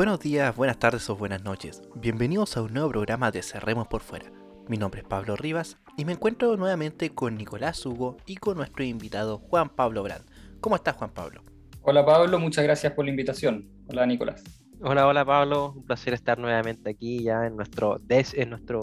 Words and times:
Buenos 0.00 0.20
días, 0.20 0.56
buenas 0.56 0.78
tardes 0.78 1.10
o 1.10 1.16
buenas 1.16 1.44
noches. 1.44 1.82
Bienvenidos 1.94 2.56
a 2.56 2.62
un 2.62 2.72
nuevo 2.72 2.88
programa 2.88 3.30
de 3.30 3.42
Cerremos 3.42 3.86
por 3.86 4.00
Fuera. 4.00 4.32
Mi 4.66 4.78
nombre 4.78 5.02
es 5.02 5.06
Pablo 5.06 5.36
Rivas 5.36 5.76
y 5.98 6.06
me 6.06 6.12
encuentro 6.12 6.56
nuevamente 6.56 7.10
con 7.10 7.36
Nicolás 7.36 7.84
Hugo 7.84 8.16
y 8.24 8.36
con 8.36 8.56
nuestro 8.56 8.82
invitado 8.82 9.36
Juan 9.36 9.68
Pablo 9.68 10.02
Brand. 10.02 10.24
¿Cómo 10.62 10.76
estás 10.76 10.96
Juan 10.96 11.10
Pablo? 11.12 11.42
Hola 11.82 12.06
Pablo, 12.06 12.38
muchas 12.38 12.64
gracias 12.64 12.94
por 12.94 13.04
la 13.04 13.10
invitación. 13.10 13.68
Hola 13.88 14.06
Nicolás. 14.06 14.42
Hola, 14.80 15.06
hola 15.06 15.22
Pablo, 15.22 15.74
un 15.76 15.84
placer 15.84 16.14
estar 16.14 16.38
nuevamente 16.38 16.88
aquí 16.88 17.22
ya 17.22 17.46
en 17.46 17.56
nuestro, 17.56 18.00
en 18.08 18.48
nuestro 18.48 18.80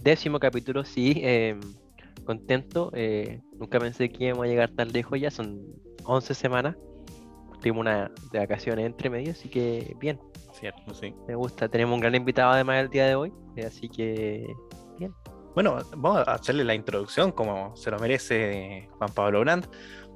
décimo 0.00 0.38
capítulo, 0.38 0.84
sí, 0.84 1.22
em, 1.24 1.58
contento, 2.24 2.92
eh, 2.94 3.40
nunca 3.58 3.80
pensé 3.80 4.10
que 4.10 4.26
íbamos 4.26 4.44
a 4.44 4.48
llegar 4.48 4.70
tan 4.70 4.92
lejos 4.92 5.20
ya, 5.20 5.32
son 5.32 5.60
11 6.04 6.34
semanas, 6.34 6.76
tuvimos 7.62 7.80
una 7.80 8.10
de 8.30 8.38
vacaciones 8.38 8.84
entre 8.84 9.08
medio, 9.08 9.32
así 9.32 9.48
que 9.48 9.96
bien. 9.98 10.20
Cierto, 10.52 10.94
sí. 10.94 11.14
Me 11.26 11.34
gusta, 11.34 11.68
tenemos 11.68 11.94
un 11.94 12.00
gran 12.00 12.14
invitado 12.14 12.52
además 12.52 12.82
el 12.82 12.90
día 12.90 13.06
de 13.06 13.14
hoy, 13.14 13.32
eh, 13.56 13.64
así 13.64 13.88
que 13.88 14.46
bien. 14.98 15.14
Bueno, 15.54 15.78
vamos 15.96 16.26
a 16.26 16.34
hacerle 16.34 16.64
la 16.64 16.74
introducción 16.74 17.30
como 17.30 17.76
se 17.76 17.90
lo 17.90 17.98
merece 17.98 18.88
Juan 18.98 19.10
Pablo 19.12 19.40
Brandt. 19.40 19.66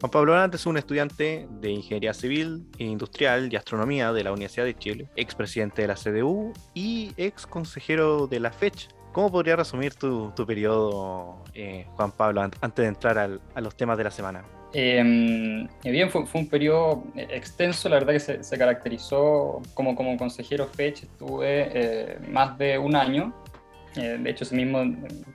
Juan 0.01 0.11
Pablo 0.11 0.33
Brandt 0.33 0.55
es 0.55 0.67
un 0.67 0.77
estudiante 0.77 1.47
de 1.51 1.71
Ingeniería 1.71 2.15
Civil, 2.15 2.67
Industrial 2.79 3.51
y 3.51 3.57
Astronomía 3.57 4.13
de 4.13 4.25
la 4.25 4.33
Universidad 4.33 4.65
de 4.65 4.75
Chile, 4.75 5.11
expresidente 5.17 5.83
de 5.83 5.89
la 5.89 5.95
CDU 5.95 6.53
y 6.75 7.13
ex 7.17 7.47
consejero 7.47 8.27
de 8.27 8.41
la 8.41 8.51
FECH. 8.51 8.89
¿Cómo 9.13 9.33
podría 9.33 9.57
resumir 9.57 9.95
tu, 9.95 10.33
periodo, 10.47 11.43
eh, 11.55 11.87
Juan 11.97 12.13
Pablo, 12.13 12.43
antes 12.43 12.83
de 12.83 12.87
entrar 12.87 13.19
a 13.19 13.61
los 13.61 13.77
temas 13.77 13.97
de 13.97 14.05
la 14.05 14.11
semana? 14.11 14.45
Eh, 14.79 15.67
bien, 15.85 16.11
fue, 16.11 16.27
un 16.35 16.49
periodo 16.51 17.05
extenso, 17.17 17.89
la 17.89 17.95
verdad 17.97 18.13
que 18.13 18.43
se, 18.45 18.59
caracterizó 18.59 19.63
como, 19.73 19.97
como 19.97 20.19
consejero 20.19 20.67
FECH, 20.67 21.05
estuve 21.05 21.71
eh, 21.73 22.19
más 22.29 22.59
de 22.59 22.77
un 22.77 22.95
año. 22.95 23.35
Eh, 23.97 24.19
de 24.21 24.29
hecho, 24.29 24.45
ese 24.45 24.55
mismo, 24.55 24.85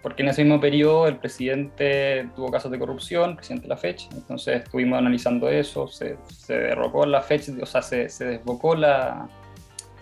porque 0.04 0.22
en 0.22 0.30
ese 0.30 0.44
mismo 0.44 0.62
periodo 0.62 1.08
el 1.08 1.18
presidente 1.18 2.30
tuvo 2.36 2.52
casos 2.52 2.70
de 2.70 2.78
corrupción, 2.78 3.32
el 3.32 3.36
presidente 3.38 3.64
de 3.64 3.70
la 3.70 3.78
FECH, 3.78 4.10
entonces 4.14 4.62
estuvimos 4.62 5.00
analizando 5.00 5.50
eso, 5.50 5.88
se, 5.88 6.18
se 6.28 6.60
derrocó 6.60 7.08
la 7.08 7.24
FECH, 7.24 7.64
o 7.64 7.66
sea, 7.66 7.82
se, 7.82 8.10
se, 8.10 8.26
desbocó 8.26 8.76
la, 8.76 9.28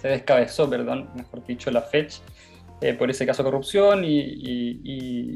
se 0.02 0.09
descabezó, 0.09 0.69
perdón, 0.69 1.11
mejor 1.16 1.45
dicho, 1.45 1.72
la 1.72 1.81
FECH 1.81 2.22
eh, 2.81 2.94
por 2.94 3.09
ese 3.09 3.25
caso 3.25 3.44
de 3.44 3.50
corrupción 3.50 4.03
y, 4.03 4.19
y, 4.19 4.81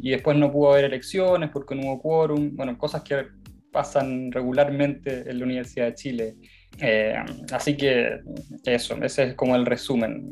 y, 0.01 0.09
después 0.11 0.37
no 0.37 0.49
pudo 0.49 0.71
haber 0.71 0.85
elecciones 0.85 1.49
porque 1.49 1.75
no 1.75 1.83
hubo 1.83 2.01
quórum, 2.01 2.55
bueno, 2.55 2.77
cosas 2.77 3.01
que 3.01 3.27
pasan 3.73 4.31
regularmente 4.31 5.29
en 5.29 5.39
la 5.39 5.45
Universidad 5.45 5.87
de 5.87 5.95
Chile. 5.95 6.35
Eh, 6.79 7.15
así 7.51 7.75
que 7.75 8.21
eso, 8.63 8.95
ese 9.03 9.23
es 9.23 9.33
como 9.33 9.55
el 9.55 9.65
resumen. 9.65 10.31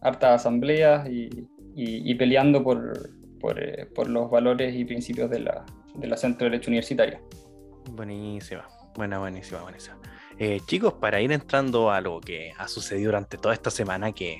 hartas 0.00 0.40
asambleas 0.40 1.06
y, 1.08 2.14
peleando 2.14 2.62
por, 2.62 3.10
eh, 3.56 3.86
por, 3.94 4.08
los 4.08 4.30
valores 4.30 4.74
y 4.74 4.84
principios 4.84 5.28
de 5.30 5.40
la, 5.40 6.16
Centro 6.16 6.46
de 6.46 6.52
Derecho 6.52 6.70
Universitaria. 6.70 7.20
Buenísima, 7.90 8.66
buena, 8.94 9.18
buenísima, 9.18 9.62
buenísima. 9.62 9.98
Eh, 10.38 10.60
chicos, 10.66 10.94
para 10.94 11.20
ir 11.20 11.32
entrando 11.32 11.90
a 11.90 12.00
lo 12.00 12.20
que 12.20 12.52
ha 12.58 12.68
sucedido 12.68 13.08
durante 13.08 13.38
toda 13.38 13.54
esta 13.54 13.70
semana, 13.70 14.12
que 14.12 14.38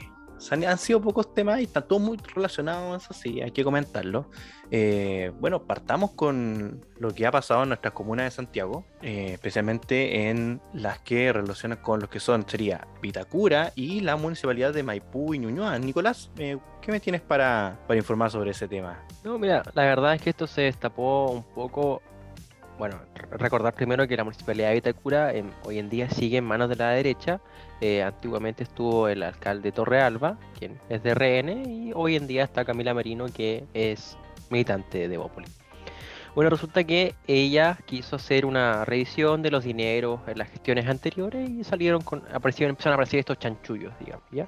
han 0.51 0.79
sido 0.79 1.01
pocos 1.01 1.35
temas 1.35 1.61
y 1.61 1.65
están 1.65 1.87
todos 1.89 2.03
muy 2.03 2.19
relacionados, 2.35 3.05
eso 3.05 3.15
sí, 3.15 3.41
hay 3.41 3.51
que 3.51 3.65
comentarlo. 3.65 4.31
Eh, 4.71 5.33
bueno, 5.41 5.63
partamos 5.63 6.13
con 6.13 6.85
lo 6.99 7.15
que 7.15 7.27
ha 7.27 7.31
pasado 7.31 7.63
en 7.63 7.69
nuestras 7.69 7.95
comunas 7.95 8.27
de 8.27 8.31
Santiago, 8.31 8.85
eh, 9.03 9.33
especialmente 9.33 10.29
en 10.29 10.61
las 10.73 10.99
que 11.01 11.33
relacionan 11.33 11.79
con 11.79 12.01
lo 12.01 12.11
que 12.11 12.21
son, 12.21 12.49
sería 12.49 12.87
Vitacura 13.01 13.73
y 13.75 14.01
la 14.01 14.17
municipalidad 14.17 14.75
de 14.75 14.83
Maipú 14.83 15.35
y 15.35 15.39
Ñuñoa. 15.39 15.79
Nicolás, 15.79 16.31
eh, 16.39 16.59
¿qué 16.83 16.93
me 16.93 17.01
tienes 17.01 17.21
para, 17.23 17.79
para 17.87 17.99
informar 17.99 18.31
sobre 18.31 18.51
ese 18.51 18.69
tema? 18.69 19.05
No, 19.25 19.39
mira, 19.39 19.63
la 19.75 19.83
verdad 19.85 20.15
es 20.15 20.23
que 20.23 20.31
esto 20.31 20.47
se 20.47 20.63
destapó 20.63 21.31
un 21.31 21.43
poco 21.43 22.03
bueno, 22.79 23.01
recordar 23.31 23.75
primero 23.75 24.07
que 24.07 24.17
la 24.17 24.25
municipalidad 24.25 24.69
de 24.69 24.75
Vitacura 24.75 25.33
hoy 25.65 25.79
en 25.79 25.89
día 25.89 26.11
sigue 26.11 26.39
en 26.39 26.45
manos 26.45 26.69
de 26.69 26.77
la 26.77 26.91
derecha. 26.91 27.41
Eh, 27.81 28.03
antiguamente 28.03 28.63
estuvo 28.63 29.09
el 29.09 29.23
alcalde 29.23 29.71
Torrealba, 29.71 30.39
quien 30.59 30.81
es 30.89 31.03
de 31.03 31.15
RN, 31.15 31.71
y 31.71 31.93
hoy 31.95 32.17
en 32.17 32.27
día 32.27 32.45
está 32.45 32.65
Camila 32.65 32.95
Merino, 32.95 33.27
que 33.27 33.65
es 33.75 34.17
militante 34.51 35.09
de 35.09 35.17
Bópoli. 35.19 35.47
Bueno, 36.35 36.51
resulta 36.51 36.85
que 36.85 37.15
ella 37.27 37.79
quiso 37.87 38.17
hacer 38.17 38.45
una 38.45 38.85
revisión 38.85 39.41
de 39.41 39.51
los 39.51 39.65
dineros 39.65 40.21
en 40.27 40.39
las 40.39 40.51
gestiones 40.51 40.87
anteriores 40.87 41.49
y 41.49 41.65
salieron 41.65 42.03
con, 42.03 42.23
aparecieron, 42.33 42.73
empezaron 42.73 42.93
a 42.93 42.97
aparecer 42.97 43.21
estos 43.21 43.39
chanchullos, 43.39 43.93
digamos, 43.99 44.27
¿ya? 44.31 44.47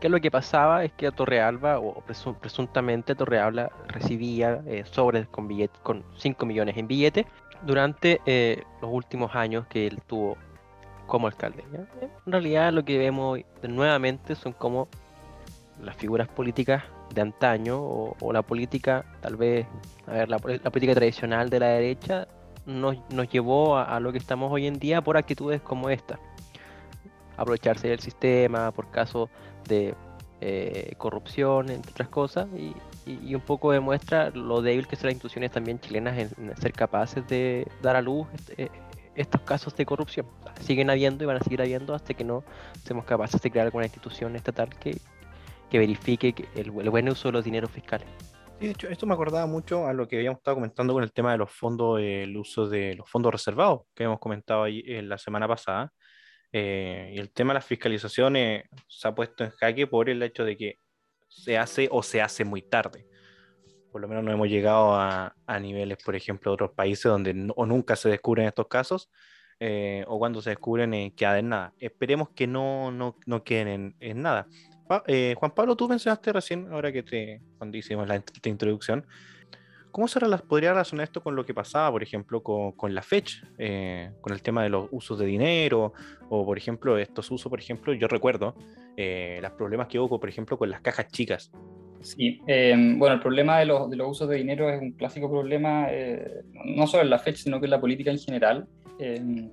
Que 0.00 0.08
lo 0.08 0.20
que 0.20 0.30
pasaba 0.30 0.84
es 0.84 0.92
que 0.92 1.10
Torrealba, 1.10 1.80
o 1.80 2.02
presuntamente 2.40 3.14
Torrealba, 3.14 3.70
recibía 3.88 4.62
eh, 4.66 4.84
sobres 4.90 5.26
con, 5.28 5.48
con 5.82 6.04
5 6.16 6.46
millones 6.46 6.78
en 6.78 6.86
billetes 6.86 7.26
durante 7.62 8.20
eh, 8.24 8.62
los 8.80 8.90
últimos 8.90 9.34
años 9.34 9.66
que 9.66 9.86
él 9.86 10.00
tuvo 10.06 10.38
como 11.08 11.26
alcalde. 11.26 11.64
En 12.26 12.32
realidad 12.32 12.72
lo 12.72 12.84
que 12.84 12.96
vemos 12.98 13.40
nuevamente 13.62 14.36
son 14.36 14.52
como 14.52 14.86
las 15.82 15.96
figuras 15.96 16.28
políticas 16.28 16.84
de 17.12 17.22
antaño 17.22 17.80
o, 17.80 18.32
la 18.32 18.42
política, 18.42 19.04
tal 19.20 19.36
vez, 19.36 19.66
a 20.06 20.12
ver, 20.12 20.28
la, 20.28 20.38
política 20.38 20.94
tradicional 20.94 21.50
de 21.50 21.58
la 21.58 21.68
derecha 21.68 22.28
nos, 22.66 22.96
llevó 23.30 23.78
a, 23.78 23.98
lo 23.98 24.12
que 24.12 24.18
estamos 24.18 24.52
hoy 24.52 24.66
en 24.66 24.78
día 24.78 25.02
por 25.02 25.16
actitudes 25.16 25.60
como 25.60 25.90
esta. 25.90 26.20
Aprovecharse 27.36 27.88
del 27.88 28.00
sistema 28.00 28.70
por 28.72 28.90
caso 28.90 29.30
de 29.66 29.94
eh, 30.40 30.92
corrupción, 30.98 31.70
entre 31.70 31.92
otras 31.92 32.08
cosas, 32.08 32.46
y, 32.56 32.74
un 33.34 33.40
poco 33.40 33.72
demuestra 33.72 34.28
lo 34.30 34.60
débil 34.60 34.86
que 34.86 34.94
son 34.94 35.06
las 35.06 35.14
instituciones 35.14 35.50
también 35.50 35.80
chilenas 35.80 36.18
en, 36.18 36.54
ser 36.60 36.74
capaces 36.74 37.26
de 37.26 37.66
dar 37.80 37.96
a 37.96 38.02
luz 38.02 38.26
este, 38.34 38.70
estos 39.20 39.40
casos 39.42 39.74
de 39.76 39.84
corrupción. 39.84 40.26
Siguen 40.60 40.90
habiendo 40.90 41.24
y 41.24 41.26
van 41.26 41.36
a 41.36 41.40
seguir 41.40 41.60
habiendo 41.60 41.94
hasta 41.94 42.14
que 42.14 42.24
no 42.24 42.44
seamos 42.84 43.04
capaces 43.04 43.40
de 43.40 43.50
crear 43.50 43.66
alguna 43.66 43.86
institución 43.86 44.36
estatal 44.36 44.68
que, 44.78 44.96
que 45.70 45.78
verifique 45.78 46.34
el, 46.54 46.70
buen 46.70 47.08
uso 47.08 47.28
de 47.28 47.32
los 47.32 47.44
dineros 47.44 47.70
fiscales. 47.70 48.08
Sí, 48.58 48.66
de 48.66 48.72
hecho, 48.72 48.88
esto 48.88 49.06
me 49.06 49.14
acordaba 49.14 49.46
mucho 49.46 49.86
a 49.86 49.92
lo 49.92 50.08
que 50.08 50.16
habíamos 50.16 50.38
estado 50.38 50.56
comentando 50.56 50.92
con 50.92 51.02
el 51.02 51.12
tema 51.12 51.32
de 51.32 51.38
los 51.38 51.50
fondos, 51.50 52.00
el 52.00 52.36
uso 52.36 52.68
de 52.68 52.94
los 52.96 53.08
fondos 53.08 53.32
reservados 53.32 53.82
que 53.94 54.04
hemos 54.04 54.18
comentado 54.18 54.64
ahí 54.64 54.82
en 54.86 55.08
la 55.08 55.18
semana 55.18 55.46
pasada. 55.46 55.92
Eh, 56.50 57.12
y 57.14 57.18
el 57.18 57.30
tema 57.30 57.52
de 57.52 57.58
las 57.58 57.66
fiscalizaciones 57.66 58.64
se 58.86 59.06
ha 59.06 59.14
puesto 59.14 59.44
en 59.44 59.50
jaque 59.50 59.86
por 59.86 60.08
el 60.08 60.22
hecho 60.22 60.44
de 60.44 60.56
que 60.56 60.78
se 61.28 61.58
hace 61.58 61.88
o 61.90 62.02
se 62.02 62.22
hace 62.22 62.44
muy 62.44 62.62
tarde. 62.62 63.06
Por 63.92 64.00
lo 64.00 64.08
menos 64.08 64.24
no 64.24 64.32
hemos 64.32 64.48
llegado 64.48 64.94
a, 64.94 65.34
a 65.46 65.60
niveles, 65.60 65.98
por 66.04 66.14
ejemplo, 66.14 66.50
de 66.50 66.54
otros 66.54 66.70
países 66.72 67.04
donde 67.04 67.52
o 67.56 67.66
nunca 67.66 67.96
se 67.96 68.08
descubren 68.08 68.46
estos 68.46 68.68
casos, 68.68 69.10
eh, 69.60 70.04
o 70.06 70.18
cuando 70.18 70.40
se 70.40 70.50
descubren 70.50 70.94
eh, 70.94 71.12
queda 71.16 71.38
en 71.38 71.48
nada. 71.48 71.72
Esperemos 71.80 72.28
que 72.30 72.46
no, 72.46 72.92
no, 72.92 73.16
no 73.26 73.42
queden 73.42 73.96
en, 73.98 74.22
nada. 74.22 74.46
Eh, 75.06 75.34
Juan 75.36 75.50
Pablo, 75.50 75.76
tú 75.76 75.88
mencionaste 75.88 76.32
recién, 76.32 76.72
ahora 76.72 76.92
que 76.92 77.02
te, 77.02 77.42
cuando 77.58 77.76
hicimos 77.76 78.06
la, 78.06 78.22
introducción, 78.44 79.04
¿cómo 79.90 80.06
se 80.06 80.20
podría 80.46 80.70
relacionar 80.70 81.04
esto 81.04 81.22
con 81.22 81.34
lo 81.34 81.44
que 81.44 81.54
pasaba, 81.54 81.90
por 81.90 82.02
ejemplo, 82.04 82.42
con, 82.42 82.72
con 82.72 82.94
la 82.94 83.02
FECH, 83.02 83.42
con 84.20 84.32
el 84.32 84.42
tema 84.42 84.62
de 84.62 84.70
los 84.70 84.88
usos 84.92 85.18
de 85.18 85.26
dinero, 85.26 85.92
o 86.30 86.46
por 86.46 86.56
ejemplo, 86.56 86.96
estos 86.96 87.30
usos, 87.30 87.50
por 87.50 87.58
ejemplo, 87.58 87.92
yo 87.92 88.06
recuerdo 88.06 88.54
los 88.96 89.52
problemas 89.52 89.88
que 89.88 89.98
hubo, 89.98 90.18
por 90.18 90.28
ejemplo, 90.28 90.56
con 90.56 90.70
las 90.70 90.80
cajas 90.80 91.08
chicas. 91.08 91.50
Sí, 92.00 92.40
em, 92.46 92.98
bueno, 92.98 93.16
el 93.16 93.20
problema 93.20 93.58
de 93.58 93.66
los, 93.66 93.90
de 93.90 93.96
los, 93.96 94.10
usos 94.10 94.28
de 94.28 94.36
dinero 94.36 94.70
es 94.70 94.80
un 94.80 94.92
clásico 94.92 95.30
problema, 95.30 95.86
eh, 95.90 96.42
no 96.64 96.86
solo 96.86 97.02
en 97.02 97.10
la 97.10 97.18
fecha, 97.18 97.38
sino 97.38 97.60
que 97.60 97.66
en 97.66 97.70
la 97.70 97.80
política 97.80 98.10
en 98.10 98.18
general. 98.18 98.66
Em, 98.98 99.50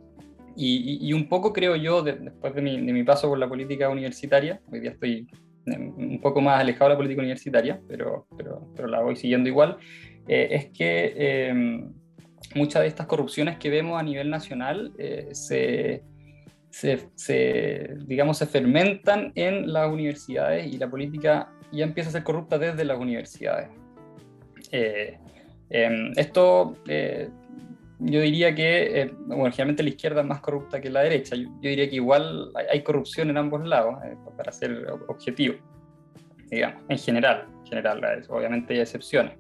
y, 0.56 1.10
y, 1.10 1.14
un 1.14 1.28
poco 1.28 1.52
creo 1.52 1.76
yo, 1.76 2.02
después 2.02 2.56
de 2.56 2.62
mi, 2.62 2.86
de 2.86 2.94
mi, 2.94 3.04
paso 3.04 3.28
por 3.28 3.38
la 3.38 3.50
política 3.50 3.90
universitaria, 3.90 4.62
hoy 4.72 4.80
día 4.80 4.92
estoy 4.92 5.28
em, 5.66 5.94
un 5.98 6.22
poco 6.22 6.40
más 6.40 6.62
alejado 6.62 6.86
de 6.86 6.94
la 6.94 6.98
política 6.98 7.22
universitaria, 7.22 7.82
pero, 7.88 8.28
pero, 8.38 8.68
pero 8.76 8.88
la 8.88 9.02
voy 9.02 9.16
siguiendo 9.16 9.50
igual, 9.50 9.78
eh, 10.28 10.48
es 10.52 10.66
que 10.68 11.54
muchas 12.54 12.84
de 12.84 12.88
estas 12.88 13.08
corrupciones 13.08 13.58
que 13.58 13.70
vemos 13.70 14.00
a 14.00 14.04
nivel 14.04 14.30
nacional 14.30 14.94
eh, 14.98 15.30
se, 15.32 16.04
se, 16.70 17.10
se, 17.16 17.96
digamos, 18.06 18.38
se 18.38 18.46
fermentan 18.46 19.32
en 19.36 19.72
las 19.72 19.92
universidades 19.92 20.72
y 20.72 20.78
la 20.78 20.90
política 20.90 21.50
ya 21.76 21.84
empieza 21.84 22.10
a 22.10 22.14
ser 22.14 22.24
corrupta 22.24 22.58
desde 22.58 22.86
las 22.86 22.98
universidades. 22.98 23.70
Eh, 24.72 25.18
em, 25.70 26.12
esto, 26.16 26.78
eh, 26.88 27.30
yo 28.00 28.20
diría 28.22 28.54
que, 28.54 29.02
eh, 29.02 29.12
bueno, 29.28 29.52
generalmente 29.52 29.84
la 29.84 29.90
izquierda 29.90 30.22
es 30.22 30.28
más 30.28 30.42
corrupta 30.42 30.82
que 30.82 30.90
la 30.90 31.02
derecha. 31.02 31.36
Yo, 31.36 31.50
diría 31.62 31.90
que 31.90 31.96
igual 31.96 32.52
hay, 32.72 32.82
corrupción 32.84 33.30
en 33.30 33.38
ambos 33.38 33.66
lados, 33.66 33.96
para 34.38 34.52
ser 34.52 34.88
objetivo, 35.08 35.56
digamos, 36.50 36.84
en 36.90 36.98
general. 36.98 37.48
En 37.60 37.66
general, 37.68 38.26
obviamente 38.30 38.74
hay 38.74 38.80
excepciones. 38.82 39.34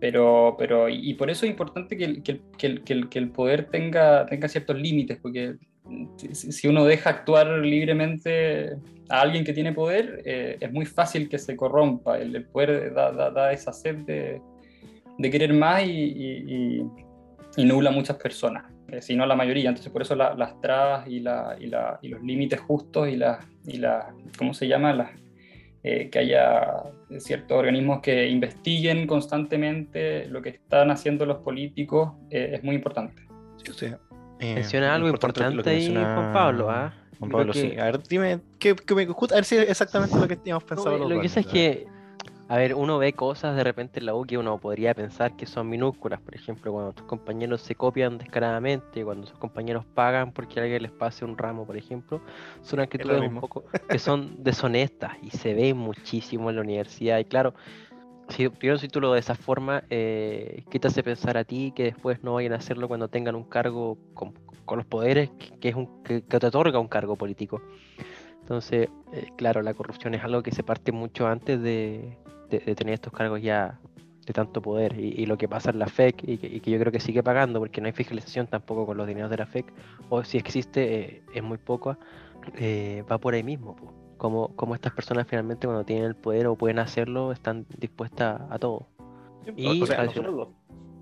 pero, 0.00 0.56
pero, 0.58 0.88
y, 0.88 1.14
por 1.14 1.30
eso 1.30 1.44
es 1.44 1.50
importante 1.50 1.96
que, 1.96 2.22
que, 2.22 2.40
que, 2.58 3.08
que 3.08 3.18
el, 3.18 3.30
poder 3.30 3.66
tenga, 3.70 4.26
tenga 4.26 4.48
ciertos 4.48 4.78
límites, 4.78 5.18
porque 5.18 5.56
si 6.32 6.68
uno 6.68 6.84
deja 6.84 7.10
actuar 7.10 7.46
libremente 7.58 8.76
a 9.10 9.20
alguien 9.20 9.44
que 9.44 9.52
tiene 9.52 9.72
poder, 9.72 10.22
eh, 10.24 10.56
es 10.60 10.72
muy 10.72 10.86
fácil 10.86 11.28
que 11.28 11.38
se 11.38 11.56
corrompa. 11.56 12.18
El, 12.18 12.44
poder 12.46 12.94
da, 12.94 13.52
esa 13.52 13.72
sed 13.72 13.96
de, 14.06 14.40
de 15.18 15.30
querer 15.30 15.52
más 15.52 15.82
y, 15.82 16.86
y, 17.56 17.64
nubla 17.64 17.90
a 17.90 17.92
muchas 17.92 18.16
personas, 18.16 18.64
eh, 18.88 19.02
si 19.02 19.16
no 19.16 19.26
la 19.26 19.34
mayoría. 19.34 19.68
Entonces, 19.68 19.92
por 19.92 20.02
eso 20.02 20.14
las 20.14 20.60
trabas 20.60 21.08
y, 21.08 21.20
la, 21.20 21.56
y, 21.60 21.66
los 22.08 22.22
límites 22.22 22.60
justos 22.60 23.08
y 23.08 23.16
las, 23.16 23.44
y 23.66 23.78
la, 23.78 24.14
¿cómo 24.38 24.54
se 24.54 24.68
llama? 24.68 25.10
Eh, 25.82 26.08
que 26.10 26.18
haya 26.18 26.84
ciertos 27.18 27.58
organismos 27.58 28.00
que 28.00 28.28
investiguen 28.28 29.06
constantemente 29.06 30.26
lo 30.26 30.42
que 30.42 30.50
están 30.50 30.90
haciendo 30.90 31.26
los 31.26 31.38
políticos 31.38 32.12
es 32.30 32.62
muy 32.62 32.76
importante. 32.76 33.22
Sí, 33.64 33.86
o 33.86 34.09
sea, 34.40 34.54
Menciona 34.54 34.94
algo 34.94 35.08
importante, 35.08 35.70
ahí, 35.70 35.92
Juan 35.92 36.32
Pablo, 36.32 36.70
¿ah? 36.70 36.92
Juan 37.18 37.30
Pablo, 37.30 37.52
sí. 37.52 37.74
A 37.78 37.84
ver, 37.84 38.02
dime, 38.08 38.40
¿qué, 38.58 38.74
me, 38.94 39.02
a 39.02 39.34
ver 39.34 39.44
si 39.44 39.56
es 39.56 39.68
exactamente 39.68 40.18
lo 40.18 40.26
que 40.26 40.36
teníamos 40.36 40.64
pensado. 40.64 40.96
lo 40.96 41.20
que 41.20 41.28
pasa 41.28 41.40
es 41.40 41.46
que, 41.46 41.86
a 42.48 42.56
ver, 42.56 42.74
uno 42.74 42.98
ve 42.98 43.12
cosas 43.12 43.54
de 43.54 43.62
repente 43.62 44.00
en 44.00 44.06
la 44.06 44.14
U 44.14 44.24
que 44.24 44.38
uno 44.38 44.58
podría 44.58 44.94
pensar 44.94 45.36
que 45.36 45.46
son 45.46 45.68
minúsculas. 45.68 46.20
Por 46.20 46.34
ejemplo, 46.34 46.72
cuando 46.72 46.92
tus 46.94 47.06
compañeros 47.06 47.60
se 47.60 47.74
copian 47.74 48.18
descaradamente, 48.18 49.04
cuando 49.04 49.26
sus 49.26 49.38
compañeros 49.38 49.84
pagan 49.94 50.32
porque 50.32 50.58
alguien 50.58 50.82
les 50.82 50.90
pase 50.90 51.24
un 51.24 51.36
ramo, 51.36 51.66
por 51.66 51.76
ejemplo, 51.76 52.20
son 52.62 52.80
actitudes 52.80 53.20
un 53.20 53.38
poco 53.38 53.64
que 53.88 53.98
son 53.98 54.42
deshonestas 54.42 55.12
y 55.22 55.30
se 55.30 55.54
ve 55.54 55.74
muchísimo 55.74 56.50
en 56.50 56.56
la 56.56 56.62
universidad. 56.62 57.18
Y 57.18 57.24
claro, 57.26 57.54
si, 58.30 58.48
primero 58.48 58.78
si 58.78 58.88
tú 58.88 59.00
lo 59.00 59.12
de 59.12 59.20
esa 59.20 59.34
forma, 59.34 59.84
eh, 59.90 60.64
¿qué 60.70 60.78
te 60.78 60.88
hace 60.88 61.02
pensar 61.02 61.36
a 61.36 61.44
ti 61.44 61.72
que 61.74 61.84
después 61.84 62.22
no 62.22 62.34
vayan 62.34 62.52
a 62.52 62.56
hacerlo 62.56 62.88
cuando 62.88 63.08
tengan 63.08 63.34
un 63.34 63.44
cargo 63.44 63.98
con, 64.14 64.34
los 64.76 64.86
poderes 64.86 65.30
que, 65.60 65.68
es 65.68 65.74
un, 65.74 66.02
que, 66.04 66.20
te 66.20 66.46
otorga 66.46 66.78
un 66.78 66.88
cargo 66.88 67.16
político? 67.16 67.60
Entonces, 68.40 68.88
eh, 69.12 69.28
claro, 69.36 69.62
la 69.62 69.74
corrupción 69.74 70.14
es 70.14 70.24
algo 70.24 70.42
que 70.42 70.52
se 70.52 70.62
parte 70.62 70.92
mucho 70.92 71.26
antes 71.26 71.60
de, 71.60 72.18
tener 72.48 72.94
estos 72.94 73.12
cargos 73.12 73.42
ya 73.42 73.78
de 74.26 74.32
tanto 74.32 74.60
poder. 74.60 74.98
Y, 74.98 75.26
lo 75.26 75.38
que 75.38 75.48
pasa 75.48 75.70
en 75.70 75.78
la 75.78 75.86
FEC, 75.86 76.22
y 76.26 76.38
que, 76.60 76.70
yo 76.70 76.78
creo 76.78 76.92
que 76.92 77.00
sigue 77.00 77.22
pagando, 77.22 77.58
porque 77.60 77.80
no 77.80 77.86
hay 77.86 77.92
fiscalización 77.92 78.46
tampoco 78.46 78.86
con 78.86 78.96
los 78.96 79.06
dineros 79.06 79.30
de 79.30 79.36
la 79.36 79.46
FEC, 79.46 79.72
o 80.08 80.24
si 80.24 80.38
existe, 80.38 80.94
eh, 80.94 81.22
es 81.34 81.42
muy 81.42 81.58
poco, 81.58 81.96
va 83.10 83.18
por 83.18 83.34
ahí 83.34 83.42
mismo 83.42 83.76
como, 84.20 84.54
como 84.54 84.74
estas 84.74 84.92
personas 84.92 85.26
finalmente 85.26 85.66
cuando 85.66 85.82
tienen 85.82 86.04
el 86.04 86.14
poder 86.14 86.46
o 86.46 86.54
pueden 86.54 86.78
hacerlo, 86.78 87.32
están 87.32 87.64
dispuestas 87.78 88.42
a 88.50 88.58
todo. 88.58 88.86
y 89.56 89.82
o 89.82 89.86
sea, 89.86 90.06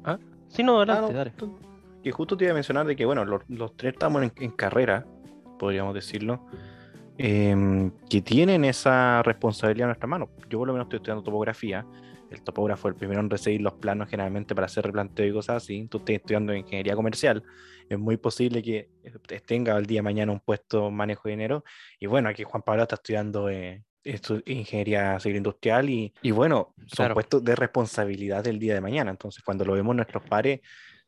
¿Ah? 0.04 0.18
Sí, 0.46 0.62
no, 0.62 0.76
adelante, 0.76 1.18
ah, 1.18 1.48
Que 2.00 2.12
justo 2.12 2.36
te 2.36 2.44
iba 2.44 2.52
a 2.52 2.54
mencionar 2.54 2.86
de 2.86 2.94
que, 2.94 3.04
bueno, 3.04 3.24
los, 3.24 3.76
tres 3.76 3.94
estamos 3.94 4.22
en, 4.22 4.50
carrera, 4.52 5.04
podríamos 5.58 5.94
decirlo, 5.94 6.46
em, 7.16 7.90
que 8.08 8.22
tienen 8.22 8.64
esa 8.64 9.20
responsabilidad 9.24 9.86
en 9.86 9.88
nuestra 9.88 10.06
mano. 10.06 10.28
Yo 10.48 10.58
por 10.58 10.68
lo 10.68 10.74
menos 10.74 10.86
estoy 10.86 10.98
estudiando 10.98 11.24
topografía, 11.24 11.84
el 12.30 12.42
topógrafo 12.42 12.88
es 12.88 12.94
el 12.94 12.98
primero 12.98 13.20
en 13.20 13.30
recibir 13.30 13.60
los 13.60 13.74
planos 13.74 14.08
generalmente 14.08 14.54
para 14.54 14.66
hacer 14.66 14.84
replanteo 14.84 15.26
y 15.26 15.32
cosas 15.32 15.62
así. 15.62 15.86
Tú 15.88 15.98
estás 15.98 16.16
estudiando 16.16 16.54
ingeniería 16.54 16.94
comercial, 16.94 17.42
es 17.88 17.98
muy 17.98 18.16
posible 18.16 18.62
que 18.62 18.90
tenga 19.46 19.76
el 19.76 19.86
día 19.86 19.98
de 19.98 20.02
mañana 20.02 20.32
un 20.32 20.40
puesto 20.40 20.90
manejo 20.90 21.22
de 21.24 21.30
dinero. 21.30 21.64
Y 21.98 22.06
bueno, 22.06 22.28
aquí 22.28 22.44
Juan 22.44 22.62
Pablo 22.62 22.82
está 22.82 22.96
estudiando 22.96 23.48
eh, 23.48 23.84
ingeniería 24.46 25.18
civil 25.20 25.38
industrial 25.38 25.88
y, 25.88 26.12
y 26.22 26.30
bueno, 26.30 26.74
son 26.86 27.12
puestos 27.14 27.42
de 27.42 27.56
responsabilidad 27.56 28.44
del 28.44 28.58
día 28.58 28.74
de 28.74 28.80
mañana. 28.80 29.10
Entonces, 29.10 29.42
cuando 29.42 29.64
lo 29.64 29.72
vemos 29.72 29.96
nuestros 29.96 30.22
pares, 30.24 30.60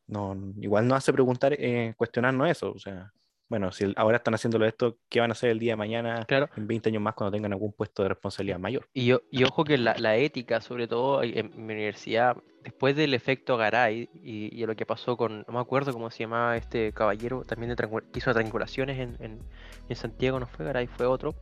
no, 0.07 0.35
igual 0.59 0.87
nos 0.87 0.97
hace 0.97 1.13
preguntar, 1.13 1.53
eh, 1.53 1.93
cuestionarnos 1.95 2.49
eso. 2.49 2.71
O 2.71 2.79
sea, 2.79 3.11
bueno, 3.51 3.73
si 3.73 3.91
ahora 3.97 4.15
están 4.15 4.33
haciéndolo 4.33 4.65
esto, 4.65 4.97
¿qué 5.09 5.19
van 5.19 5.29
a 5.29 5.33
hacer 5.33 5.49
el 5.49 5.59
día 5.59 5.73
de 5.73 5.75
mañana, 5.75 6.25
en 6.55 6.67
20 6.67 6.87
años 6.87 7.01
más, 7.01 7.15
cuando 7.15 7.33
tengan 7.33 7.51
algún 7.51 7.73
puesto 7.73 8.01
de 8.01 8.07
responsabilidad 8.07 8.59
mayor? 8.59 8.87
Y, 8.93 9.11
y 9.29 9.43
ojo 9.43 9.65
que 9.65 9.77
la, 9.77 10.15
ética, 10.15 10.61
sobre 10.61 10.87
todo 10.87 11.21
en 11.21 11.51
mi 11.57 11.73
universidad, 11.73 12.37
después 12.63 12.95
del 12.95 13.13
efecto 13.13 13.57
Garay 13.57 14.07
y, 14.23 14.65
lo 14.65 14.73
que 14.77 14.85
pasó 14.85 15.17
con, 15.17 15.43
no 15.45 15.53
me 15.53 15.59
acuerdo 15.59 15.91
cómo 15.91 16.09
se 16.11 16.19
llamaba 16.19 16.55
este 16.55 16.93
caballero, 16.93 17.43
también 17.43 17.75
de 17.75 17.75
que 17.75 18.19
hizo 18.19 18.33
triangulaciones 18.33 18.97
en, 18.99 19.17
en, 19.19 19.95
Santiago, 19.97 20.39
no 20.39 20.47
fue 20.47 20.63
Garay, 20.63 20.87
fue 20.87 21.05
otro. 21.05 21.35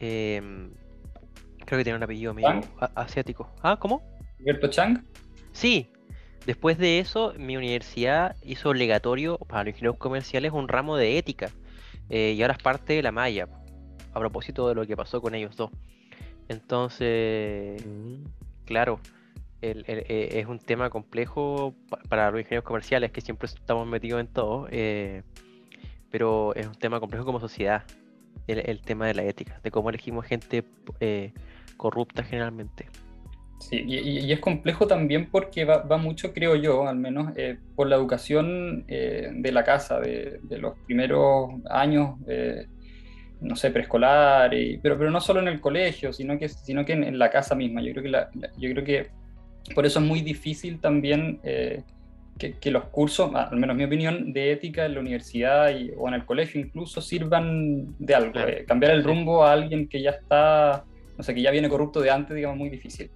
Em, 0.00 0.70
creo 1.66 1.78
que 1.78 1.84
tiene 1.84 1.98
un 1.98 2.02
apellido 2.02 2.32
medio 2.32 2.62
asiático. 2.94 3.52
¿Ah, 3.60 3.76
cómo? 3.78 4.02
¿Alberto 4.40 4.68
Chang? 4.68 5.04
Sí, 5.52 5.90
Después 6.46 6.78
de 6.78 7.00
eso, 7.00 7.34
mi 7.36 7.56
universidad 7.56 8.36
hizo 8.44 8.70
obligatorio 8.70 9.36
para 9.36 9.64
los 9.64 9.70
ingenieros 9.70 9.98
comerciales 9.98 10.52
un 10.52 10.68
ramo 10.68 10.96
de 10.96 11.18
ética. 11.18 11.50
Eh, 12.08 12.34
y 12.36 12.42
ahora 12.42 12.54
es 12.54 12.62
parte 12.62 12.92
de 12.92 13.02
la 13.02 13.10
malla, 13.10 13.48
a 14.12 14.20
propósito 14.20 14.68
de 14.68 14.76
lo 14.76 14.86
que 14.86 14.96
pasó 14.96 15.20
con 15.20 15.34
ellos 15.34 15.56
dos. 15.56 15.72
Entonces, 16.48 17.82
claro, 18.64 19.00
eh, 19.60 20.28
es 20.30 20.46
un 20.46 20.60
tema 20.60 20.88
complejo 20.88 21.74
para 22.08 22.30
los 22.30 22.38
ingenieros 22.38 22.64
comerciales, 22.64 23.10
que 23.10 23.20
siempre 23.20 23.46
estamos 23.46 23.84
metidos 23.88 24.20
en 24.20 24.28
todo, 24.28 24.68
eh, 24.70 25.24
pero 26.12 26.54
es 26.54 26.68
un 26.68 26.76
tema 26.76 27.00
complejo 27.00 27.24
como 27.24 27.40
sociedad, 27.40 27.82
el, 28.46 28.80
tema 28.82 29.08
de 29.08 29.14
la 29.14 29.24
ética, 29.24 29.58
de 29.64 29.72
cómo 29.72 29.90
elegimos 29.90 30.24
gente 30.24 30.64
corrupta 31.76 32.22
generalmente. 32.22 32.88
Sí, 33.58 33.82
y, 33.86 34.30
es 34.30 34.40
complejo 34.40 34.86
también 34.86 35.30
porque 35.30 35.64
va, 35.64 35.96
mucho, 35.96 36.32
creo 36.32 36.56
yo, 36.56 36.86
al 36.86 36.96
menos, 36.96 37.32
eh, 37.36 37.58
por 37.74 37.88
la 37.88 37.96
educación 37.96 38.84
eh, 38.86 39.30
de 39.34 39.52
la 39.52 39.64
casa, 39.64 39.98
de, 39.98 40.40
los 40.50 40.78
primeros 40.86 41.50
años, 41.70 42.16
eh, 42.28 42.66
no 43.40 43.56
sé, 43.56 43.70
preescolar, 43.70 44.50
pero, 44.82 44.98
pero 44.98 45.10
no 45.10 45.20
solo 45.20 45.40
en 45.40 45.48
el 45.48 45.60
colegio, 45.60 46.12
sino 46.12 46.38
que, 46.38 46.48
sino 46.48 46.84
que 46.84 46.92
en, 46.92 47.18
la 47.18 47.30
casa 47.30 47.54
misma. 47.54 47.82
Yo 47.82 47.92
creo 47.92 48.04
que, 48.04 48.38
yo 48.58 48.70
creo 48.72 48.84
que 48.84 49.08
por 49.74 49.86
eso 49.86 50.00
es 50.00 50.06
muy 50.06 50.20
difícil 50.20 50.78
también 50.80 51.40
que, 52.38 52.70
los 52.70 52.84
cursos, 52.84 53.34
al 53.34 53.56
menos 53.56 53.74
mi 53.76 53.84
opinión, 53.84 54.32
de 54.32 54.52
ética 54.52 54.84
en 54.84 54.94
la 54.94 55.00
universidad 55.00 55.70
o 55.96 56.08
en 56.08 56.14
el 56.14 56.24
colegio 56.26 56.60
incluso 56.60 57.00
sirvan 57.00 57.96
de 57.98 58.14
algo. 58.14 58.32
cambiar 58.66 58.92
el 58.92 59.02
rumbo 59.02 59.44
a 59.44 59.52
alguien 59.52 59.88
que 59.88 60.02
ya 60.02 60.10
está, 60.10 60.84
no 61.16 61.24
sé, 61.24 61.34
que 61.34 61.42
ya 61.42 61.50
viene 61.50 61.68
corrupto 61.68 62.00
de 62.00 62.10
antes, 62.10 62.36
digamos, 62.36 62.58
muy 62.58 62.68
difícil. 62.68 63.10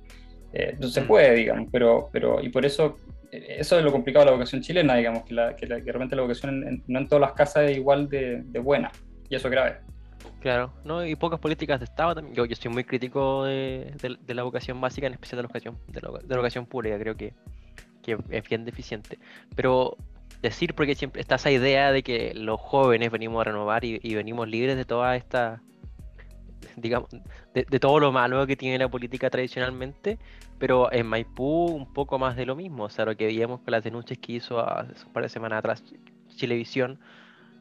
Eh, 0.53 0.77
no 0.79 0.89
se 0.89 1.03
mm. 1.03 1.07
puede, 1.07 1.35
digamos, 1.35 1.69
pero, 1.71 2.09
pero 2.13 2.41
y 2.43 2.49
por 2.49 2.65
eso, 2.65 2.99
eso 3.31 3.79
es 3.79 3.85
lo 3.85 3.93
complicado 3.93 4.25
de 4.25 4.31
la 4.31 4.37
vocación 4.37 4.63
chilena, 4.63 4.97
digamos, 4.97 5.25
que, 5.25 5.35
la, 5.35 5.55
que, 5.55 5.67
realmente 5.67 6.17
la 6.17 6.23
vocación 6.23 6.83
no 6.87 6.99
en 6.99 7.09
todas 7.09 7.21
las 7.21 7.33
casas 7.33 7.71
es 7.71 7.77
igual 7.77 8.09
de, 8.09 8.43
buena, 8.63 8.91
y 9.29 9.37
eso 9.37 9.49
es 9.49 9.53
grave. 9.53 9.77
Claro, 10.41 10.73
¿no? 10.85 11.05
y 11.05 11.15
pocas 11.17 11.39
políticas 11.39 11.81
de 11.81 11.85
Estado 11.85 12.15
también. 12.15 12.35
Yo, 12.35 12.47
yo 12.47 12.57
soy 12.57 12.71
muy 12.71 12.85
crítico 12.85 13.45
de, 13.45 13.93
de, 14.27 14.35
la 14.35 14.43
vocación 14.43 14.81
básica, 14.81 15.07
en 15.07 15.13
especial 15.13 15.37
de 15.39 15.43
la 15.43 15.49
vocación, 15.49 15.79
de 15.89 16.01
la, 16.01 16.11
de 16.19 16.29
la 16.29 16.37
vocación 16.37 16.67
pública, 16.67 16.99
creo 16.99 17.17
que, 17.17 17.35
que 18.03 18.19
es 18.31 18.49
bien 18.49 18.65
deficiente. 18.65 19.19
Pero 19.55 19.97
decir, 20.43 20.75
porque 20.75 20.95
siempre 20.95 21.21
está 21.21 21.35
esa 21.35 21.51
idea 21.51 21.93
de 21.93 22.03
que 22.03 22.33
los 22.35 22.59
jóvenes 22.59 23.11
venimos 23.11 23.41
a 23.43 23.45
renovar 23.45 23.85
y, 23.85 24.01
y 24.03 24.15
venimos 24.15 24.49
libres 24.49 24.77
de 24.77 24.87
toda 24.87 25.15
esta 25.15 25.63
digamos, 26.77 27.11
de, 27.55 27.65
todo 27.81 28.01
lo 28.01 28.13
malo 28.13 28.47
que 28.47 28.57
tiene 28.57 28.79
la 28.79 28.89
política 28.89 29.31
tradicionalmente, 29.31 30.19
pero 30.59 30.93
en 30.93 31.07
Maipú 31.07 31.67
un 31.67 31.93
poco 31.93 32.19
más 32.19 32.37
de 32.37 32.47
lo 32.47 32.57
mismo, 32.57 32.85
o 32.85 32.91
sea, 32.91 33.05
lo 33.05 33.17
que 33.17 33.27
veíamos 33.27 33.61
con 33.61 33.73
las 33.73 33.85
denuncias 33.85 34.19
que 34.19 34.33
hizo 34.35 34.61
hace 34.61 35.07
un 35.07 35.13
par 35.13 35.23
de 35.23 35.29
semanas 35.29 35.59
atrás 35.59 35.83
Chilevisión, 36.37 36.99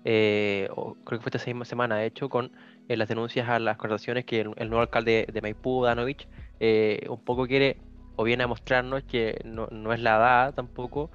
eh, 0.06 0.70
o 0.76 0.96
creo 1.04 1.20
que 1.20 1.24
fue 1.24 1.32
esta 1.36 1.50
misma 1.50 1.66
semana, 1.66 1.98
de 1.98 2.06
hecho, 2.06 2.30
con 2.30 2.52
eh, 2.88 2.98
las 2.98 3.10
denuncias 3.10 3.50
a 3.50 3.60
las 3.60 3.78
corporaciones 3.78 4.26
que 4.26 4.42
el, 4.42 4.70
nuevo 4.70 4.82
alcalde 4.82 5.28
de 5.32 5.42
Maipú, 5.42 5.84
Danovich, 5.84 6.28
eh, 6.60 7.06
un 7.10 7.20
poco 7.24 7.48
quiere 7.48 7.78
o 8.16 8.24
viene 8.24 8.44
a 8.44 8.48
mostrarnos 8.48 9.04
que 9.04 9.42
no, 9.46 9.68
no 9.72 9.94
es 9.94 10.02
la 10.02 10.18
edad 10.18 10.54
tampoco, 10.54 11.10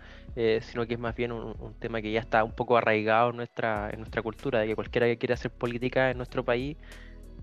sino 0.62 0.86
que 0.86 0.94
es 0.94 0.98
más 1.00 1.14
bien 1.14 1.30
un, 1.32 1.54
un, 1.60 1.74
tema 1.74 2.02
que 2.02 2.10
ya 2.10 2.18
está 2.18 2.42
un 2.42 2.52
poco 2.52 2.76
arraigado 2.76 3.30
en 3.30 3.36
nuestra, 3.36 3.90
en 3.90 4.00
nuestra 4.00 4.22
cultura, 4.22 4.60
de 4.60 4.66
que 4.68 4.74
cualquiera 4.74 5.06
que 5.06 5.18
quiera 5.18 5.34
hacer 5.34 5.52
política 5.52 6.10
en 6.10 6.16
nuestro 6.16 6.44
país 6.44 6.76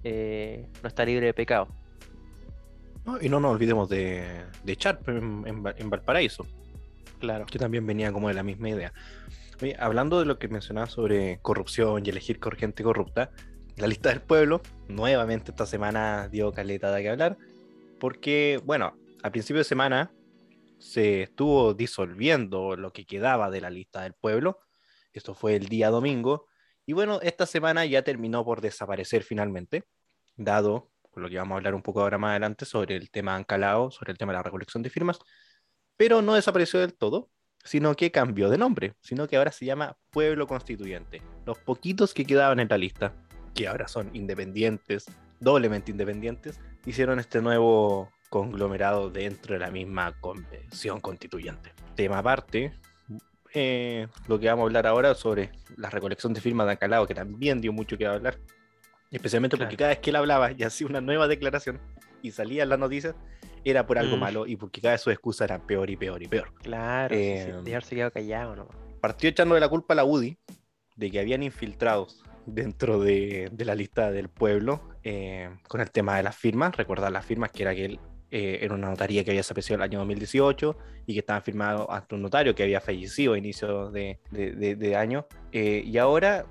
eh, 0.03 0.67
no 0.81 0.88
está 0.88 1.05
libre 1.05 1.27
de 1.27 1.34
pecado. 1.34 1.67
y 3.22 3.29
no 3.29 3.39
nos 3.39 3.53
olvidemos 3.53 3.89
de, 3.89 4.46
de 4.63 4.75
Charp 4.75 5.08
en, 5.10 5.63
Valparaíso. 5.63 6.46
Claro. 7.20 7.46
Que 7.46 7.60
también 7.60 7.86
venía 7.86 8.12
como 8.12 8.27
de 8.27 8.34
la 8.34 8.43
misma 8.43 8.70
idea. 8.70 8.93
hablando 9.79 10.20
de 10.20 10.25
lo 10.25 10.39
que 10.39 10.48
mencionaba 10.48 10.88
sobre 10.88 11.39
corrupción 11.41 12.03
y 12.05 12.10
elegir 12.10 12.39
gente 12.58 12.84
corrupta, 12.84 13.31
la 13.77 13.88
lista 13.88 14.10
del 14.10 14.22
pueblo, 14.22 14.62
nuevamente 14.88 15.51
esta 15.51 15.65
semana 15.65 16.27
dio 16.29 16.51
caleta 16.51 16.91
de 16.91 17.01
que 17.01 17.10
hablar, 17.10 17.38
porque, 18.00 18.60
bueno, 18.65 18.96
a 19.24 19.29
principio 19.29 19.60
de 19.60 19.63
semana 19.63 20.12
se 20.81 21.24
estuvo 21.24 21.74
disolviendo 21.74 22.75
lo 22.75 22.91
que 22.91 23.05
quedaba 23.05 23.51
de 23.51 23.62
la 23.62 23.70
lista 23.70 24.01
del 24.01 24.13
pueblo. 24.13 24.60
Esto 25.13 25.36
fue 25.36 25.55
el 25.55 25.67
día 25.67 25.89
domingo. 25.89 26.48
Y 26.91 26.93
bueno, 26.93 27.21
esta 27.21 27.45
semana 27.45 27.86
ya 27.86 28.01
terminó 28.01 28.43
por 28.43 28.60
desaparecer 28.60 29.24
finalmente, 29.24 29.86
dado 30.36 30.91
por 31.10 31.24
lo 31.24 31.29
que 31.29 31.38
vamos 31.38 31.53
a 31.53 31.55
hablar 31.55 31.74
un 31.74 31.81
poco 31.81 32.01
ahora 32.01 32.17
más 32.17 32.31
adelante 32.31 32.65
sobre 32.65 32.98
el 32.98 33.10
tema 33.10 33.33
Ancalao, 33.33 33.91
sobre 33.91 34.12
el 34.12 34.17
tema 34.17 34.33
de 34.33 34.39
la 34.39 34.43
recolección 34.43 34.83
de 34.83 34.89
firmas, 34.89 35.17
pero 35.95 36.21
no 36.21 36.33
desapareció 36.33 36.81
del 36.81 36.93
todo. 36.93 37.31
sino 37.63 37.95
que 37.95 38.12
cambió 38.12 38.50
de 38.50 38.57
nombre, 38.57 38.95
sino 39.00 39.25
que 39.25 39.38
ahora 39.38 39.53
se 39.53 39.63
llama 39.63 39.95
Pueblo 40.10 40.48
Constituyente. 40.48 41.21
Los 41.45 41.60
poquitos 41.60 42.13
que 42.13 42.25
quedaban 42.25 42.60
en 42.60 42.67
la 42.67 42.77
lista, 42.77 43.15
que 43.55 43.69
ahora 43.69 43.88
son 43.88 44.13
independientes, 44.13 45.05
doblemente 45.39 45.91
independientes, 45.91 46.60
hicieron 46.86 47.19
este 47.19 47.41
nuevo 47.41 48.12
conglomerado 48.29 49.10
dentro 49.10 49.53
de 49.53 49.60
la 49.60 49.71
misma 49.71 50.19
convención 50.19 51.00
constituyente. 51.00 51.71
Tema 51.95 52.17
aparte, 52.17 52.74
eh, 53.53 54.08
lo 54.27 54.39
que 54.39 54.48
vamos 54.48 54.63
a 54.63 54.65
hablar 54.65 54.88
ahora 54.88 55.13
sobre 55.15 55.51
la 55.77 55.89
recolección 55.89 56.34
de 56.34 56.41
firmas 56.41 56.65
de 56.67 56.74
Ancalado, 56.74 57.08
que 57.08 57.15
también 57.15 57.62
dio 57.62 57.72
mucho 57.74 57.98
que 57.98 58.05
hablar, 58.05 58.38
especialmente 59.12 59.58
porque 59.58 59.75
cada 59.77 59.89
vez 59.89 60.00
que 60.00 60.10
él 60.10 60.15
hablaba 60.15 60.51
y 60.58 60.63
hacía 60.63 60.88
una 60.88 61.01
nueva 61.01 61.27
declaración 61.27 61.79
y 62.22 62.31
salía 62.31 62.63
en 62.63 62.70
las 62.70 62.79
noticias, 62.79 63.15
era 63.63 63.86
por 63.86 63.98
algo 64.00 64.17
Mm. 64.17 64.20
malo 64.20 64.48
y 64.48 64.55
porque 64.55 64.81
cada 64.81 64.93
vez 64.93 65.01
sus 65.01 65.13
excusas 65.13 65.46
eran 65.46 65.62
peor 65.67 65.89
y 65.89 65.96
peor 65.96 66.22
y 66.24 66.27
peor. 66.27 66.53
Claro, 66.63 67.15
sí, 67.15 67.22
sí, 67.22 67.27
Eh, 67.50 67.55
dejarse 67.63 67.96
quedado 67.96 68.12
callado, 68.12 68.55
¿no? 68.55 68.67
Partió 69.01 69.29
echando 69.29 69.55
de 69.55 69.62
la 69.62 69.70
culpa 69.70 69.93
a 69.93 69.98
la 69.98 70.03
UDI 70.05 70.38
de 70.96 71.12
que 71.12 71.20
habían 71.20 71.43
infiltrados 71.43 72.24
dentro 72.46 73.00
de, 73.00 73.50
de 73.51 73.65
la 73.65 73.75
lista 73.75 74.12
del 74.12 74.29
pueblo 74.29 74.81
eh, 75.03 75.50
con 75.67 75.79
el 75.81 75.91
tema 75.91 76.17
de 76.17 76.24
las 76.24 76.36
firmas. 76.36 76.75
Recordar 76.75 77.12
las 77.12 77.25
firmas 77.25 77.51
que 77.51 77.63
era 77.63 77.74
que 77.75 77.86
él 77.86 78.00
eh, 78.31 78.59
era 78.61 78.73
una 78.73 78.89
notaría 78.89 79.23
que 79.23 79.31
había 79.31 79.41
desaparecido 79.41 79.75
el 79.75 79.81
año 79.83 80.00
2018 80.00 80.77
y 81.05 81.13
que 81.13 81.19
estaban 81.19 81.41
firmados 81.43 81.85
ante 81.89 82.15
un 82.15 82.21
notario 82.23 82.55
que 82.55 82.63
había 82.63 82.81
fallecido 82.81 83.33
a 83.33 83.38
inicios 83.38 83.91
de, 83.93 84.19
de- 84.31 84.51
de- 84.53 84.75
de 84.75 84.95
año. 84.95 85.27
Eh, 85.51 85.83
y 85.85 85.97
ahora 85.97 86.45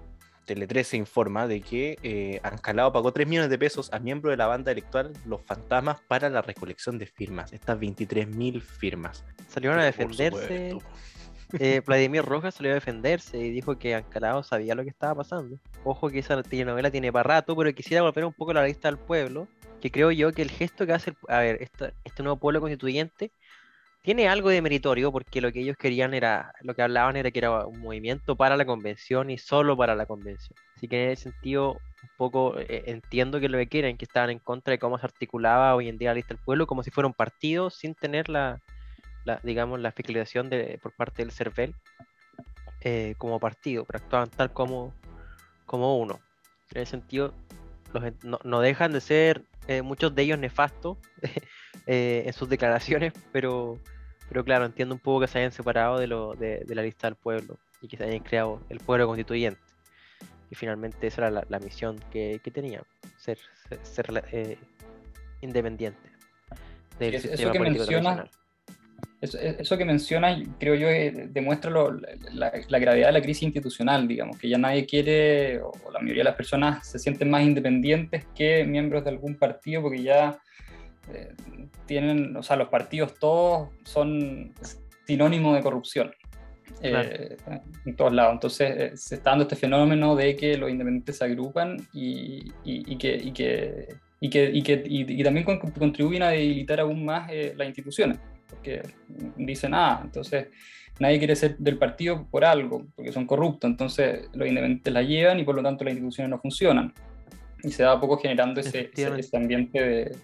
Tele 0.47 0.67
13 0.67 0.97
informa 0.97 1.47
de 1.47 1.61
que 1.61 1.97
eh, 2.03 2.41
Ancalado 2.43 2.93
pagó 2.93 3.13
3 3.13 3.27
millones 3.29 3.51
de 3.51 3.59
pesos 3.59 3.93
a 3.93 4.01
miembros 4.01 4.33
de 4.33 4.37
la 4.37 4.47
banda 4.47 4.73
electoral 4.73 5.13
Los 5.25 5.43
Fantasmas 5.43 6.01
para 6.09 6.29
la 6.29 6.43
recolección 6.43 6.99
de 6.99 7.07
firmas, 7.07 7.53
estas 7.53 7.79
23.000 7.79 8.61
firmas. 8.61 9.25
Salieron 9.49 9.79
a 9.79 9.85
defenderse. 9.85 10.77
eh, 11.59 11.83
Vladimir 11.87 12.23
Rojas 12.25 12.55
salió 12.55 12.73
a 12.73 12.75
defenderse 12.75 13.39
y 13.39 13.51
dijo 13.51 13.79
que 13.79 13.95
Ancalado 13.95 14.43
sabía 14.43 14.75
lo 14.75 14.83
que 14.83 14.91
estaba 14.91 15.15
pasando. 15.17 15.59
Ojo 15.85 16.09
que 16.11 16.19
esa 16.19 16.43
telenovela 16.43 16.91
tiene 16.91 17.13
para 17.13 17.23
rato, 17.37 17.57
pero 17.57 17.73
quisiera 17.73 18.03
volver 18.03 18.25
un 18.25 18.33
poco 18.33 18.51
a 18.51 18.55
la 18.55 18.65
lista 18.65 18.89
del 18.89 18.99
pueblo, 18.99 19.47
que 19.81 19.91
creo 19.91 20.11
yo 20.11 20.33
que 20.33 20.43
el 20.43 20.51
gesto 20.51 20.87
que 20.87 20.93
hace, 20.93 21.11
el- 21.11 21.17
a 21.29 21.41
ver, 21.41 21.63
esta- 21.63 21.93
este 22.05 22.23
nuevo 22.23 22.39
pueblo 22.39 22.61
constituyente 22.61 23.33
tiene 24.03 24.29
algo 24.29 24.49
de 24.49 24.63
meritorio 24.63 25.13
porque 25.13 25.41
lo 25.41 25.53
que 25.53 25.61
ellos 25.61 25.77
querían 25.77 26.15
era, 26.15 26.53
lo 26.63 26.75
que 26.75 26.83
hablaban 26.83 27.17
era 27.17 27.31
que 27.31 27.39
era 27.39 27.67
un 27.67 27.81
movimiento 27.81 28.37
para 28.37 28.57
la 28.57 28.65
convención 28.65 29.31
y 29.31 29.39
solo 29.39 29.77
para 29.77 29.95
la 29.95 30.07
convención. 30.07 30.59
Así 30.77 30.89
que 30.89 31.05
en 31.05 31.11
ese 31.11 31.25
sentido, 31.31 31.73
un 31.75 32.09
poco 32.17 32.59
eh, 32.59 32.85
entiendo 32.87 33.41
que 33.41 33.49
lo 33.49 33.59
que 33.59 33.67
quieren, 33.69 33.99
que 33.99 34.07
estaban 34.07 34.31
en 34.31 34.39
contra 34.39 34.73
de 34.73 34.79
cómo 34.79 34.99
se 34.99 35.07
articulaba 35.07 35.75
hoy 35.75 35.89
en 35.89 35.99
día 35.99 36.11
la 36.11 36.15
lista 36.15 36.35
del 36.35 36.43
pueblo, 36.45 36.67
como 36.67 36.83
si 36.83 36.91
fuera 36.91 37.07
un 37.09 37.15
partido 37.15 37.69
sin 37.69 37.95
tener 37.95 38.29
la, 38.31 38.59
la, 39.27 39.39
digamos, 39.43 39.81
la 39.81 39.93
fiscalización 39.93 40.49
de, 40.49 40.79
por 40.83 40.93
parte 40.93 41.23
del 41.23 41.33
CERVEL 41.33 41.75
eh, 42.83 43.15
como 43.19 43.39
partido, 43.39 43.85
pero 43.85 44.03
actuaban 44.03 44.31
tal 44.31 44.51
como, 44.53 44.95
como 45.67 45.99
uno. 45.99 46.21
En 46.73 46.83
ese 46.83 46.93
sentido, 46.93 47.35
los 47.93 48.25
no, 48.25 48.39
no 48.45 48.61
dejan 48.61 48.93
de 48.93 49.01
ser 49.01 49.45
eh, 49.69 49.83
muchos 49.83 50.15
de 50.15 50.23
ellos 50.23 50.39
nefastos 50.39 50.99
eh, 51.87 52.25
en 52.27 52.33
sus 52.33 52.49
declaraciones, 52.49 53.13
pero, 53.33 53.79
pero 54.29 54.45
claro, 54.45 54.65
entiendo 54.65 54.95
un 54.95 55.01
poco 55.01 55.21
que 55.21 55.27
se 55.29 55.39
hayan 55.39 55.53
separado 55.53 55.99
de, 55.99 56.07
lo, 56.07 56.35
de, 56.35 56.65
de 56.67 56.75
la 56.75 56.83
lista 56.83 57.07
del 57.07 57.17
pueblo 57.17 57.59
y 57.83 57.89
que 57.89 57.97
se 57.97 58.05
hayan 58.05 58.21
creado 58.21 58.61
el 58.69 58.79
pueblo 58.79 59.07
constituyente. 59.07 59.61
Y 60.51 60.55
finalmente 60.57 61.07
esa 61.07 61.23
era 61.23 61.31
la, 61.31 61.47
la 61.49 61.59
misión 61.61 62.01
que, 62.11 62.41
que 62.43 62.51
tenían, 62.51 62.83
ser, 63.19 63.39
ser, 63.69 63.79
ser, 63.85 64.25
eh, 64.33 64.59
independiente 65.41 66.11
del 66.99 67.15
eso 67.15 67.29
sistema 67.29 67.53
que 67.53 67.59
político 67.59 67.85
mencionas. 67.85 68.40
Eso, 69.21 69.39
eso 69.39 69.77
que 69.77 69.85
mencionas, 69.85 70.41
creo 70.59 70.75
yo, 70.75 70.89
eh, 70.89 71.29
demuestra 71.31 71.71
lo- 71.71 71.93
la, 72.33 72.53
la 72.69 72.79
gravedad 72.79 73.09
de 73.09 73.13
la 73.13 73.21
crisis 73.21 73.43
institucional, 73.43 74.09
digamos, 74.09 74.39
que 74.39 74.49
ya 74.49 74.57
nadie 74.57 74.87
quiere, 74.87 75.61
o 75.61 75.73
la 75.93 75.99
mayoría 76.01 76.21
de 76.21 76.25
las 76.31 76.37
personas 76.37 76.87
se 76.89 76.99
sienten 76.99 77.29
más 77.31 77.43
independientes 77.43 78.25
que 78.35 78.65
miembros 78.65 79.05
de 79.05 79.11
algún 79.11 79.35
partido, 79.37 79.83
porque 79.83 80.03
ya 80.03 80.39
eh, 81.13 81.33
tienen, 81.87 82.35
o 82.37 82.43
sea, 82.43 82.57
los 82.57 82.69
partidos 82.69 83.15
todos 83.19 83.69
son 83.85 84.53
sinónimo 85.07 85.55
de 85.55 85.63
corrupción. 85.63 86.13
eh, 86.83 87.37
en 87.85 87.97
todos 87.97 88.13
lados. 88.15 88.33
Entonces 88.35 88.71
eh, 88.77 88.93
se 88.97 89.17
está 89.17 89.31
dando 89.31 89.43
este 89.43 89.57
fenómeno 89.57 90.15
de 90.17 90.35
que 90.37 90.57
los 90.57 90.71
independientes 90.71 91.19
se 91.19 91.25
agrupan 91.25 91.77
y, 91.93 92.53
y- 92.65 92.93
y 92.93 92.97
que, 92.97 93.17
y, 93.17 93.33
que, 93.33 93.89
y, 94.21 94.31
que, 94.31 94.51
y, 94.55 94.63
que- 94.63 94.83
y- 94.87 95.21
y 95.21 95.23
también 95.25 95.45
con- 95.45 95.59
contribuyen 95.59 96.23
a 96.23 96.31
debilitar 96.31 96.81
aún 96.81 97.05
más 97.05 97.29
eh, 97.31 97.53
las 97.57 97.67
instituciones, 97.67 98.19
porque 98.51 98.83
dicen, 99.37 99.73
ah, 99.75 100.01
entonces 100.05 100.49
nadie 100.99 101.19
quiere 101.19 101.35
ser 101.37 101.57
del 101.59 101.79
partido 101.79 102.27
por 102.31 102.45
algo, 102.45 102.87
porque 102.95 103.13
son 103.13 103.27
corruptos, 103.27 103.71
entonces 103.71 104.29
los 104.35 104.47
independientes 104.49 104.93
la 104.93 105.03
llevan 105.03 105.39
y 105.41 105.45
por 105.45 105.55
lo 105.55 105.63
tanto 105.63 105.85
las 105.85 105.93
instituciones 105.95 106.31
no 106.31 106.39
funcionan. 106.39 106.93
Y 107.63 107.71
se 107.71 107.85
va 107.85 107.93
a 107.93 108.01
poco 108.01 108.17
generando 108.19 108.61
ese, 108.61 108.69
ese, 108.71 108.79
Efectivamente. 108.81 109.21
ese 109.27 109.37
ambiente 109.37 109.81
de, 109.83 110.17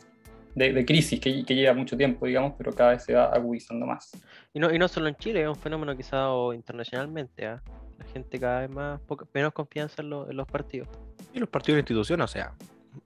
de- 0.54 0.72
de 0.72 0.84
crisis 0.86 1.20
que, 1.20 1.44
que 1.44 1.54
lleva 1.54 1.74
mucho 1.74 1.96
tiempo, 1.96 2.26
digamos, 2.26 2.54
pero 2.56 2.72
cada 2.72 2.90
vez 2.92 3.04
se 3.04 3.14
va 3.14 3.24
agudizando 3.26 3.84
más. 3.86 4.10
Y 4.54 4.58
no, 4.58 4.72
y 4.72 4.78
no 4.78 4.88
solo 4.88 5.08
en 5.08 5.16
Chile, 5.16 5.42
es 5.42 5.48
un 5.48 5.56
fenómeno 5.56 5.94
que 5.96 6.02
se 6.02 6.16
ha 6.16 6.20
dado 6.20 6.52
internacionalmente. 6.54 7.46
¿ah? 7.46 7.62
La 7.98 8.04
gente 8.06 8.38
cada 8.40 8.60
vez 8.60 8.70
más, 8.70 9.00
poca- 9.02 9.26
menos 9.34 9.52
confianza 9.52 10.00
en, 10.02 10.10
lo- 10.10 10.30
en 10.30 10.36
los 10.36 10.46
partidos. 10.48 10.88
Y 11.34 11.38
los 11.38 11.48
partidos 11.50 11.76
de 11.76 11.80
institución, 11.80 12.20
o 12.22 12.26
sea, 12.26 12.54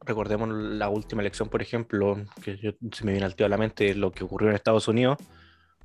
recordemos 0.00 0.48
la 0.48 0.88
última 0.88 1.22
elección, 1.22 1.48
por 1.48 1.62
ejemplo, 1.62 2.24
que 2.42 2.76
se 2.92 3.04
me 3.04 3.12
viene 3.12 3.26
al 3.26 3.34
tío 3.34 3.46
a 3.46 3.48
la 3.48 3.56
mente 3.56 3.94
lo 3.94 4.12
que 4.12 4.24
ocurrió 4.24 4.48
en 4.48 4.54
Estados 4.54 4.88
Unidos 4.88 5.18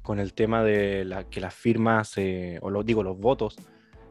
con 0.02 0.20
el 0.20 0.34
tema 0.34 0.64
de 0.64 1.26
que 1.32 1.42
las 1.42 1.54
firmas, 1.54 2.18
eh, 2.18 2.60
o 2.62 2.70
lo, 2.70 2.84
digo, 2.84 3.02
los 3.02 3.18
votos 3.18 3.58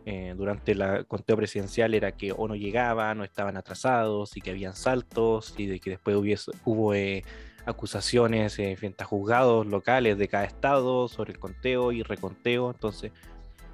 eh, 0.07 0.35
durante 0.37 0.73
el 0.73 1.07
conteo 1.07 1.37
presidencial 1.37 1.95
era 1.95 2.13
que 2.13 2.31
o 2.33 2.47
no 2.47 2.55
llegaban 2.57 3.21
o 3.21 3.25
estaban 3.25 3.57
atrasados 3.57 4.37
y 4.37 4.43
que 4.43 4.51
habían 4.51 4.77
saltos 4.77 5.55
y 5.57 5.67
de 5.67 5.81
que 5.81 5.91
después 5.91 6.15
hubiese, 6.17 6.51
hubo 6.65 6.93
eh, 6.95 7.23
acusaciones 7.65 8.59
eh, 8.59 8.77
frente 8.77 9.03
a 9.03 9.07
juzgados 9.07 9.67
locales 9.67 10.19
de 10.19 10.29
cada 10.29 10.45
estado 10.45 11.09
sobre 11.09 11.33
el 11.33 11.39
conteo 11.39 11.91
y 11.93 12.03
reconteo. 12.03 12.71
Entonces, 12.71 13.13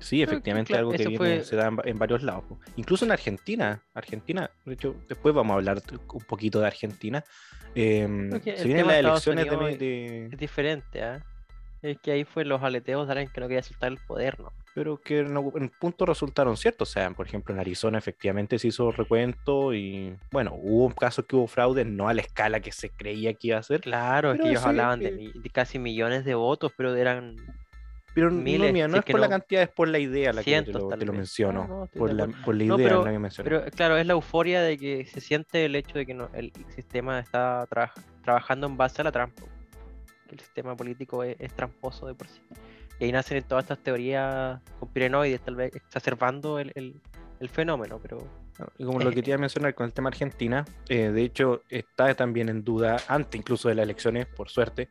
sí, 0.01 0.23
efectivamente 0.23 0.69
claro, 0.73 0.89
algo 0.89 0.93
que 0.93 0.99
viene- 1.05 1.17
fue- 1.17 1.45
se 1.45 1.57
da 1.57 1.69
en, 1.69 1.79
en 1.85 1.99
varios 1.99 2.23
lados. 2.23 2.45
Incluso 2.77 3.05
en 3.05 3.13
Argentina, 3.13 3.83
Argentina, 3.95 4.51
de 4.65 4.75
hecho, 4.75 4.97
después 5.09 5.35
vamos 5.35 5.53
a 5.53 5.57
hablar 5.57 5.83
un 6.13 6.25
poquito 6.25 6.61
de 6.61 6.67
Argentina. 6.67 7.25
que 7.75 8.55
se 8.57 8.65
vienen 8.65 8.87
las 8.87 8.95
de 8.97 9.01
elecciones 9.01 9.45
de, 9.51 9.77
de- 9.79 10.27
Es 10.33 10.39
diferente, 10.39 11.03
¿ah? 11.03 11.25
Es 11.83 11.99
que 11.99 12.11
ahí 12.13 12.25
fue 12.25 12.45
los 12.45 12.63
aleteos 12.63 13.07
de 13.07 13.13
alguien 13.13 13.31
que 13.33 13.41
no 13.41 13.49
quería 13.49 13.63
soltar 13.63 13.91
el 13.93 13.99
poder, 14.07 14.39
¿no? 14.41 14.53
pero 14.73 14.99
que 15.01 15.19
en, 15.19 15.37
en 15.37 15.69
punto 15.81 16.07
resultaron 16.07 16.57
ciertos. 16.57 16.91
O 16.91 16.93
sea, 16.93 17.11
por 17.11 17.27
ejemplo, 17.27 17.53
en 17.53 17.61
Arizona 17.61 17.99
efectivamente 17.99 18.57
se 18.59 18.69
hizo 18.69 18.93
recuento 18.93 19.75
y, 19.75 20.15
bueno, 20.31 20.55
hubo 20.55 20.95
casos 20.95 21.25
que 21.27 21.35
hubo 21.35 21.49
fraude, 21.49 21.85
no 21.85 22.09
a 22.09 22.15
la 22.15 22.21
escala 22.21 22.61
que 22.61 22.71
se 22.71 22.89
creía 22.91 23.35
que 23.35 23.49
iba 23.49 23.59
a 23.59 23.63
ser. 23.65 23.81
Claro, 23.81 24.33
es 24.33 24.41
que 24.41 24.49
ellos 24.51 24.65
hablaban 24.65 25.01
de, 25.01 25.11
que- 25.11 25.17
mi- 25.17 25.33
de 25.35 25.51
casi 25.51 25.79
millones 25.81 26.25
de 26.25 26.35
votos, 26.35 26.73
pero 26.77 26.95
eran 26.95 27.35
Pero 28.15 28.31
miles, 28.31 28.69
no, 28.69 28.73
mira, 28.73 28.89
no 28.89 28.95
si 28.95 28.99
es 28.99 29.05
que 29.05 29.13
por 29.13 29.21
la 29.21 29.27
no, 29.27 29.31
cantidad, 29.31 29.63
es 29.63 29.69
por 29.69 29.89
la 29.89 29.99
idea 29.99 30.33
la 30.33 30.41
que 30.43 30.45
te 30.45 30.51
cientos 30.51 30.83
lo, 30.83 30.89
te 30.99 31.07
lo 31.07 31.13
menciono. 31.13 31.67
No, 31.69 31.81
no, 31.81 31.87
por, 31.87 32.13
la, 32.13 32.27
por 32.27 32.55
la 32.57 32.65
idea 32.65 32.77
pero- 32.77 33.05
la 33.05 33.13
que 33.13 33.19
mencioné. 33.19 33.51
Pero 33.51 33.65
claro, 33.71 33.97
es 33.99 34.07
la 34.07 34.13
euforia 34.15 34.63
de 34.63 34.77
que 34.79 35.05
se 35.07 35.21
siente 35.21 35.65
el 35.65 35.77
hecho 35.77 35.97
de 35.99 36.07
que 36.07 36.13
el 36.35 36.53
sistema 36.75 37.21
está 37.21 37.67
tra- 37.69 37.93
trabajando 38.25 38.67
en 38.67 38.77
base 38.77 39.01
a 39.01 39.05
la 39.05 39.13
trampa. 39.13 39.43
Que 40.29 40.35
el 40.35 40.41
sistema 40.41 40.75
político 40.77 41.23
es, 41.23 41.37
es 41.39 41.53
tramposo 41.55 42.07
de 42.07 42.15
por 42.15 42.27
sí. 42.27 42.41
Y 42.99 43.05
ahí 43.05 43.13
nacen 43.13 43.43
todas 43.45 43.65
estas 43.65 43.79
teorías 43.79 44.61
conspiranoides, 44.79 45.41
tal 45.41 45.55
vez 45.57 45.75
exacerbando 45.75 46.59
el, 46.59 46.73
el- 46.75 47.01
el 47.39 47.49
fenómeno, 47.49 47.99
pero 48.03 48.19
Y 48.77 48.85
como 48.85 48.99
lo 49.01 49.11
que 49.13 49.23
te 49.23 49.31
iba 49.31 49.37
a 49.37 49.41
mencionar 49.41 49.75
con 49.75 49.87
el 49.87 49.95
tema 49.95 50.09
Argentina, 50.11 50.67
eh, 50.91 51.09
de 51.11 51.23
hecho 51.23 51.63
está 51.71 52.15
también 52.15 52.51
en 52.51 52.63
duda, 52.65 52.99
antes 53.09 53.41
incluso 53.41 53.71
de 53.71 53.77
las 53.77 53.85
elecciones, 53.85 54.27
por 54.27 54.51
suerte, 54.51 54.89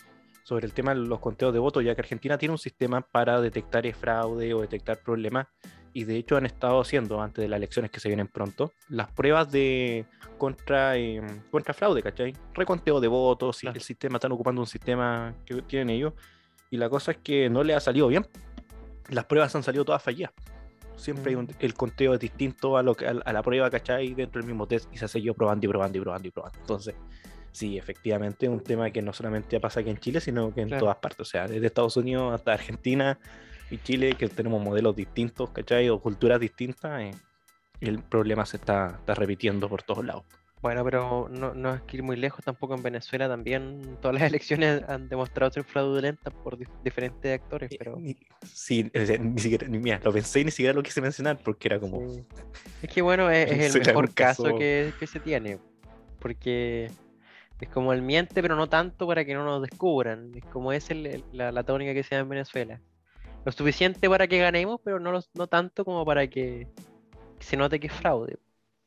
sobre 0.49 0.65
el 0.65 0.73
tema 0.73 0.95
de 0.95 1.01
los 1.01 1.19
conteos 1.19 1.53
de 1.53 1.59
votos, 1.59 1.83
ya 1.83 1.93
que 1.93 2.01
Argentina 2.01 2.35
tiene 2.39 2.53
un 2.53 2.57
sistema 2.57 3.01
para 3.01 3.39
detectar 3.39 3.85
el 3.85 3.93
fraude 3.93 4.51
o 4.55 4.61
detectar 4.61 4.97
problemas, 4.97 5.45
y 5.93 6.05
de 6.05 6.15
hecho 6.17 6.37
han 6.37 6.47
estado 6.47 6.81
haciendo, 6.81 7.21
antes 7.21 7.43
de 7.43 7.47
las 7.47 7.57
elecciones 7.57 7.91
que 7.91 7.99
se 7.99 8.09
vienen 8.09 8.27
pronto, 8.27 8.71
las 8.89 9.11
pruebas 9.11 9.51
de 9.51 10.05
contra, 10.39 10.97
eh, 10.97 11.21
contra 11.51 11.75
fraude, 11.75 12.01
¿cachai? 12.01 12.33
Reconteo 12.55 12.99
de 12.99 13.07
votos, 13.07 13.59
Claro. 13.59 13.75
el 13.75 13.83
sistema, 13.83 14.15
están 14.17 14.31
ocupando 14.31 14.59
un 14.59 14.65
sistema 14.67 15.35
que 15.45 15.61
tienen 15.61 15.91
ellos, 15.91 16.13
y 16.71 16.77
la 16.77 16.89
cosa 16.89 17.11
es 17.11 17.17
que 17.19 17.47
no 17.47 17.63
le 17.63 17.75
ha 17.75 17.79
salido 17.79 18.07
bien. 18.07 18.25
Las 19.09 19.25
pruebas 19.25 19.55
han 19.55 19.61
salido 19.61 19.85
todas 19.85 20.01
fallidas. 20.01 20.31
Siempre 20.95 21.29
hay 21.29 21.35
un- 21.35 21.45
Mm. 21.45 21.55
el 21.59 21.73
conteo 21.75 22.15
es 22.15 22.19
distinto 22.19 22.75
a, 22.75 22.81
lo 22.81 22.91
a, 22.93 23.29
a 23.29 23.33
la 23.33 23.41
prueba, 23.43 23.69
¿cachai? 23.69 24.15
Dentro 24.15 24.41
del 24.41 24.47
mismo 24.47 24.65
test 24.67 24.91
y 24.91 24.97
se 24.97 25.05
hace 25.05 25.21
yo 25.21 25.35
probando 25.35 25.65
y 25.65 25.69
probando 25.69 25.97
y 25.97 26.01
probando 26.01 26.27
y 26.27 26.31
probando. 26.31 26.59
Entonces, 26.59 26.95
sí, 27.51 27.77
efectivamente 27.77 28.45
es 28.45 28.51
un 28.51 28.61
tema 28.63 28.89
que 28.91 29.01
no 29.01 29.13
solamente 29.13 29.59
pasa 29.59 29.79
aquí 29.79 29.89
en 29.89 29.97
Chile, 29.97 30.19
sino 30.21 30.53
que 30.53 30.61
en 30.61 30.67
Claro. 30.69 30.81
todas 30.85 30.97
partes. 30.97 31.21
O 31.21 31.25
sea, 31.25 31.47
desde 31.47 31.67
Estados 31.67 31.97
Unidos 31.97 32.33
hasta 32.33 32.53
Argentina 32.53 33.19
y 33.71 33.77
Chile, 33.79 34.15
que 34.17 34.27
tenemos 34.29 34.61
modelos 34.61 34.95
distintos, 34.95 35.49
¿cachai? 35.51 35.89
O 35.89 35.99
culturas 35.99 36.39
distintas, 36.39 37.01
eh, 37.01 37.11
el 37.81 38.01
problema 38.03 38.45
se 38.45 38.57
está, 38.57 38.95
está 38.99 39.13
repitiendo 39.15 39.69
por 39.69 39.83
todos 39.83 40.03
lados. 40.05 40.23
Bueno, 40.61 40.83
pero 40.83 41.29
no, 41.29 41.53
no 41.53 41.73
es 41.73 41.81
que 41.83 41.95
ir 41.95 42.03
muy 42.03 42.17
lejos 42.17 42.43
tampoco 42.43 42.75
en 42.75 42.83
Venezuela 42.83 43.29
también 43.29 43.97
todas 44.01 44.15
las 44.19 44.23
elecciones 44.29 44.83
han 44.89 45.07
demostrado 45.07 45.49
ser 45.53 45.63
fraudulentas 45.63 46.33
por 46.33 46.57
dif- 46.57 46.67
diferentes 46.83 47.33
actores, 47.39 47.71
pero 47.77 47.95
Ni- 47.97 48.17
Sí, 48.43 48.91
ni 49.21 49.39
siquiera, 49.41 49.67
ni, 49.69 49.79
mira, 49.79 50.01
lo 50.03 50.11
pensé 50.11 50.41
y 50.41 50.45
ni 50.45 50.51
siquiera 50.51 50.73
lo 50.73 50.83
quise 50.83 50.99
mencionar 50.99 51.37
porque 51.41 51.69
era 51.69 51.79
como, 51.79 52.09
sí. 52.09 52.25
es 52.81 52.89
que 52.89 53.01
bueno, 53.01 53.29
es, 53.29 53.49
es 53.49 53.73
el 53.75 53.85
mejor 53.87 54.13
caso 54.13 54.43
caso- 54.43 54.57
que, 54.57 54.91
que 54.99 55.07
se 55.07 55.21
tiene, 55.21 55.59
porque 56.19 56.91
es 57.65 57.69
como 57.69 57.93
el 57.93 58.01
miente, 58.01 58.41
pero 58.41 58.55
no 58.55 58.67
tanto 58.67 59.05
para 59.07 59.25
que 59.25 59.33
no 59.33 59.43
nos 59.43 59.61
descubran, 59.61 60.31
es 60.35 60.45
como 60.45 60.71
es 60.71 60.89
el- 60.91 61.05
el- 61.05 61.23
la, 61.31 61.51
la 61.51 61.63
tónica 61.63 61.93
que 61.93 62.03
se 62.03 62.15
da 62.15 62.21
en 62.21 62.29
Venezuela. 62.29 62.79
Lo 63.45 63.51
suficiente 63.51 64.09
para 64.09 64.27
que 64.27 64.37
ganemos, 64.39 64.79
pero 64.83 64.99
no, 64.99 65.11
los- 65.11 65.29
no 65.33 65.47
tanto 65.47 65.83
como 65.85 66.05
para 66.05 66.27
que 66.27 66.67
se 67.39 67.57
note 67.57 67.79
que 67.79 67.87
es 67.87 67.93
fraude. 67.93 68.37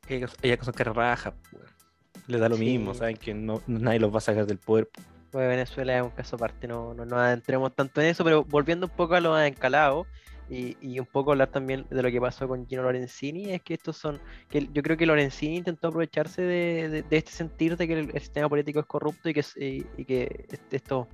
ellas 0.07 0.35
son 0.61 0.73
cara 0.73 0.91
raja, 0.93 1.33
pues, 1.51 1.63
les 2.27 2.39
da 2.39 2.49
lo 2.49 2.57
Sí. 2.57 2.65
mismo, 2.65 2.93
saben 2.93 3.15
que 3.17 3.33
no, 3.33 3.61
nadie 3.67 3.99
los 3.99 4.13
va 4.13 4.17
a 4.17 4.21
sacar 4.21 4.45
del 4.45 4.57
poder. 4.57 4.89
De 5.31 5.47
Venezuela 5.47 5.97
es 5.97 6.03
un 6.03 6.09
caso 6.11 6.35
aparte, 6.35 6.67
no, 6.67 6.93
no 6.93 7.05
nos 7.05 7.19
adentremos 7.19 7.73
tanto 7.73 8.01
en 8.01 8.07
eso, 8.07 8.23
pero 8.23 8.43
volviendo 8.43 8.85
un 8.87 8.91
poco 8.91 9.15
a 9.15 9.19
lo 9.19 9.33
de 9.35 9.47
Encalado 9.47 10.05
y, 10.53 10.99
un 10.99 11.05
poco 11.05 11.31
hablar 11.31 11.49
también 11.49 11.85
de 11.89 12.01
lo 12.03 12.11
que 12.11 12.21
pasó 12.21 12.47
con 12.47 12.67
Gino 12.67 12.83
Lorenzini, 12.83 13.51
es 13.51 13.61
que 13.61 13.73
estos 13.73 13.97
son, 13.97 14.21
que 14.49 14.67
yo 14.71 14.83
creo 14.83 14.97
que 14.97 15.05
Lorenzini 15.05 15.57
intentó 15.57 15.87
aprovecharse 15.87 16.41
de, 16.41 17.03
de- 17.09 17.17
este 17.17 17.31
sentir 17.31 17.75
de 17.77 17.87
que 17.87 17.93
el, 17.93 18.11
sistema 18.13 18.49
político 18.49 18.79
es 18.79 18.85
corrupto 18.85 19.29
y 19.29 19.33
que, 19.33 19.43
y, 19.97 20.05
que 20.05 20.45
este- 20.49 20.75
esto 20.75 21.07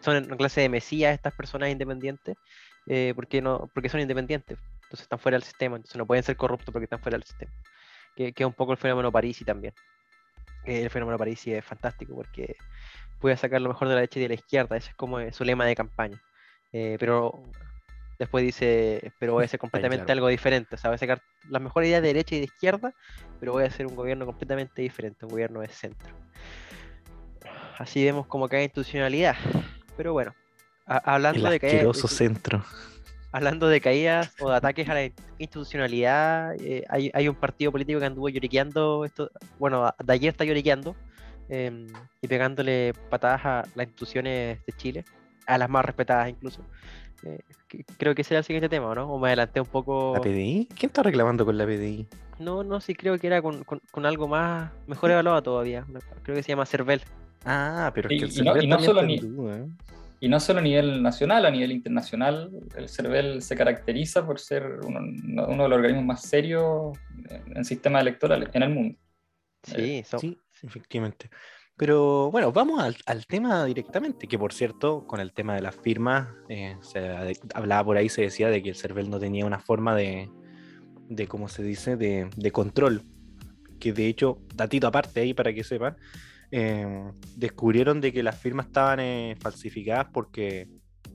son 0.00 0.24
una 0.24 0.36
clase 0.36 0.62
de 0.62 0.68
mesías 0.68 1.14
estas 1.14 1.32
personas 1.34 1.70
independientes, 1.70 2.36
eh, 2.86 3.12
porque, 3.14 3.40
no, 3.40 3.70
porque 3.74 3.88
son 3.88 4.00
independientes, 4.00 4.58
entonces 4.84 5.02
están 5.02 5.18
fuera 5.18 5.36
del 5.36 5.44
sistema, 5.44 5.76
entonces 5.76 5.96
no 5.96 6.06
pueden 6.06 6.24
ser 6.24 6.36
corruptos 6.36 6.72
porque 6.72 6.84
están 6.84 7.00
fuera 7.00 7.16
del 7.16 7.24
sistema, 7.24 7.52
que, 8.16 8.32
que 8.32 8.42
es 8.42 8.46
un 8.46 8.54
poco 8.54 8.72
el 8.72 8.78
fenómeno 8.78 9.12
Parisi 9.12 9.44
también. 9.44 9.74
Eh, 10.64 10.82
El 10.82 10.90
fenómeno 10.90 11.18
Parisi 11.18 11.52
es 11.52 11.64
fantástico 11.64 12.14
porque 12.14 12.56
puede 13.18 13.36
sacar 13.36 13.60
lo 13.60 13.68
mejor 13.68 13.88
de 13.88 13.94
la 13.94 14.00
derecha 14.00 14.18
y 14.18 14.22
de 14.22 14.28
la 14.28 14.34
izquierda, 14.34 14.76
ese 14.76 14.90
es 14.90 14.96
como 14.96 15.18
su 15.32 15.44
lema 15.44 15.64
de 15.66 15.74
campaña. 15.76 16.20
Eh, 16.72 16.96
pero 17.00 17.52
después 18.20 18.44
dice, 18.44 19.12
pero 19.18 19.32
voy 19.32 19.42
a 19.42 19.46
hacer 19.46 19.58
completamente 19.60 20.04
claro. 20.04 20.18
algo 20.18 20.28
diferente, 20.28 20.76
o 20.76 20.78
sea, 20.78 20.90
voy 20.90 20.94
a 20.94 20.98
sacar 20.98 21.20
las 21.48 21.60
mejores 21.60 21.88
ideas 21.88 22.02
de 22.02 22.08
derecha 22.08 22.36
y 22.36 22.38
de 22.38 22.44
izquierda, 22.44 22.92
pero 23.40 23.52
voy 23.52 23.64
a 23.64 23.66
hacer 23.66 23.86
un 23.86 23.96
gobierno 23.96 24.26
completamente 24.26 24.82
diferente, 24.82 25.24
un 25.24 25.30
gobierno 25.32 25.60
de 25.60 25.68
centro. 25.68 26.14
Así 27.78 28.04
vemos 28.04 28.26
como 28.26 28.48
cae 28.48 28.64
institucionalidad. 28.64 29.34
Pero 29.96 30.12
bueno, 30.12 30.32
hablando 30.86 31.46
El 31.46 31.52
de 31.52 31.60
caída, 31.60 31.76
asqueroso 31.76 32.08
centro. 32.08 32.64
hablando 33.32 33.68
de 33.68 33.80
caídas 33.80 34.34
o 34.38 34.50
de 34.50 34.56
ataques 34.56 34.88
a 34.88 34.94
la 34.94 35.04
in- 35.04 35.14
institucionalidad, 35.38 36.54
eh, 36.60 36.84
hay, 36.88 37.10
hay 37.14 37.28
un 37.28 37.34
partido 37.34 37.72
político 37.72 37.98
que 38.00 38.06
anduvo 38.06 38.28
lloriqueando, 38.28 39.04
esto, 39.04 39.30
bueno, 39.58 39.92
de 40.04 40.12
ayer 40.12 40.30
está 40.30 40.44
lloriqueando 40.44 40.94
em, 41.48 41.86
y 42.20 42.28
pegándole 42.28 42.92
patadas 43.08 43.40
a 43.44 43.62
las 43.74 43.86
instituciones 43.86 44.58
de 44.66 44.72
Chile, 44.74 45.04
a 45.46 45.56
las 45.58 45.68
más 45.70 45.84
respetadas 45.84 46.28
incluso. 46.28 46.62
Eh, 47.24 47.40
creo 47.98 48.14
que 48.14 48.22
ese 48.22 48.34
era 48.34 48.38
el 48.38 48.44
siguiente 48.44 48.68
tema, 48.68 48.86
¿o 48.88 48.94
¿no? 48.94 49.12
O 49.12 49.18
me 49.18 49.28
adelanté 49.28 49.60
un 49.60 49.66
poco. 49.66 50.12
¿La 50.14 50.20
PDI? 50.20 50.68
¿Quién 50.78 50.88
está 50.90 51.02
reclamando 51.02 51.44
con 51.44 51.56
la 51.58 51.66
PDI? 51.66 52.06
No, 52.38 52.64
no, 52.64 52.80
sí 52.80 52.94
creo 52.94 53.18
que 53.18 53.26
era 53.26 53.42
con, 53.42 53.64
con- 53.64 53.82
con 53.90 54.06
algo 54.06 54.26
más, 54.28 54.72
mejor 54.86 55.10
evaluado 55.10 55.42
todavía. 55.42 55.84
Creo 56.22 56.36
que 56.36 56.42
se 56.42 56.48
llama 56.48 56.64
Cervel. 56.66 57.02
Ah, 57.44 57.90
pero 57.94 58.08
es 58.08 58.14
Y- 58.16 58.18
que 58.18 58.24
el 58.26 58.32
y 58.38 58.42
no- 58.42 58.62
y 58.62 58.66
no 58.66 58.78
solo 58.78 59.02
ni- 59.02 59.16
¿eh? 59.18 59.66
Y 60.22 60.28
no 60.28 60.38
solo 60.38 60.58
a 60.58 60.62
nivel 60.62 61.02
nacional, 61.02 61.46
a 61.46 61.50
nivel 61.50 61.72
internacional, 61.72 62.50
el 62.76 62.88
CERVEL 62.90 63.40
se 63.40 63.56
caracteriza 63.56 64.26
por 64.26 64.38
ser 64.38 64.80
uno, 64.86 65.00
uno 65.00 65.62
de 65.62 65.68
los 65.68 65.76
organismos 65.76 66.04
más 66.04 66.22
serios 66.22 66.98
en, 67.54 67.64
sistemas 67.64 68.02
electorales 68.02 68.50
en 68.52 68.62
el 68.62 68.68
mundo. 68.70 68.98
Sí, 69.62 70.02
son- 70.04 70.20
Sí, 70.20 70.38
efectivamente. 70.62 71.30
Pero 71.80 72.30
bueno, 72.30 72.52
vamos 72.52 72.78
al, 72.78 72.94
al 73.06 73.24
tema 73.24 73.64
directamente, 73.64 74.26
que 74.28 74.38
por 74.38 74.52
cierto, 74.52 75.06
con 75.06 75.18
el 75.18 75.32
tema 75.32 75.54
de 75.54 75.62
las 75.62 75.74
firmas, 75.74 76.28
eh, 76.50 76.76
se 76.82 77.00
hablaba 77.54 77.82
por 77.82 77.96
ahí, 77.96 78.10
se 78.10 78.20
decía 78.20 78.50
de 78.50 78.62
que 78.62 78.68
el 78.68 78.76
CERVEL 78.76 79.08
no 79.08 79.18
tenía 79.18 79.46
una 79.46 79.60
forma 79.60 79.96
de, 79.96 80.28
de 81.08 81.26
¿cómo 81.26 81.48
se 81.48 81.62
dice?, 81.62 81.96
de, 81.96 82.28
de 82.36 82.52
control. 82.52 83.00
Que 83.78 83.94
de 83.94 84.08
hecho, 84.08 84.42
datito 84.54 84.88
aparte 84.88 85.20
ahí 85.20 85.32
para 85.32 85.54
que 85.54 85.64
sepan, 85.64 85.96
eh, 86.50 87.10
descubrieron 87.36 88.02
de 88.02 88.12
que 88.12 88.22
las 88.22 88.38
firmas 88.38 88.66
estaban 88.66 89.00
eh, 89.00 89.36
falsificadas 89.40 90.08
porque 90.12 90.68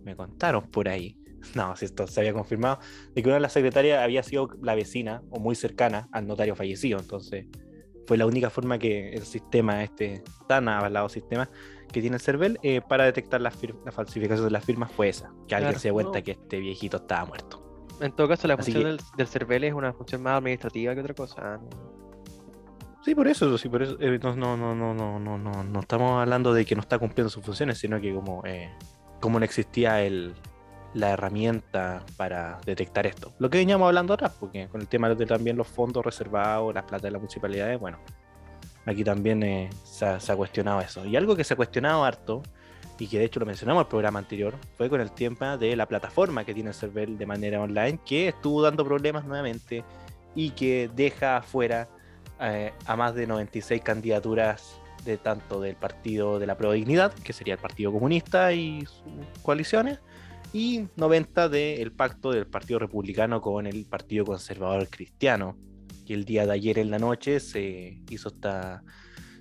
me 0.04 0.16
contaron 0.16 0.72
por 0.72 0.90
ahí. 0.90 1.16
No, 1.54 1.76
si 1.76 1.86
esto 1.86 2.08
se 2.08 2.22
había 2.22 2.34
confirmado, 2.34 2.80
de 3.14 3.22
que 3.22 3.30
una 3.30 3.36
de 3.36 3.42
las 3.42 3.54
secretarias 3.54 4.04
había 4.04 4.24
sido 4.24 4.50
la 4.64 4.74
vecina 4.74 5.22
o 5.30 5.40
muy 5.40 5.54
cercana 5.54 6.10
al 6.12 6.26
notario 6.26 6.56
fallecido. 6.56 6.98
Entonces, 6.98 7.46
fue 8.08 8.18
la 8.18 8.26
única 8.26 8.50
forma 8.50 8.78
que 8.78 9.14
el 9.14 9.24
sistema, 9.26 9.84
este 9.84 10.24
tan 10.48 10.68
avalado 10.68 11.10
sistema 11.10 11.50
que 11.92 12.02
tiene 12.02 12.18
el 12.18 12.22
CERVEL, 12.22 12.60
eh, 12.64 12.82
para 12.82 13.06
detectar 13.06 13.42
la, 13.42 13.52
la 13.86 13.92
falsificación 13.92 14.46
de 14.46 14.52
las 14.52 14.66
firmas 14.66 14.92
fue 14.92 15.10
esa, 15.10 15.32
que 15.48 15.56
alguien 15.56 15.80
se 15.80 15.88
dé 15.90 15.94
cuenta 15.94 16.20
no. 16.20 16.24
que 16.24 16.32
este 16.32 16.60
viejito 16.60 16.98
estaba 16.98 17.26
muerto. 17.26 17.62
En 18.02 18.12
todo 18.12 18.28
caso, 18.28 18.48
la 18.48 18.56
Así 18.56 18.72
función 18.74 18.98
que- 18.98 19.04
del, 19.04 19.18
del 19.18 19.28
CERVEL 19.28 19.64
es 19.64 19.74
una 19.74 19.94
función 19.94 20.22
más 20.22 20.38
administrativa 20.38 20.94
que 20.94 21.00
otra 21.02 21.14
cosa. 21.14 21.58
¿no? 21.58 21.70
Sí, 23.06 23.14
por 23.14 23.28
eso, 23.28 23.58
sí, 23.58 23.70
por 23.70 23.84
eso 23.84 23.98
eh, 24.00 24.20
no, 24.22 24.36
no, 24.36 24.58
no, 24.58 24.74
no, 24.76 24.94
no, 24.94 25.20
no, 25.20 25.38
no, 25.38 25.64
no 25.64 25.80
estamos 25.80 26.20
hablando 26.20 26.54
de 26.54 26.66
que 26.66 26.76
no 26.76 26.82
está 26.82 26.98
cumpliendo 26.98 27.30
sus 27.30 27.46
funciones, 27.46 27.78
sino 27.78 28.02
que 28.02 28.14
como, 28.14 28.44
eh, 28.46 28.70
como 29.22 29.38
no 29.40 29.46
existía 29.46 30.02
el, 30.02 30.34
la 30.96 31.12
herramienta 31.12 32.04
para 32.16 32.58
detectar 32.66 33.06
esto. 33.06 33.34
Lo 33.38 33.50
que 33.50 33.58
veníamos 33.58 33.86
hablando 33.86 34.14
atrás, 34.14 34.32
porque 34.40 34.68
con 34.70 34.82
el 34.82 34.88
tema 34.88 35.10
de 35.14 35.26
también 35.26 35.58
los 35.58 35.68
fondos 35.68 36.04
reservados, 36.04 36.74
las 36.74 36.86
plata 36.86 37.08
de 37.08 37.12
las 37.12 37.22
municipalidades, 37.22 37.80
bueno, 37.80 38.00
aquí 38.86 39.04
también 39.04 39.44
eh, 39.44 39.70
se, 39.84 40.06
ha, 40.06 40.36
cuestionado 40.36 40.80
eso. 40.80 41.06
Y 41.06 41.18
algo 41.18 41.36
que 41.36 41.44
se 41.44 41.54
ha 41.54 41.58
cuestionado 41.58 42.06
harto, 42.06 42.42
y 42.98 43.08
que 43.08 43.20
de 43.20 43.26
hecho 43.26 43.42
lo 43.42 43.46
mencionamos 43.46 43.82
en 43.82 43.86
el 43.86 43.90
programa 43.90 44.20
anterior, 44.20 44.56
fue 44.78 44.90
con 44.90 45.02
el 45.02 45.12
tema 45.12 45.58
de 45.58 45.76
la 45.76 45.86
plataforma 45.86 46.46
que 46.46 46.54
tiene 46.54 46.72
el 46.72 47.18
de 47.18 47.26
manera 47.26 47.62
online, 47.62 48.00
que 48.06 48.30
estuvo 48.30 48.62
dando 48.62 48.86
problemas 48.86 49.26
nuevamente 49.26 49.84
y 50.34 50.52
que 50.52 50.90
deja 50.96 51.38
afuera 51.38 51.90
eh, 52.40 52.72
a 52.86 52.96
más 52.96 53.14
de 53.16 53.28
96 53.28 53.82
candidaturas 53.82 54.80
de 55.04 55.18
tanto 55.18 55.60
del 55.60 55.76
partido 55.76 56.40
de 56.40 56.48
la 56.48 56.56
Pro 56.56 56.72
Dignidad, 56.72 57.14
que 57.14 57.34
sería 57.34 57.56
el 57.56 57.60
Partido 57.60 57.92
Comunista 57.92 58.54
y 58.54 58.86
sus 58.86 59.42
coaliciones, 59.44 60.00
y 60.54 60.88
90 60.96 61.50
del 61.50 61.92
pacto 61.92 62.32
del 62.32 62.48
Partido 62.48 62.80
Republicano 62.80 63.42
con 63.42 63.68
el 63.68 63.86
Partido 63.86 64.26
Conservador 64.26 64.88
Cristiano, 64.90 65.58
que 66.06 66.14
el 66.14 66.26
día 66.26 66.46
de 66.46 66.54
ayer 66.54 66.80
en 66.80 66.92
la 66.92 67.00
noche 67.00 67.40
se 67.40 68.02
hizo 68.10 68.30
esta 68.30 68.84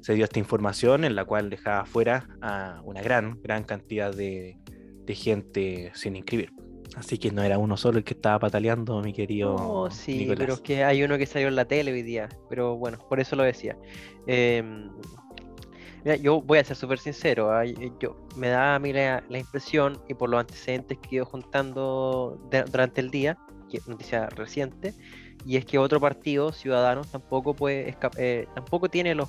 se 0.01 0.13
dio 0.13 0.25
esta 0.25 0.39
información 0.39 1.05
en 1.05 1.15
la 1.15 1.25
cual 1.25 1.49
dejaba 1.49 1.87
fuera 1.87 2.29
a 2.43 2.83
una 2.85 3.01
gran, 3.01 3.41
gran 3.43 3.65
cantidad 3.65 4.15
de, 4.15 4.59
de 4.67 5.15
gente 5.15 5.93
sin 5.95 6.17
inscribir. 6.17 6.53
Así 6.97 7.19
que 7.19 7.31
no 7.31 7.43
era 7.43 7.59
uno 7.59 7.77
solo 7.77 7.99
el 7.99 8.05
que 8.05 8.15
estaba 8.15 8.39
pataleando, 8.39 9.01
mi 9.01 9.13
querido. 9.13 9.57
No, 9.57 9.91
sí, 9.91 10.19
Nicolás. 10.19 10.39
pero 10.39 10.55
es 10.55 10.61
que 10.61 10.85
hay 10.85 11.03
uno 11.03 11.19
que 11.19 11.27
salió 11.27 11.49
en 11.49 11.57
la 11.57 11.65
tele 11.65 11.93
hoy 11.93 12.03
día. 12.03 12.29
Pero 12.49 12.77
bueno, 12.77 12.99
por 13.09 13.19
eso 13.19 13.35
lo 13.35 13.43
decía. 13.43 13.77
Em, 14.27 14.91
mira, 16.05 16.17
yo 16.17 16.41
voy 16.41 16.59
a 16.59 16.65
ser 16.65 16.77
súper 16.77 16.99
sincero. 16.99 17.51
y- 17.65 17.93
Yo, 18.01 18.17
me 18.37 18.49
da 18.49 18.75
a 18.75 18.79
mí 18.79 18.93
la, 18.93 19.23
la 19.29 19.39
impresión, 19.39 20.01
y 20.09 20.15
por 20.15 20.31
los 20.31 20.41
antecedentes 20.41 20.99
que 20.99 21.09
he 21.11 21.15
ido 21.17 21.25
juntando 21.25 22.39
durante 22.71 23.01
el 23.01 23.11
día, 23.11 23.39
que 23.71 23.81
noticia 23.87 24.27
reciente, 24.27 24.95
y 25.45 25.57
es 25.57 25.65
que 25.65 25.79
otro 25.79 26.01
partido, 26.01 26.53
Ciudadanos, 26.53 27.11
tampoco 27.11 27.55
puede 27.55 27.97
eh, 28.17 28.47
tampoco 28.55 28.89
tiene 28.89 29.15
los. 29.15 29.29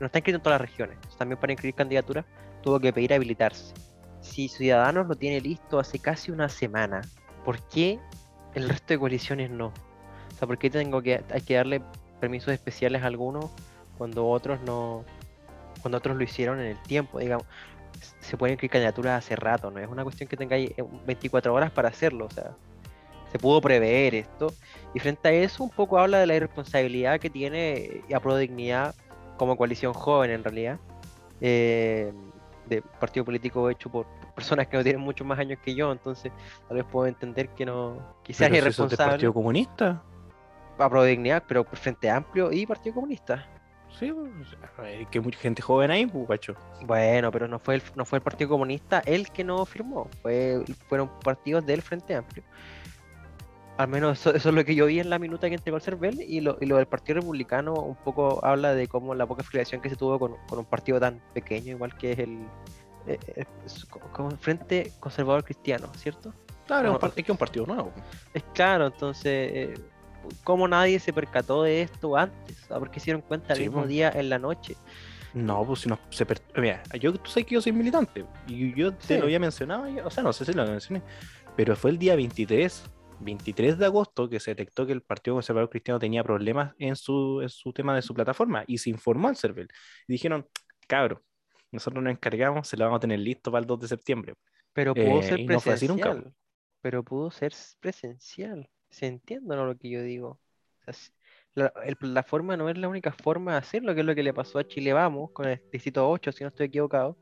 No 0.00 0.06
está 0.06 0.18
inscrito 0.18 0.36
en 0.38 0.42
todas 0.42 0.60
las 0.60 0.68
regiones. 0.68 0.98
También 1.16 1.38
para 1.38 1.52
inscribir 1.52 1.74
candidaturas 1.74 2.24
tuvo 2.62 2.80
que 2.80 2.92
pedir 2.92 3.12
habilitarse. 3.12 3.74
Si 4.20 4.48
Ciudadanos 4.48 5.06
lo 5.06 5.14
tiene 5.14 5.40
listo 5.40 5.78
hace 5.78 5.98
casi 5.98 6.32
una 6.32 6.48
semana, 6.48 7.02
¿por 7.44 7.60
qué 7.68 8.00
el 8.54 8.68
resto 8.68 8.94
de 8.94 8.98
coaliciones 8.98 9.50
no? 9.50 9.66
O 9.66 10.36
sea, 10.38 10.48
¿por 10.48 10.58
qué 10.58 10.70
tengo 10.70 11.02
que, 11.02 11.22
hay 11.30 11.40
que 11.42 11.54
darle 11.54 11.82
permisos 12.20 12.52
especiales 12.52 13.02
a 13.02 13.06
algunos 13.06 13.50
cuando 13.98 14.28
otros 14.28 14.60
no, 14.62 15.04
cuando 15.82 15.98
otros 15.98 16.16
lo 16.16 16.22
hicieron 16.22 16.60
en 16.60 16.66
el 16.66 16.82
tiempo, 16.82 17.18
digamos? 17.18 17.46
Se 18.20 18.36
pueden 18.36 18.54
inscribir 18.54 18.72
candidaturas 18.72 19.24
hace 19.24 19.36
rato, 19.36 19.70
no 19.70 19.78
es 19.78 19.88
una 19.88 20.02
cuestión 20.02 20.28
que 20.28 20.36
tengáis 20.36 20.70
eh, 20.76 20.84
24 21.06 21.52
horas 21.52 21.70
para 21.70 21.88
hacerlo, 21.88 22.26
o 22.26 22.30
sea, 22.30 22.56
se 23.30 23.38
pudo 23.38 23.60
prever 23.60 24.14
esto. 24.14 24.52
Y 24.94 25.00
frente 25.00 25.28
a 25.28 25.32
eso, 25.32 25.64
un 25.64 25.70
poco 25.70 25.98
habla 25.98 26.18
de 26.18 26.26
la 26.26 26.34
irresponsabilidad 26.34 27.18
que 27.18 27.30
tiene 27.30 27.72
eh, 27.74 28.04
a 28.14 28.20
Pro 28.20 28.36
Dignidad 28.36 28.94
como 29.36 29.56
coalición 29.56 29.94
joven 29.94 30.30
en 30.30 30.44
realidad, 30.44 30.78
eh, 31.40 32.12
de 32.68 32.82
partido 32.82 33.24
político 33.24 33.68
hecho 33.70 33.90
por 33.90 34.06
personas 34.34 34.66
que 34.68 34.76
no 34.76 34.82
tienen 34.82 35.00
muchos 35.00 35.26
más 35.26 35.38
años 35.38 35.58
que 35.64 35.74
yo, 35.74 35.90
entonces 35.90 36.32
tal 36.68 36.76
vez 36.76 36.86
puedo 36.90 37.06
entender 37.06 37.48
que 37.50 37.66
no, 37.66 38.14
quizás 38.22 38.50
es 38.50 38.58
irresponsable 38.58 39.12
Partido 39.12 39.32
Comunista. 39.32 40.02
a 40.78 40.88
Pro 40.88 41.04
Dignidad, 41.04 41.42
pero 41.46 41.64
Frente 41.64 42.10
Amplio 42.10 42.52
y 42.52 42.66
Partido 42.66 42.94
Comunista. 42.94 43.46
Sí, 43.98 44.12
pues, 44.12 44.56
hay 44.78 45.06
que 45.06 45.20
mucha 45.20 45.38
gente 45.38 45.62
joven 45.62 45.90
ahí, 45.90 46.06
pues, 46.06 46.26
guacho. 46.26 46.54
Bueno, 46.86 47.30
pero 47.30 47.46
no 47.48 47.58
fue 47.58 47.76
el, 47.76 47.82
no 47.94 48.04
fue 48.04 48.18
el 48.18 48.22
Partido 48.22 48.50
Comunista 48.50 49.02
el 49.06 49.30
que 49.30 49.44
no 49.44 49.64
firmó, 49.64 50.08
fue, 50.22 50.62
fueron 50.88 51.10
partidos 51.20 51.64
del 51.66 51.82
Frente 51.82 52.14
Amplio. 52.14 52.42
Al 53.78 53.88
menos 53.88 54.20
eso, 54.20 54.34
eso, 54.34 54.50
es 54.50 54.54
lo 54.54 54.64
que 54.64 54.74
yo 54.74 54.86
vi 54.86 55.00
en 55.00 55.10
la 55.10 55.18
minuta 55.18 55.48
que 55.48 55.54
entregó 55.54 55.76
el 55.76 55.82
CERVEL 55.82 56.20
y 56.20 56.40
lo, 56.40 56.58
y 56.60 56.66
lo 56.66 56.76
del 56.76 56.86
Partido 56.86 57.20
Republicano 57.20 57.74
un 57.74 57.96
poco 57.96 58.44
habla 58.44 58.74
de 58.74 58.86
cómo 58.86 59.14
la 59.14 59.26
poca 59.26 59.42
afiliación 59.42 59.80
que 59.80 59.88
se 59.88 59.96
tuvo 59.96 60.18
con, 60.18 60.36
con 60.46 60.58
un 60.58 60.64
partido 60.64 61.00
tan 61.00 61.20
pequeño, 61.32 61.72
igual 61.72 61.96
que 61.96 62.12
es 62.12 62.18
el, 62.18 62.46
eh, 63.06 63.18
eh, 63.36 63.44
como 64.12 64.30
Frente 64.32 64.92
Conservador 65.00 65.44
Cristiano, 65.44 65.88
¿cierto? 65.96 66.32
Claro, 66.66 66.98
es, 67.02 67.12
que 67.12 67.22
es 67.22 67.28
un 67.28 67.36
partido 67.36 67.66
nuevo. 67.66 67.92
Es 68.32 68.44
claro, 68.54 68.86
entonces, 68.86 69.24
eh, 69.52 69.74
¿cómo 70.44 70.68
nadie 70.68 70.98
se 70.98 71.12
percató 71.12 71.62
de 71.62 71.82
esto 71.82 72.16
antes? 72.16 72.66
¿Por 72.68 72.90
qué 72.90 73.00
se 73.00 73.06
dieron 73.06 73.22
cuenta 73.22 73.54
el 73.54 73.60
mismo 73.60 73.86
día 73.86 74.10
en 74.14 74.28
la 74.28 74.38
noche? 74.38 74.76
No, 75.34 75.64
pues 75.64 75.80
si 75.80 75.88
no 75.88 75.98
se 76.10 76.26
Mira, 76.56 76.82
yo, 77.00 77.14
tú 77.14 77.30
sabes 77.30 77.46
que 77.46 77.54
yo 77.54 77.62
soy 77.62 77.72
militante 77.72 78.26
y 78.46 78.74
yo 78.74 78.92
te 78.94 79.18
lo 79.18 79.24
había 79.24 79.40
mencionado, 79.40 79.86
o 80.04 80.10
sea, 80.10 80.22
no 80.22 80.32
sé 80.32 80.44
si 80.44 80.52
lo 80.52 80.66
mencioné, 80.66 81.02
pero 81.56 81.74
fue 81.74 81.90
el 81.90 81.98
día 81.98 82.14
23, 82.16 82.84
23 83.20 83.78
de 83.78 83.86
agosto 83.86 84.28
que 84.28 84.40
se 84.40 84.50
detectó 84.50 84.86
que 84.86 84.92
el 84.92 85.02
Partido 85.02 85.36
Conservador 85.36 85.70
Cristiano 85.70 85.98
tenía 85.98 86.22
problemas 86.22 86.74
en 86.78 86.96
su, 86.96 87.40
en 87.40 87.48
su 87.48 87.72
tema 87.72 87.94
de 87.94 88.02
su 88.02 88.12
plataforma 88.12 88.64
y 88.66 88.78
se 88.78 88.90
informó 88.90 89.28
al 89.28 89.36
CERVEL. 89.36 89.68
Y 90.06 90.12
dijeron, 90.12 90.46
cabro, 90.86 91.22
nosotros 91.70 92.02
nos 92.02 92.12
encargamos, 92.12 92.68
se 92.68 92.76
lo 92.76 92.84
vamos 92.84 92.98
a 92.98 93.00
tener 93.00 93.18
listo 93.18 93.50
para 93.50 93.60
el 93.60 93.66
2 93.66 93.80
de 93.80 93.88
septiembre. 93.88 94.34
Pero 94.74 94.94
pudo 94.94 95.20
eh, 95.20 95.22
ser 95.22 95.46
presencial. 95.46 96.34
Pero 96.80 97.02
pudo 97.02 97.30
ser 97.30 97.52
presencial. 97.80 98.68
¿Se 98.92 99.06
entiende 99.06 99.56
lo 99.56 99.76
que 99.76 99.88
yo 99.88 100.02
digo? 100.02 100.38
la, 101.54 102.22
forma 102.22 102.56
no 102.56 102.68
es 102.68 102.76
la 102.76 102.88
única 102.88 103.10
forma 103.10 103.52
de 103.52 103.58
hacerlo, 103.58 103.94
que 103.94 104.00
es 104.00 104.06
lo 104.06 104.14
que 104.14 104.22
le 104.22 104.34
pasó 104.34 104.58
a 104.58 104.66
Chile 104.66 104.92
Vamos 104.92 105.30
con 105.32 105.48
el 105.48 105.60
distrito 105.72 106.08
8, 106.08 106.30
si 106.30 106.44
no 106.44 106.48
estoy 106.48 106.66
equivocado, 106.66 107.16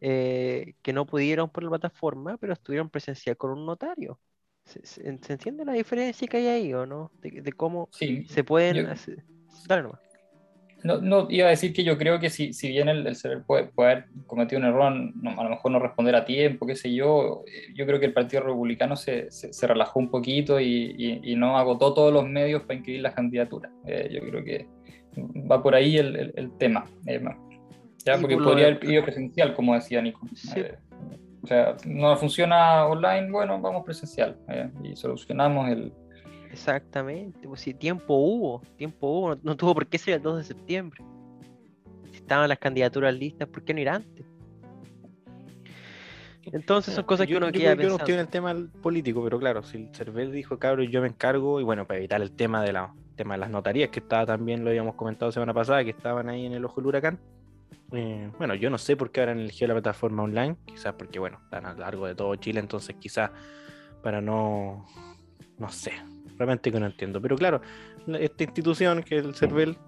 eh, 0.00 0.74
que 0.82 0.92
no 0.92 1.06
pudieron 1.06 1.50
por 1.50 1.62
la 1.62 1.70
plataforma, 1.70 2.36
pero 2.36 2.52
estuvieron 2.52 2.90
presencial 2.90 3.36
con 3.36 3.52
un 3.52 3.64
notario. 3.64 4.20
¿Se, 4.64 5.06
entiende 5.06 5.64
la 5.64 5.74
diferencia 5.74 6.26
que 6.26 6.38
hay 6.38 6.46
ahí 6.46 6.74
o 6.74 6.84
no? 6.84 7.12
De, 7.20 7.52
cómo 7.52 7.88
se 7.92 8.44
pueden 8.44 8.86
hacer. 8.86 9.24
Dale 9.68 9.82
nomás. 9.82 10.00
No, 10.84 11.00
no, 11.00 11.26
iba 11.30 11.46
a 11.46 11.50
decir 11.50 11.72
que 11.72 11.82
yo 11.82 11.96
creo 11.96 12.20
que 12.20 12.28
si, 12.28 12.52
si 12.52 12.68
bien 12.68 12.90
el, 12.90 13.06
el 13.06 13.16
server 13.16 13.42
puede, 13.42 13.70
haber 13.78 14.04
cometido 14.26 14.60
un 14.60 14.66
error, 14.66 14.92
a 14.92 15.44
lo 15.44 15.48
mejor 15.48 15.70
no 15.72 15.78
responder 15.78 16.14
a 16.14 16.26
tiempo, 16.26 16.66
qué 16.66 16.76
sé 16.76 16.92
yo, 16.92 17.42
eh, 17.46 17.72
yo 17.74 17.86
creo 17.86 17.98
que 17.98 18.04
el 18.04 18.12
Partido 18.12 18.42
Republicano 18.42 18.94
se, 18.94 19.30
se, 19.30 19.66
relajó 19.66 19.98
un 19.98 20.10
poquito 20.10 20.60
y, 20.60 21.22
y, 21.24 21.36
no 21.36 21.56
agotó 21.56 21.94
todos 21.94 22.12
los 22.12 22.28
medios 22.28 22.62
para 22.64 22.74
inscribir 22.74 23.00
las 23.00 23.14
candidaturas. 23.14 23.72
Eh, 23.86 24.10
yo 24.12 24.20
creo 24.28 24.44
que 24.44 24.68
va 25.50 25.62
por 25.62 25.74
ahí 25.74 25.96
el, 25.96 26.34
el, 26.36 26.52
tema. 26.58 26.84
Eh, 27.06 27.18
ya, 28.04 28.18
porque 28.18 28.36
podría 28.36 28.66
haber 28.66 28.84
ido 28.84 29.02
presencial, 29.04 29.54
como 29.54 29.72
decía 29.72 30.02
Nico. 30.02 30.20
o 31.42 31.46
sea, 31.46 31.76
no 31.86 32.14
funciona 32.18 32.86
online, 32.86 33.30
bueno, 33.30 33.58
vamos 33.58 33.86
presencial 33.86 34.36
y 34.82 34.94
solucionamos 34.96 35.70
el, 35.70 35.94
Exactamente, 36.54 37.48
pues 37.48 37.62
si 37.62 37.74
tiempo 37.74 38.14
hubo, 38.14 38.62
tiempo 38.76 39.08
hubo, 39.08 39.36
no, 39.42 39.56
tuvo 39.56 39.74
por 39.74 39.88
qué 39.88 39.98
ser 39.98 40.14
el 40.14 40.22
2 40.22 40.36
de 40.36 40.44
septiembre. 40.44 41.02
Si 42.12 42.18
estaban 42.18 42.48
las 42.48 42.60
candidaturas 42.60 43.12
listas, 43.12 43.48
¿por 43.48 43.64
qué 43.64 43.74
no 43.74 43.80
ir 43.80 43.88
antes? 43.88 44.24
Entonces 46.44 46.94
son 46.94 47.02
cosas 47.06 47.26
que 47.26 47.36
uno 47.36 47.50
pensar. 47.50 47.76
Yo 47.76 47.88
no 47.88 47.96
estoy 47.96 48.14
en 48.14 48.20
el 48.20 48.28
tema 48.28 48.54
político, 48.80 49.24
pero 49.24 49.40
claro, 49.40 49.64
si 49.64 49.78
el 49.78 49.88
Cervel 49.92 50.30
dijo, 50.30 50.56
cabrón, 50.60 50.86
yo 50.86 51.00
me 51.00 51.08
encargo, 51.08 51.60
y 51.60 51.64
bueno, 51.64 51.88
para 51.88 51.98
evitar 51.98 52.22
el 52.22 52.30
tema 52.30 52.62
de, 52.62 52.72
la, 52.72 52.94
tema 53.16 53.34
de 53.34 53.40
las 53.40 53.50
notarías, 53.50 53.90
que 53.90 53.98
estaba 53.98 54.24
también, 54.24 54.62
lo 54.62 54.70
habíamos 54.70 54.94
comentado 54.94 55.32
semana 55.32 55.52
pasada, 55.52 55.82
que 55.82 55.90
estaban 55.90 56.28
ahí 56.28 56.46
en 56.46 56.52
el 56.52 56.64
ojo 56.64 56.80
del 56.80 56.86
huracán. 56.86 57.18
Eh, 57.90 58.30
bueno, 58.38 58.54
yo 58.54 58.70
no 58.70 58.78
sé 58.78 58.96
por 58.96 59.10
qué 59.10 59.20
ahora 59.20 59.32
han 59.32 59.40
elegido 59.40 59.66
la 59.66 59.74
plataforma 59.74 60.22
online, 60.22 60.56
quizás 60.66 60.94
porque, 60.94 61.18
bueno, 61.18 61.40
están 61.42 61.66
a 61.66 61.72
lo 61.72 61.80
largo 61.80 62.06
de 62.06 62.14
todo 62.14 62.36
Chile, 62.36 62.60
entonces 62.60 62.94
quizás 63.00 63.32
para 64.04 64.20
no, 64.20 64.86
no 65.58 65.68
sé, 65.70 65.94
realmente 66.38 66.70
que 66.70 66.80
no 66.80 66.86
entiendo. 66.86 67.20
Pero 67.20 67.36
claro, 67.36 67.60
esta 68.18 68.44
institución 68.44 69.02
que 69.02 69.18
es 69.18 69.24
el 69.24 69.34
CERVEL 69.34 69.78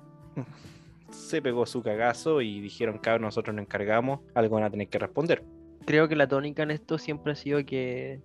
se 1.10 1.42
pegó 1.42 1.66
su 1.66 1.82
cagazo 1.82 2.40
y 2.40 2.60
dijeron, 2.60 2.98
cabrón, 2.98 3.22
nosotros 3.22 3.54
nos 3.54 3.64
encargamos, 3.64 4.20
algo 4.34 4.56
van 4.56 4.64
a 4.64 4.70
tener 4.70 4.88
que 4.88 4.98
responder. 4.98 5.44
Creo 5.84 6.08
que 6.08 6.16
la 6.16 6.26
tónica 6.26 6.62
en 6.62 6.72
esto 6.72 6.98
siempre 6.98 7.32
ha 7.32 7.36
sido 7.36 7.64
que, 7.64 8.20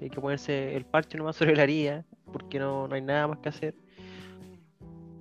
hay 0.00 0.10
que 0.10 0.20
ponerse 0.20 0.76
el 0.76 0.84
parche 0.84 1.16
nomás 1.16 1.36
sobre 1.36 1.54
la 1.54 1.62
haría, 1.62 2.04
porque 2.32 2.58
no, 2.58 2.88
no 2.88 2.94
hay 2.94 3.02
nada 3.02 3.28
más 3.28 3.38
que 3.38 3.48
hacer. 3.48 3.74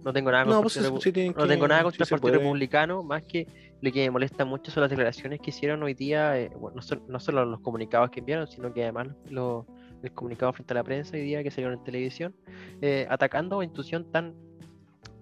No 0.04 0.12
tengo 0.12 0.32
nada 0.32 0.44
contra, 0.44 0.62
pues 0.62 1.16
no 1.36 1.48
tengo 1.48 1.68
nada 1.68 1.84
contra 1.84 2.04
el 2.04 2.10
Partido 2.10 2.34
Republicano, 2.34 3.04
más 3.04 3.24
que 3.24 3.48
lo 3.80 3.92
que 3.92 4.02
me 4.02 4.12
molesta 4.12 4.44
mucho 4.44 4.70
son 4.70 4.82
las 4.82 4.90
declaraciones 4.90 5.40
que 5.40 5.52
hicieron 5.52 5.82
hoy 5.82 5.94
día, 5.94 6.38
eh, 6.38 6.52
no, 6.60 6.98
no, 7.08 7.20
solo 7.22 7.46
los 7.46 7.62
comunicados 7.62 8.10
que 8.10 8.20
enviaron, 8.20 8.48
sino 8.48 8.74
que 8.74 8.84
además 8.84 9.08
los, 9.30 9.66
el 10.04 10.12
comunicado 10.14 10.54
frente 10.54 10.74
a 10.74 10.76
la 10.76 10.84
prensa 10.84 11.16
hoy 11.16 11.24
día 11.24 11.44
que 11.44 11.52
salió 11.52 11.72
en 11.72 11.84
televisión, 11.84 12.36
eh, 12.82 13.08
atacando 13.10 13.60
a 13.60 13.64
institución 13.64 14.12
tan, 14.12 14.36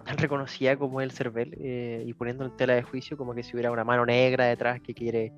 tan 0.03 0.17
reconocida 0.17 0.75
como 0.75 1.01
el 1.01 1.11
CERVEL 1.11 1.55
eh, 1.59 2.03
y 2.05 2.13
poniendo 2.13 2.45
en 2.45 2.55
tela 2.57 2.73
de 2.73 2.81
juicio 2.81 3.15
como 3.15 3.33
que 3.33 3.43
si 3.43 3.53
hubiera 3.53 3.71
una 3.71 3.83
mano 3.83 4.05
negra 4.05 4.45
detrás 4.45 4.81
que 4.81 4.93
quiere 4.93 5.31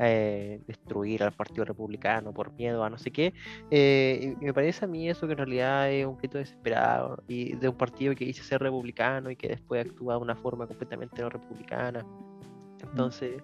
eh, 0.00 0.60
destruir 0.66 1.22
al 1.22 1.32
Partido 1.32 1.64
Republicano 1.64 2.32
por 2.32 2.52
miedo 2.52 2.82
a 2.82 2.90
no 2.90 2.98
sé 2.98 3.12
qué. 3.12 3.32
y 3.70 4.44
me 4.44 4.52
parece 4.52 4.84
a 4.84 4.88
mí 4.88 5.08
eso 5.08 5.26
que 5.26 5.32
en 5.32 5.38
realidad 5.38 5.90
es 5.90 6.04
un 6.04 6.16
grito 6.18 6.38
desesperado 6.38 7.22
y 7.28 7.54
de 7.54 7.68
un 7.68 7.76
partido 7.76 8.14
que 8.14 8.24
dice 8.24 8.42
ser 8.42 8.60
republicano 8.60 9.30
y 9.30 9.36
que 9.36 9.48
después 9.48 9.86
actúa 9.86 10.14
de 10.14 10.20
una 10.20 10.34
forma 10.36 10.66
completamente 10.66 11.22
no 11.22 11.30
republicana. 11.30 12.02
Mm. 12.02 12.90
Entonces. 12.90 13.42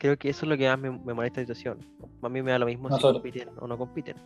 creo 0.00 0.18
que 0.18 0.28
eso 0.30 0.44
es 0.44 0.48
lo 0.48 0.56
que 0.56 0.66
más 0.68 0.80
me, 0.80 1.14
molesta 1.14 1.40
la 1.40 1.46
situación. 1.46 1.78
A 2.22 2.28
mí 2.28 2.42
me 2.42 2.50
da 2.50 2.58
lo 2.58 2.66
mismo 2.66 2.90
si 2.90 3.00
compiten 3.00 3.50
o 3.60 3.68
no 3.68 3.78
compiten 3.78 4.16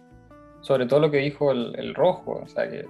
sobre 0.64 0.86
todo 0.86 0.98
lo 0.98 1.10
que 1.10 1.18
dijo 1.18 1.52
el, 1.52 1.94
rojo, 1.94 2.40
o 2.42 2.48
sea, 2.48 2.68
que 2.68 2.86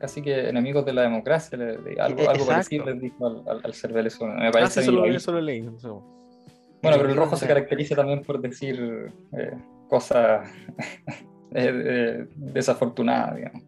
casi 0.00 0.22
que 0.22 0.48
enemigos 0.48 0.86
de 0.86 0.94
la 0.94 1.02
democracia, 1.02 1.58
algo, 2.00 2.30
algo 2.30 2.46
parecido 2.46 2.86
les 2.86 3.00
dijo 3.00 3.26
al, 3.26 3.60
al, 3.62 3.74
CERVEL, 3.74 4.06
eso 4.06 4.26
me 4.26 4.50
parece... 4.50 4.80
Ah, 4.80 5.40
leí, 5.40 5.60
Bueno, 5.60 6.08
pero 6.80 7.08
el 7.10 7.16
rojo 7.16 7.36
se 7.36 7.46
caracteriza 7.46 7.94
también 7.94 8.22
por 8.22 8.40
decir 8.40 9.12
eh, 9.36 9.58
cosas 9.90 10.50
eh, 11.52 12.26
desafortunadas, 12.34 13.36
digamos. 13.36 13.62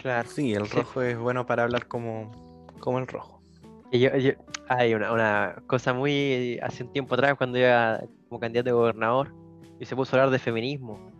Claro. 0.00 0.28
Sí, 0.28 0.52
el 0.52 0.68
rojo 0.68 1.00
es 1.00 1.16
bueno 1.16 1.46
para 1.46 1.62
hablar 1.62 1.86
como, 1.86 2.30
como 2.80 2.98
el 2.98 3.06
rojo. 3.06 3.40
hay 4.68 4.94
una, 4.94 5.10
una, 5.10 5.56
cosa 5.66 5.94
muy 5.94 6.60
hace 6.62 6.84
un 6.84 6.92
tiempo 6.92 7.14
atrás 7.14 7.34
cuando 7.38 7.56
iba 7.56 8.02
como 8.28 8.38
candidato 8.38 8.68
de 8.68 8.74
gobernador 8.74 9.34
y 9.80 9.86
se 9.86 9.96
puso 9.96 10.14
a 10.14 10.20
hablar 10.20 10.30
de 10.30 10.38
feminismo 10.38 11.13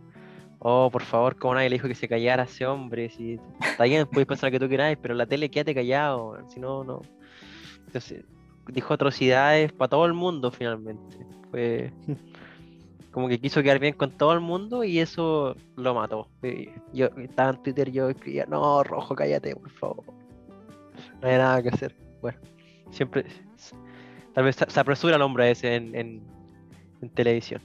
oh, 0.67 0.89
por 0.89 1.03
favor, 1.03 1.35
como 1.37 1.53
nadie 1.53 1.69
le 1.69 1.75
dijo 1.75 1.87
que 1.87 1.93
se 1.93 2.07
callara 2.07 2.43
ese 2.43 2.65
hombre, 2.65 3.07
si 3.11 3.39
está 3.61 3.83
bien, 3.83 4.07
puedes 4.07 4.25
pensar 4.25 4.49
lo 4.49 4.51
que 4.51 4.65
tú 4.65 4.67
queráis, 4.67 4.97
pero 4.99 5.13
la 5.13 5.27
tele 5.27 5.51
quédate 5.51 5.75
callado, 5.75 6.39
si 6.49 6.59
no, 6.59 6.83
no. 6.83 7.03
Entonces, 7.85 8.25
dijo 8.69 8.95
atrocidades 8.95 9.71
para 9.71 9.89
todo 9.89 10.07
el 10.07 10.13
mundo 10.13 10.49
finalmente. 10.49 11.17
Fue 11.51 11.93
como 13.11 13.27
que 13.27 13.39
quiso 13.39 13.61
quedar 13.61 13.77
bien 13.77 13.93
con 13.93 14.09
todo 14.17 14.33
el 14.33 14.39
mundo 14.39 14.83
y 14.83 14.97
eso 14.97 15.55
lo 15.75 15.93
mató. 15.93 16.29
Yo 16.93 17.09
estaba 17.17 17.51
en 17.51 17.61
Twitter, 17.61 17.91
yo 17.91 18.09
escribía, 18.09 18.47
no, 18.47 18.83
rojo, 18.83 19.15
cállate, 19.15 19.55
por 19.55 19.69
favor. 19.69 20.05
No 21.21 21.27
hay 21.27 21.37
nada 21.37 21.61
que 21.61 21.69
hacer. 21.69 21.95
Bueno, 22.21 22.39
siempre, 22.89 23.23
tal 24.33 24.45
vez 24.45 24.55
se 24.55 24.79
apresura 24.79 25.15
el 25.15 25.21
hombre 25.21 25.51
ese 25.51 25.75
en, 25.75 25.93
en 25.93 27.09
televisión. 27.13 27.61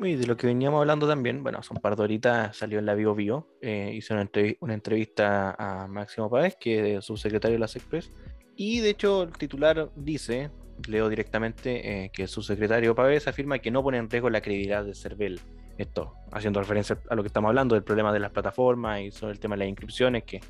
Y 0.00 0.14
de 0.14 0.26
lo 0.26 0.36
que 0.36 0.46
veníamos 0.46 0.80
hablando 0.80 1.08
también, 1.08 1.42
bueno, 1.42 1.62
son 1.62 1.78
par 1.78 1.96
de 1.96 2.02
horitas, 2.02 2.56
salió 2.56 2.78
en 2.78 2.86
la 2.86 2.94
Bio 2.94 3.14
Bio, 3.14 3.48
eh, 3.60 3.92
hizo 3.94 4.14
una, 4.14 4.74
entrevista 4.74 5.56
a 5.58 5.88
Máximo 5.88 6.30
Páez, 6.30 6.56
que 6.58 6.96
es 6.96 7.04
subsecretario 7.04 7.56
de 7.56 7.58
las 7.58 7.74
Express, 7.74 8.12
y 8.54 8.80
de 8.80 8.90
hecho 8.90 9.24
el 9.24 9.32
titular 9.32 9.90
dice, 9.96 10.50
leo 10.88 11.08
directamente, 11.08 12.04
eh, 12.04 12.10
que 12.12 12.22
el 12.22 12.28
subsecretario 12.28 12.94
Páez 12.94 13.26
afirma 13.26 13.58
que 13.58 13.72
no 13.72 13.82
pone 13.82 13.98
en 13.98 14.08
riesgo 14.08 14.30
la 14.30 14.40
credibilidad 14.40 14.84
de 14.84 14.94
CERVEL. 14.94 15.40
Esto, 15.78 16.14
haciendo 16.32 16.60
referencia 16.60 16.98
a 17.08 17.14
lo 17.14 17.22
que 17.22 17.28
estamos 17.28 17.48
hablando, 17.48 17.74
del 17.74 17.84
problema 17.84 18.12
de 18.12 18.20
las 18.20 18.30
plataformas 18.30 19.00
y 19.00 19.10
sobre 19.10 19.32
el 19.32 19.40
tema 19.40 19.56
de 19.56 19.60
las 19.60 19.68
inscripciones, 19.68 20.22
que, 20.24 20.40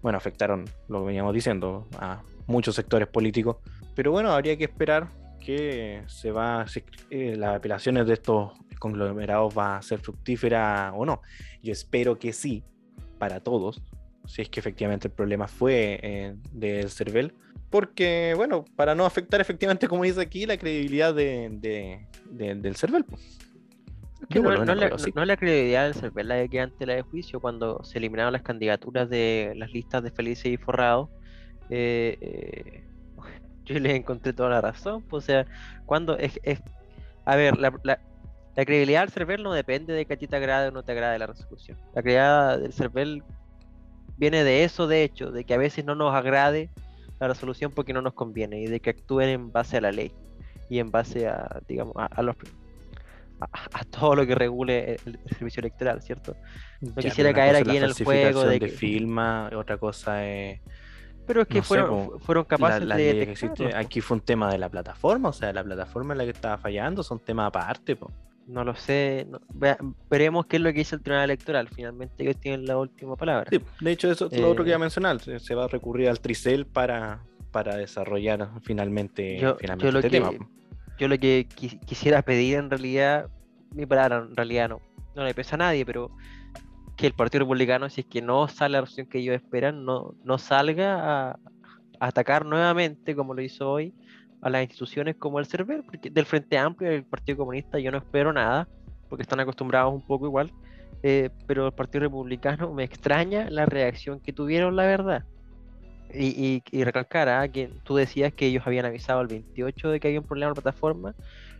bueno, 0.00 0.16
afectaron, 0.16 0.64
lo 0.88 1.00
que 1.00 1.06
veníamos 1.06 1.34
diciendo, 1.34 1.86
a 1.98 2.22
muchos 2.46 2.74
sectores 2.74 3.08
políticos. 3.08 3.56
Pero 3.94 4.10
bueno, 4.10 4.32
habría 4.32 4.56
que 4.56 4.64
esperar 4.64 5.08
que 5.40 6.02
se 6.06 6.30
va, 6.32 6.66
eh, 7.10 7.36
las 7.36 7.56
apelaciones 7.56 8.06
de 8.06 8.14
estos 8.14 8.52
conglomerados 8.78 9.56
va 9.56 9.76
a 9.76 9.82
ser 9.82 9.98
fructífera 10.00 10.92
o 10.94 11.04
no. 11.04 11.22
Yo 11.62 11.72
espero 11.72 12.18
que 12.18 12.32
sí, 12.32 12.64
para 13.18 13.40
todos, 13.40 13.82
si 14.26 14.42
es 14.42 14.48
que 14.48 14.60
efectivamente 14.60 15.08
el 15.08 15.14
problema 15.14 15.48
fue 15.48 16.00
eh, 16.02 16.34
del 16.52 16.90
CERVEL, 16.90 17.32
porque, 17.70 18.34
bueno, 18.36 18.64
para 18.76 18.94
no 18.94 19.04
afectar 19.04 19.40
efectivamente, 19.40 19.88
como 19.88 20.04
dice 20.04 20.20
aquí, 20.20 20.46
la 20.46 20.56
credibilidad 20.56 21.14
de, 21.14 22.06
del 22.30 22.76
CERVEL. 22.76 23.04
no, 24.30 24.52
es 24.52 25.26
la, 25.26 25.36
credibilidad 25.36 25.84
del 25.84 25.94
CERVEL 25.94 26.28
la 26.28 26.34
de 26.36 26.48
que 26.48 26.60
ante 26.60 26.86
la 26.86 26.94
de 26.94 27.02
juicio, 27.02 27.40
cuando 27.40 27.82
se 27.84 27.98
eliminaron 27.98 28.32
las 28.32 28.42
candidaturas 28.42 29.08
de 29.10 29.52
las 29.56 29.72
listas 29.72 30.02
de 30.02 30.10
Felices 30.10 30.46
y 30.46 30.56
Forrado, 30.56 31.10
eh, 31.70 32.16
eh, 32.20 32.84
yo 33.64 33.78
les 33.80 33.94
encontré 33.94 34.32
toda 34.32 34.50
la 34.50 34.60
razón. 34.60 35.02
Pues, 35.02 35.24
o 35.24 35.26
sea, 35.26 35.46
cuando 35.86 36.16
es, 36.18 36.38
a 37.24 37.36
ver, 37.36 37.56
la, 37.58 37.72
La 37.82 38.00
credibilidad 38.64 39.00
del 39.00 39.10
CERVEL 39.10 39.42
no 39.42 39.52
depende 39.52 39.92
de 39.92 40.06
que 40.06 40.14
a 40.14 40.16
ti 40.16 40.26
te 40.26 40.36
agrade 40.36 40.68
o 40.68 40.70
no 40.70 40.82
te 40.82 40.92
agrade 40.92 41.18
la 41.18 41.26
resolución. 41.26 41.78
La 41.94 42.02
credibilidad 42.02 42.58
del 42.58 42.72
CERVEL 42.72 43.22
viene 44.16 44.44
de 44.44 44.64
eso, 44.64 44.86
de 44.86 45.02
hecho, 45.02 45.30
de 45.30 45.44
que 45.44 45.54
a 45.54 45.58
veces 45.58 45.84
no 45.84 45.94
nos 45.94 46.14
agrade 46.14 46.70
la 47.20 47.28
resolución 47.28 47.72
porque 47.72 47.92
no 47.92 48.02
nos 48.02 48.14
conviene 48.14 48.60
y 48.60 48.66
de 48.66 48.80
que 48.80 48.90
actúen 48.90 49.28
en 49.28 49.52
base 49.52 49.76
a 49.76 49.80
la 49.80 49.92
ley 49.92 50.12
y 50.68 50.78
en 50.78 50.90
base 50.90 51.28
a, 51.28 51.60
digamos, 51.68 51.94
a, 51.96 52.22
los 52.22 52.34
a, 53.40 53.84
todo 53.84 54.16
lo 54.16 54.26
que 54.26 54.34
regule 54.34 54.98
el, 55.04 55.18
servicio 55.36 55.60
electoral, 55.60 56.02
¿cierto? 56.02 56.36
No 56.80 56.94
quisiera 56.94 57.32
caer 57.32 57.56
aquí 57.56 57.76
en 57.76 57.84
el 57.84 57.92
juego 57.92 58.44
de 58.44 58.58
que 58.58 58.68
filma, 58.68 59.50
otra 59.54 59.76
cosa 59.76 60.26
es 60.26 60.60
pero 61.26 61.42
es 61.42 61.48
que 61.48 61.60
fueron, 61.60 62.20
fueron 62.20 62.44
capaces 62.44 62.86
de 62.86 63.72
Aquí 63.74 64.00
fue 64.00 64.16
un 64.16 64.20
tema 64.20 64.50
de 64.50 64.58
la 64.58 64.68
plataforma, 64.68 65.30
o 65.30 65.32
sea, 65.32 65.52
la 65.52 65.64
plataforma 65.64 66.14
en 66.14 66.18
la 66.18 66.24
que 66.24 66.30
estaba 66.30 66.56
fallando 66.56 67.02
son 67.02 67.18
temas 67.18 67.48
aparte. 67.48 67.98
No 68.46 68.64
lo 68.64 68.74
sé. 68.76 69.26
veremos 70.08 70.46
qué 70.46 70.56
es 70.56 70.62
lo 70.62 70.72
que 70.72 70.78
dice 70.78 70.94
el 70.96 71.02
Tribunal 71.02 71.24
Electoral. 71.24 71.68
Finalmente 71.68 72.22
ellos 72.22 72.36
tienen 72.38 72.66
la 72.66 72.78
última 72.78 73.16
palabra. 73.16 73.50
de 73.50 73.90
hecho, 73.90 74.10
eso 74.10 74.28
es 74.30 74.40
lo 74.40 74.50
otro 74.50 74.64
que 74.64 74.70
iba 74.70 74.76
a 74.76 74.78
eh, 74.78 74.80
mencionar. 74.80 75.20
Se, 75.20 75.54
va 75.54 75.64
a 75.64 75.68
recurrir 75.68 76.08
al 76.08 76.20
Tricel 76.20 76.66
para, 76.66 77.22
para 77.50 77.76
desarrollar 77.76 78.48
finalmente, 78.62 79.38
yo, 79.38 79.56
finalmente 79.56 79.92
lo 79.92 79.98
este 79.98 80.10
que, 80.10 80.20
tema. 80.20 80.30
Yo 80.98 81.08
lo 81.08 81.18
que 81.18 81.48
quisiera 81.84 82.22
pedir 82.22 82.56
en 82.56 82.70
realidad, 82.70 83.28
mi 83.74 83.84
palabra 83.84 84.26
en 84.28 84.36
realidad 84.36 84.68
no, 84.68 84.80
no 85.16 85.24
le 85.24 85.34
pesa 85.34 85.56
a 85.56 85.58
nadie, 85.58 85.84
pero 85.84 86.10
que 86.96 87.06
el 87.06 87.12
Partido 87.12 87.40
Republicano, 87.40 87.90
si 87.90 88.02
es 88.02 88.06
que 88.06 88.22
no 88.22 88.48
sale 88.48 88.72
la 88.72 88.80
resolución 88.80 89.06
que 89.06 89.18
ellos 89.18 89.34
esperan, 89.34 89.84
no, 89.84 90.14
no 90.24 90.38
salga 90.38 91.30
a, 91.30 91.38
atacar 92.00 92.44
nuevamente, 92.44 93.14
como 93.14 93.34
lo 93.34 93.42
hizo 93.42 93.70
hoy, 93.70 93.94
a 94.42 94.50
las 94.50 94.62
instituciones 94.62 95.16
como 95.16 95.38
el 95.38 95.46
CERVEL, 95.46 95.84
porque 95.84 96.10
del 96.10 96.26
Frente 96.26 96.58
Amplio 96.58 96.92
y 96.92 96.96
el 96.96 97.04
Partido 97.04 97.38
Comunista 97.38 97.78
yo 97.78 97.90
no 97.90 97.98
espero 97.98 98.32
nada, 98.32 98.68
porque 99.08 99.22
están 99.22 99.40
acostumbrados 99.40 99.92
un 99.92 100.02
poco 100.02 100.26
igual, 100.26 100.52
eh, 101.02 101.30
pero 101.46 101.66
el 101.66 101.72
Partido 101.72 102.02
Republicano 102.02 102.72
me 102.72 102.84
extraña 102.84 103.48
la 103.50 103.66
reacción 103.66 104.20
que 104.20 104.32
tuvieron, 104.32 104.76
la 104.76 104.84
verdad. 104.84 105.24
Y, 106.14 106.62
y, 106.70 106.84
recalcar 106.84 107.28
¿ah? 107.28 107.48
que 107.48 107.68
tú 107.82 107.96
decías 107.96 108.32
que 108.32 108.46
ellos 108.46 108.62
habían 108.64 108.86
avisado 108.86 109.20
el 109.20 109.26
28 109.26 109.90
de 109.90 110.00
que 110.00 110.08
había 110.08 110.20
un 110.20 110.26
problema 110.26 110.50
en 110.50 110.56
la 110.56 110.62
plataforma. 110.62 111.14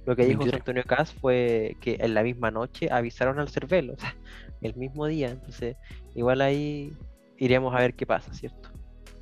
Lo 0.07 0.15
que 0.15 0.25
dijo 0.25 0.45
José 0.45 0.55
Antonio 0.55 0.85
Cas 0.85 1.13
fue 1.13 1.77
que 1.81 1.97
en 2.01 2.15
la 2.15 2.23
misma 2.23 2.53
noche 2.53 2.89
avisaron 2.91 3.41
al 3.41 3.49
CERVEL. 3.49 3.91
O 3.91 3.99
sea, 3.99 4.15
el 4.63 4.77
mismo 4.77 5.07
día. 5.07 5.31
Entonces, 5.31 5.77
igual 6.15 6.41
ahí 6.41 6.93
iremos 7.39 7.75
a 7.75 7.79
ver 7.79 7.95
qué 7.95 8.07
pasa, 8.07 8.33
¿cierto? 8.33 8.71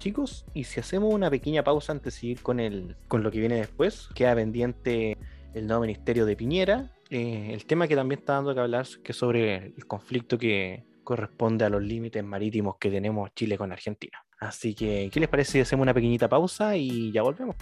Chicos, 0.04 0.44
y 0.52 0.64
si 0.64 0.80
hacemos 0.80 1.14
una 1.14 1.30
pequeña 1.30 1.64
pausa 1.64 1.92
antes 1.92 2.12
de 2.12 2.20
seguir 2.20 2.42
con, 2.42 2.60
el, 2.60 2.94
con 3.08 3.22
lo 3.22 3.30
que 3.30 3.40
viene 3.40 3.54
después, 3.54 4.10
queda 4.14 4.34
pendiente 4.34 5.16
el 5.54 5.66
nuevo 5.66 5.80
ministerio 5.80 6.26
de 6.26 6.36
Piñera, 6.36 6.92
eh, 7.08 7.48
el 7.54 7.64
tema 7.64 7.88
que 7.88 7.96
también 7.96 8.18
está 8.18 8.34
dando 8.34 8.52
que 8.52 8.60
hablar 8.60 8.86
que 9.02 9.14
sobre 9.14 9.68
el 9.68 9.86
conflicto 9.86 10.36
que 10.36 10.84
corresponde 11.04 11.64
a 11.64 11.70
los 11.70 11.82
límites 11.82 12.22
marítimos 12.22 12.76
que 12.78 12.90
tenemos 12.90 13.30
Chile 13.34 13.56
con 13.56 13.72
Argentina. 13.72 14.22
Así 14.38 14.74
que, 14.74 15.08
¿qué 15.10 15.20
les 15.20 15.28
parece 15.30 15.52
si 15.52 15.60
hacemos 15.60 15.84
una 15.84 15.94
pequeñita 15.94 16.28
pausa 16.28 16.76
y 16.76 17.10
ya 17.10 17.22
volvemos? 17.22 17.56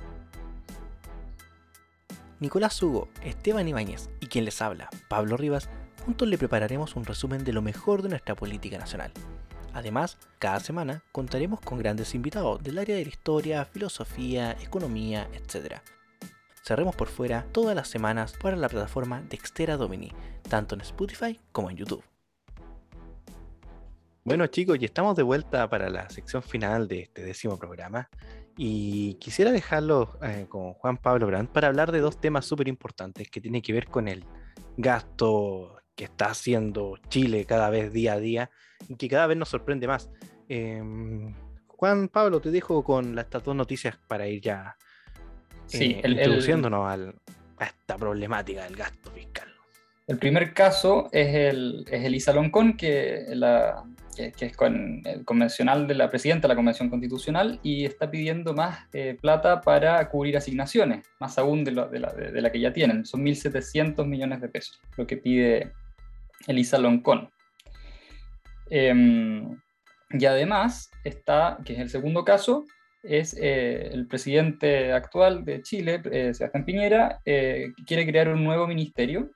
Nicolás 2.40 2.82
Hugo, 2.82 3.06
Esteban 3.22 3.68
Ibáñez 3.68 4.10
y 4.18 4.26
quien 4.26 4.46
les 4.46 4.60
habla, 4.60 4.90
Pablo 5.08 5.36
Rivas, 5.36 5.70
juntos 6.04 6.26
le 6.26 6.38
prepararemos 6.38 6.96
un 6.96 7.04
resumen 7.04 7.44
de 7.44 7.52
lo 7.52 7.62
mejor 7.62 8.02
de 8.02 8.08
nuestra 8.08 8.34
política 8.34 8.78
nacional. 8.78 9.12
Además, 9.74 10.18
cada 10.38 10.60
semana 10.60 11.02
contaremos 11.12 11.60
con 11.60 11.78
grandes 11.78 12.14
invitados 12.14 12.62
del 12.62 12.78
área 12.78 12.96
de 12.96 13.04
la 13.04 13.10
historia, 13.10 13.64
filosofía, 13.64 14.52
economía, 14.60 15.28
etc. 15.32 15.76
Cerremos 16.62 16.94
por 16.94 17.08
fuera 17.08 17.46
todas 17.52 17.74
las 17.74 17.88
semanas 17.88 18.34
para 18.40 18.56
la 18.56 18.68
plataforma 18.68 19.22
Dextera 19.22 19.76
Domini, 19.76 20.12
tanto 20.48 20.74
en 20.74 20.82
Spotify 20.82 21.40
como 21.52 21.70
en 21.70 21.76
YouTube. 21.76 22.04
Bueno 24.24 24.46
chicos, 24.46 24.78
y 24.80 24.84
estamos 24.84 25.16
de 25.16 25.24
vuelta 25.24 25.68
para 25.68 25.90
la 25.90 26.08
sección 26.08 26.42
final 26.42 26.86
de 26.86 27.00
este 27.00 27.24
décimo 27.24 27.58
programa. 27.58 28.08
Y 28.56 29.14
quisiera 29.14 29.50
dejarlo 29.50 30.16
eh, 30.22 30.46
con 30.48 30.74
Juan 30.74 30.98
Pablo 30.98 31.26
Brandt 31.26 31.50
para 31.50 31.68
hablar 31.68 31.90
de 31.90 32.00
dos 32.00 32.20
temas 32.20 32.44
súper 32.44 32.68
importantes 32.68 33.30
que 33.30 33.40
tienen 33.40 33.62
que 33.62 33.72
ver 33.72 33.86
con 33.86 34.06
el 34.06 34.24
gasto 34.76 35.80
que 35.96 36.04
está 36.04 36.26
haciendo 36.26 36.98
Chile 37.08 37.46
cada 37.46 37.70
vez 37.70 37.92
día 37.92 38.12
a 38.12 38.18
día 38.18 38.50
y 38.88 38.96
que 38.96 39.08
cada 39.08 39.26
vez 39.26 39.36
nos 39.36 39.48
sorprende 39.48 39.86
más. 39.86 40.10
Em, 40.48 41.34
Juan 41.66 42.08
Pablo, 42.08 42.40
te 42.40 42.50
dejo 42.50 42.84
con 42.84 43.18
estas 43.18 43.42
dos 43.42 43.56
noticias 43.56 43.96
para 44.06 44.26
ir 44.26 44.40
ya 44.40 44.76
sí, 45.66 46.00
eh, 46.02 46.08
introduciéndonos 46.08 47.14
a 47.58 47.64
esta 47.64 47.96
problemática 47.96 48.64
del 48.64 48.76
gasto 48.76 49.10
fiscal. 49.10 49.48
El 50.06 50.18
primer 50.18 50.52
caso 50.52 51.08
es 51.12 51.34
el, 51.34 51.84
es 51.90 52.04
el 52.04 52.14
ISA 52.14 52.32
Loncón, 52.32 52.76
que, 52.76 53.24
la, 53.28 53.84
que, 54.14 54.46
es 54.46 54.56
con, 54.56 55.00
el 55.04 55.24
convencional 55.24 55.86
de 55.86 55.94
la 55.94 56.10
presidenta 56.10 56.48
de 56.48 56.52
la 56.52 56.56
Convención 56.56 56.90
Constitucional 56.90 57.60
y 57.62 57.84
está 57.84 58.10
pidiendo 58.10 58.52
más 58.52 58.80
eh, 58.92 59.16
plata 59.20 59.60
para 59.60 60.08
cubrir 60.08 60.36
asignaciones, 60.36 61.06
más 61.20 61.38
aún 61.38 61.64
de, 61.64 61.70
de, 61.70 62.00
la, 62.00 62.12
de, 62.12 62.42
la, 62.42 62.50
que 62.50 62.60
ya 62.60 62.72
tienen. 62.72 63.06
Son 63.06 63.24
1.700 63.24 64.04
millones 64.04 64.40
de 64.40 64.48
pesos, 64.48 64.80
lo 64.96 65.06
que 65.06 65.16
pide 65.16 65.72
Elisa 66.46 66.78
Loncón. 66.78 67.30
Em, 68.74 69.60
y 70.08 70.24
además 70.24 70.90
está, 71.04 71.58
que 71.62 71.74
es 71.74 71.78
el 71.78 71.90
segundo 71.90 72.24
caso, 72.24 72.64
es 73.02 73.36
eh, 73.38 73.90
el 73.92 74.06
presidente 74.06 74.92
actual 74.92 75.44
de 75.44 75.60
Chile, 75.60 76.00
eh, 76.10 76.32
Sebastián 76.32 76.64
Piñera, 76.64 77.20
eh, 77.26 77.72
quiere 77.86 78.06
crear 78.06 78.30
un 78.30 78.42
nuevo 78.42 78.66
ministerio 78.66 79.30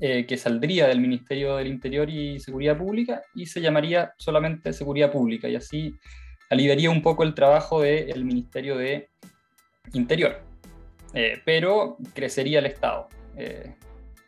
que 0.00 0.36
saldría 0.36 0.88
del 0.88 1.00
Ministerio 1.00 1.54
del 1.54 1.68
Interior 1.68 2.10
y 2.10 2.40
Seguridad 2.40 2.76
Pública 2.76 3.22
y 3.36 3.46
se 3.46 3.60
llamaría 3.60 4.12
solamente 4.18 4.72
Seguridad 4.72 5.12
Pública 5.12 5.48
y 5.48 5.54
así 5.54 5.94
aliviaría 6.50 6.90
un 6.90 7.02
poco 7.02 7.22
el 7.22 7.34
trabajo 7.34 7.82
del 7.82 8.24
Ministerio 8.24 8.76
de 8.76 9.10
Interior, 9.92 10.42
pero 11.44 11.98
crecería 12.14 12.58
el 12.58 12.66
Estado. 12.66 13.08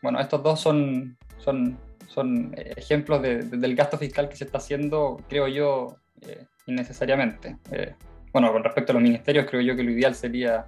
bueno, 0.00 0.20
estos 0.20 0.44
dos 0.44 0.60
son 0.60 1.16
son, 1.44 1.78
son 2.08 2.54
eh, 2.56 2.74
ejemplos 2.76 3.22
del 3.22 3.74
gasto 3.74 3.98
fiscal 3.98 4.28
que 4.28 4.36
se 4.36 4.44
está 4.44 4.58
haciendo, 4.58 5.20
creo 5.28 5.48
yo, 5.48 5.96
eh, 6.22 6.46
innecesariamente. 6.66 7.58
Eh, 7.70 7.94
bueno, 8.32 8.52
con 8.52 8.64
respecto 8.64 8.92
a 8.92 8.94
los 8.94 9.02
ministerios, 9.02 9.46
creo 9.48 9.60
yo 9.60 9.76
que 9.76 9.82
lo 9.82 9.90
ideal 9.90 10.14
sería 10.14 10.66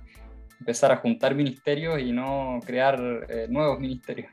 empezar 0.58 0.92
a 0.92 0.96
juntar 0.96 1.34
ministerios 1.34 2.00
y 2.00 2.12
no 2.12 2.60
crear 2.64 2.98
nuevos 3.48 3.78
ministerios. 3.78 4.30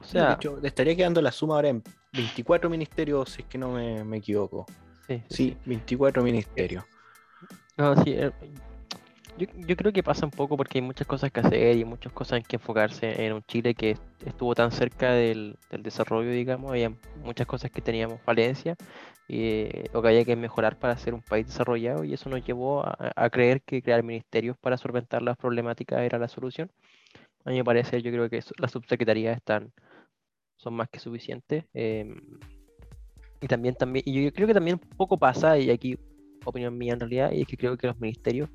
O 0.00 0.04
sea, 0.04 0.36
de 0.36 0.60
le 0.60 0.68
estaría 0.68 0.94
quedando 0.94 1.22
la 1.22 1.32
suma 1.32 1.54
ahora 1.54 1.68
en 1.68 1.82
24 2.12 2.68
ministerios, 2.68 3.30
si 3.30 3.42
es 3.42 3.48
que 3.48 3.56
no 3.56 3.72
me, 3.72 4.16
equivoco. 4.16 4.66
Sí, 5.06 5.22
sí, 5.28 5.56
24 5.64 6.22
ministerios. 6.22 6.84
No, 7.78 8.02
sí, 8.02 8.16
yo, 9.38 9.76
creo 9.76 9.92
que 9.92 10.02
pasa 10.02 10.24
un 10.24 10.30
poco 10.30 10.56
porque 10.56 10.78
hay 10.78 10.82
muchas 10.82 11.06
cosas 11.06 11.30
que 11.30 11.40
hacer 11.40 11.76
y 11.76 11.84
muchas 11.84 12.12
cosas 12.12 12.38
en 12.38 12.44
que 12.44 12.56
enfocarse 12.56 13.24
en 13.24 13.34
un 13.34 13.42
Chile 13.42 13.74
que 13.74 13.96
estuvo 14.24 14.54
tan 14.54 14.72
cerca 14.72 15.12
del, 15.12 15.58
desarrollo, 15.70 16.30
digamos, 16.30 16.70
había 16.70 16.92
muchas 17.22 17.46
cosas 17.46 17.70
que 17.70 17.82
teníamos 17.82 18.20
falencia 18.22 18.76
y, 19.28 19.68
o 19.92 20.00
que 20.00 20.08
había 20.08 20.24
que 20.24 20.36
mejorar 20.36 20.78
para 20.78 20.96
ser 20.96 21.12
un 21.12 21.22
país 21.22 21.46
desarrollado 21.46 22.04
y 22.04 22.14
eso 22.14 22.30
nos 22.30 22.44
llevó 22.44 22.84
a, 22.86 23.30
creer 23.30 23.62
que 23.62 23.82
crear 23.82 24.02
ministerios 24.02 24.56
para 24.58 24.78
solventar 24.78 25.20
las 25.22 25.36
problemáticas 25.36 26.00
era 26.00 26.18
la 26.18 26.28
solución. 26.28 26.70
A 27.44 27.50
mí 27.50 27.56
me 27.56 27.64
parece, 27.64 28.02
yo 28.02 28.10
creo 28.10 28.30
que 28.30 28.40
las 28.58 28.70
subsecretarías 28.72 29.36
están, 29.36 29.72
son 30.56 30.74
más 30.74 30.88
que 30.88 30.98
suficientes. 30.98 31.64
Em, 31.74 32.16
y 33.40 33.46
también, 33.46 33.74
también, 33.74 34.02
y 34.06 34.24
yo 34.24 34.32
creo 34.32 34.46
que 34.46 34.54
también 34.54 34.80
un 34.82 34.96
poco 34.96 35.18
pasa, 35.18 35.58
y 35.58 35.70
aquí 35.70 35.98
opinión 36.50 36.76
mía 36.76 36.94
en 36.94 37.00
realidad, 37.00 37.32
y 37.32 37.42
es 37.42 37.46
que 37.46 37.56
creo 37.56 37.76
que 37.76 37.86
los 37.86 37.98
ministerios 38.00 38.48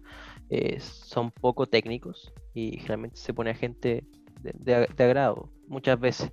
eh, 0.49 0.79
son 0.79 1.31
poco 1.31 1.65
técnicos 1.65 2.33
y 2.53 2.77
generalmente 2.77 3.17
se 3.17 3.33
pone 3.33 3.51
a 3.51 3.55
gente 3.55 4.05
de, 4.41 4.87
agrado 4.97 5.49
muchas 5.67 5.99
veces. 5.99 6.31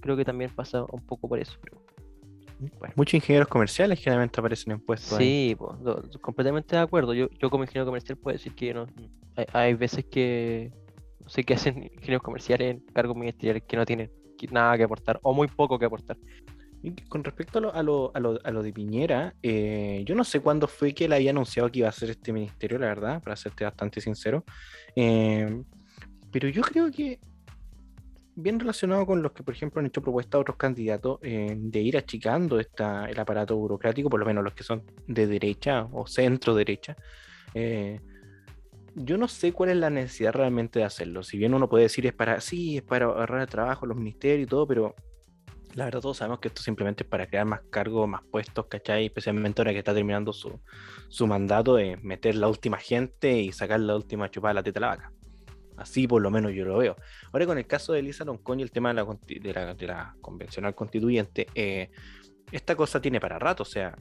creo 0.00 0.16
que 0.16 0.24
también 0.24 0.50
pasa 0.50 0.84
un 0.90 1.04
poco 1.04 1.28
por 1.28 1.38
eso. 1.38 1.58
Muchos 2.94 3.14
ingenieros 3.14 3.48
comerciales 3.48 3.98
generalmente 3.98 4.38
aparecen 4.38 4.72
en 4.72 4.80
puestos. 4.80 5.18
Sí, 5.18 5.56
completamente 6.20 6.76
de 6.76 6.82
acuerdo. 6.82 7.12
Yo, 7.12 7.28
yo 7.40 7.50
como 7.50 7.64
ingeniero 7.64 7.86
comercial 7.86 8.16
puedo 8.16 8.36
decir 8.36 8.54
que 8.54 8.72
no, 8.72 8.86
hay, 9.52 9.74
veces 9.74 10.04
que 10.04 10.70
no 11.20 11.28
sé 11.28 11.42
qué 11.42 11.54
hacen 11.54 11.90
ingenieros 11.92 12.22
comerciales 12.22 12.76
en 12.76 12.80
cargos 12.92 13.16
ministeriales 13.16 13.64
que 13.66 13.76
no 13.76 13.84
tienen 13.84 14.10
nada 14.50 14.76
que 14.76 14.82
aportar 14.82 15.20
o 15.22 15.32
muy 15.32 15.46
poco 15.46 15.78
que 15.78 15.84
aportar 15.84 16.16
con 17.08 17.22
respecto 17.22 17.58
a 17.58 17.82
lo, 17.82 18.12
a 18.14 18.20
lo, 18.50 18.62
de 18.62 18.72
Piñera, 18.72 19.34
eh, 19.42 20.02
yo 20.04 20.14
no 20.14 20.24
sé 20.24 20.40
cuándo 20.40 20.66
fue 20.66 20.92
que 20.92 21.04
él 21.04 21.12
había 21.12 21.30
anunciado 21.30 21.70
que 21.70 21.80
iba 21.80 21.88
a 21.88 21.90
hacer 21.90 22.10
este 22.10 22.32
ministerio, 22.32 22.78
la 22.78 22.86
verdad, 22.86 23.22
para 23.22 23.36
serte 23.36 23.64
bastante 23.64 24.00
sincero. 24.00 24.44
Eh, 24.96 25.62
pero 26.32 26.48
yo 26.48 26.62
creo 26.62 26.90
que, 26.90 27.20
bien 28.34 28.58
relacionado 28.58 29.06
con 29.06 29.22
los 29.22 29.32
que, 29.32 29.44
por 29.44 29.54
ejemplo, 29.54 29.78
han 29.80 29.86
hecho 29.86 30.02
propuestas 30.02 30.38
a 30.38 30.40
otros 30.40 30.56
candidatos 30.56 31.20
eh, 31.22 31.54
de 31.56 31.80
ir 31.80 31.96
achicando 31.96 32.58
esta, 32.58 33.08
el 33.08 33.18
aparato 33.18 33.56
burocrático, 33.56 34.10
por 34.10 34.18
lo 34.18 34.26
menos 34.26 34.42
los 34.42 34.54
que 34.54 34.64
son 34.64 34.82
de 35.06 35.26
derecha 35.28 35.86
o 35.92 36.06
centro 36.06 36.54
derecha, 36.54 36.96
yo 38.94 39.16
no 39.16 39.28
sé 39.28 39.52
cuál 39.52 39.70
es 39.70 39.76
la 39.76 39.88
necesidad 39.88 40.32
realmente 40.32 40.78
de 40.78 40.84
hacerlo. 40.84 41.22
Si 41.22 41.38
bien 41.38 41.54
uno 41.54 41.68
puede 41.68 41.84
decir 41.84 42.06
es 42.06 42.12
para, 42.12 42.40
sí, 42.40 42.76
es 42.76 42.82
para 42.82 43.06
ahorrar 43.06 43.46
trabajo, 43.46 43.86
los 43.86 43.96
ministerios 43.96 44.46
y 44.46 44.50
todo, 44.50 44.66
pero 44.66 44.94
la 45.74 45.86
verdad 45.86 46.00
todos 46.00 46.18
sabemos 46.18 46.40
que 46.40 46.48
esto 46.48 46.62
simplemente 46.62 47.04
para 47.04 47.26
crear 47.26 47.46
más 47.46 47.60
cargos, 47.70 48.08
más 48.08 48.22
puestos, 48.30 48.66
¿cachai? 48.66 49.06
Especialmente 49.06 49.60
ahora 49.60 49.72
que 49.72 49.78
está 49.78 49.94
terminando 49.94 50.32
su, 50.32 50.60
su 51.08 51.26
mandato 51.26 51.76
de 51.76 51.96
meter 51.98 52.34
la 52.34 52.48
última 52.48 52.78
gente 52.78 53.40
y 53.40 53.52
sacar 53.52 53.80
la 53.80 53.96
última 53.96 54.30
chupada 54.30 54.50
de 54.50 54.54
la 54.54 54.62
teta 54.62 54.78
a 54.78 54.82
la 54.82 54.88
vaca. 54.88 55.12
Así 55.76 56.06
por 56.06 56.20
lo 56.20 56.30
menos 56.30 56.52
yo 56.52 56.64
lo 56.64 56.78
veo. 56.78 56.96
Ahora 57.32 57.46
con 57.46 57.58
el 57.58 57.66
caso 57.66 57.92
de 57.92 58.00
Elisa 58.00 58.24
Loncón 58.24 58.60
y 58.60 58.62
el 58.62 58.70
tema 58.70 58.92
de 58.92 58.94
la, 59.52 59.74
de 59.74 59.86
la, 59.86 60.14
convencional 60.20 60.74
constituyente, 60.74 61.46
eh, 61.54 61.90
esta 62.50 62.76
cosa 62.76 63.00
tiene 63.00 63.18
para 63.20 63.38
rato, 63.38 63.62
o 63.62 63.66
sea, 63.66 63.96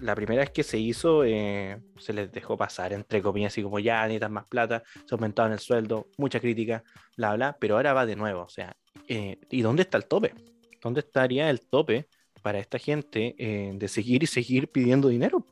la 0.00 0.14
primera 0.14 0.40
vez 0.40 0.50
que 0.50 0.62
se 0.62 0.78
hizo, 0.78 1.24
eh, 1.24 1.78
se 1.98 2.14
les 2.14 2.32
dejó 2.32 2.56
pasar, 2.56 2.94
entre 2.94 3.20
comillas, 3.20 3.52
así 3.52 3.62
como 3.62 3.78
ya 3.78 4.02
necesitan 4.04 4.32
más 4.32 4.46
plata, 4.48 4.82
se 5.06 5.14
aumentaban 5.14 5.52
el 5.52 5.58
sueldo, 5.58 6.08
mucha 6.16 6.40
crítica, 6.40 6.82
bla, 7.16 7.34
bla, 7.34 7.56
pero 7.60 7.76
ahora 7.76 7.92
va 7.92 8.06
de 8.06 8.16
nuevo, 8.16 8.42
o 8.42 8.48
sea, 8.48 8.74
eh, 9.06 9.38
¿y 9.50 9.60
dónde 9.60 9.82
está 9.82 9.98
el 9.98 10.06
tope? 10.06 10.32
¿Dónde 10.80 11.00
estaría 11.00 11.50
el 11.50 11.60
tope 11.60 12.06
para 12.42 12.58
esta 12.58 12.78
gente 12.78 13.34
eh, 13.38 13.72
de 13.74 13.88
seguir 13.88 14.22
y 14.22 14.26
seguir 14.26 14.68
pidiendo 14.68 15.08
dinero? 15.08 15.46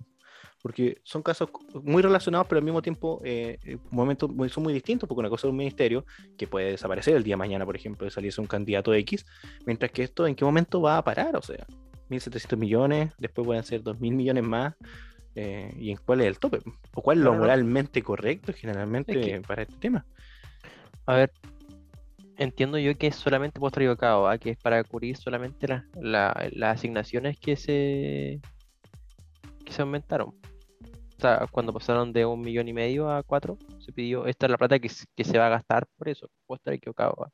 Porque 0.63 1.01
son 1.05 1.23
casos 1.23 1.51
muy 1.85 2.03
relacionados, 2.03 2.47
pero 2.49 2.59
al 2.59 2.65
mismo 2.65 2.83
tiempo 2.83 3.23
momentos 3.91 4.29
muy, 4.29 4.49
son 4.49 4.65
muy 4.65 4.73
distintos, 4.73 5.09
porque 5.09 5.21
una 5.21 5.29
cosa 5.29 5.47
es 5.47 5.51
un 5.53 5.57
ministerio 5.57 6.05
que 6.37 6.49
puede 6.49 6.73
desaparecer 6.73 7.15
el 7.15 7.23
día 7.23 7.35
de 7.35 7.39
mañana, 7.39 7.65
por 7.65 7.77
ejemplo, 7.77 8.05
de 8.05 8.11
salirse 8.11 8.41
un 8.41 8.49
candidato 8.49 8.93
X, 8.93 9.25
mientras 9.67 9.93
que 9.93 10.03
esto 10.03 10.27
en 10.27 10.35
qué 10.35 10.45
momento 10.45 10.81
va 10.81 10.99
a 10.99 11.05
parar, 11.05 11.37
o 11.37 11.43
sea, 11.43 11.65
1.700 12.11 12.57
millones, 12.57 13.13
después 13.19 13.47
pueden 13.47 13.63
ser 13.65 13.83
2.000 13.83 13.99
millones 14.13 14.45
más. 14.45 14.75
Eh, 15.35 15.73
¿Y 15.79 15.91
en 15.91 15.99
cuál 15.99 16.23
es 16.23 16.27
el 16.27 16.39
tope? 16.39 16.61
¿O 16.95 17.03
cuál 17.03 17.19
es 17.19 17.25
lo 17.25 17.35
moralmente 17.35 18.03
correcto 18.03 18.53
generalmente 18.53 19.41
para 19.47 19.63
este 19.63 19.77
tema? 19.77 20.05
A 21.07 21.15
ver, 21.15 21.33
entiendo 22.39 22.79
yo 22.79 22.97
que 22.97 23.09
es 23.09 23.17
solamente 23.17 23.61
postre 23.61 23.85
equivocado, 23.85 24.29
¿ah? 24.29 24.39
que 24.39 24.51
es 24.51 24.59
para 24.59 24.83
cubrir 24.85 25.17
solamente 25.17 25.67
las 26.01 26.35
asignaciones 26.63 27.39
que 27.39 27.57
se, 27.57 28.41
que 29.65 29.73
se 29.73 29.83
aumentaron. 29.83 30.35
Cuando 31.51 31.73
pasaron 31.73 32.13
de 32.13 32.25
un 32.25 32.41
millón 32.41 32.69
y 32.69 32.73
medio 32.73 33.11
a 33.11 33.25
cuatro, 33.25 33.59
se 33.81 33.93
pidió, 33.93 34.27
esta 34.27 34.47
es 34.47 34.51
la 34.53 34.59
plata 34.59 34.79
que, 34.79 34.89
se 34.89 35.39
va 35.39 35.47
a 35.47 35.51
gastar 35.51 35.87
por 35.97 36.09
eso, 36.09 36.31
puedo 36.47 36.59
estar 36.59 36.73
equivocado. 36.73 37.25
¿ah? 37.25 37.31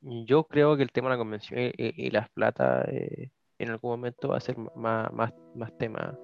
Yo 0.00 0.44
creo 0.44 0.76
que 0.76 0.82
el 0.82 0.90
tema 0.90 1.08
de 1.08 1.14
la 1.14 1.18
convención 1.18 1.72
y, 1.76 2.10
las 2.10 2.28
plata 2.30 2.84
eh, 2.90 3.30
en 3.64 3.70
algún 3.70 3.90
momento 3.90 4.28
va 4.28 4.36
a 4.36 4.40
ser 4.40 4.56
más, 4.58 5.12
más, 5.12 5.32
más 5.54 5.76
tema 5.78 6.18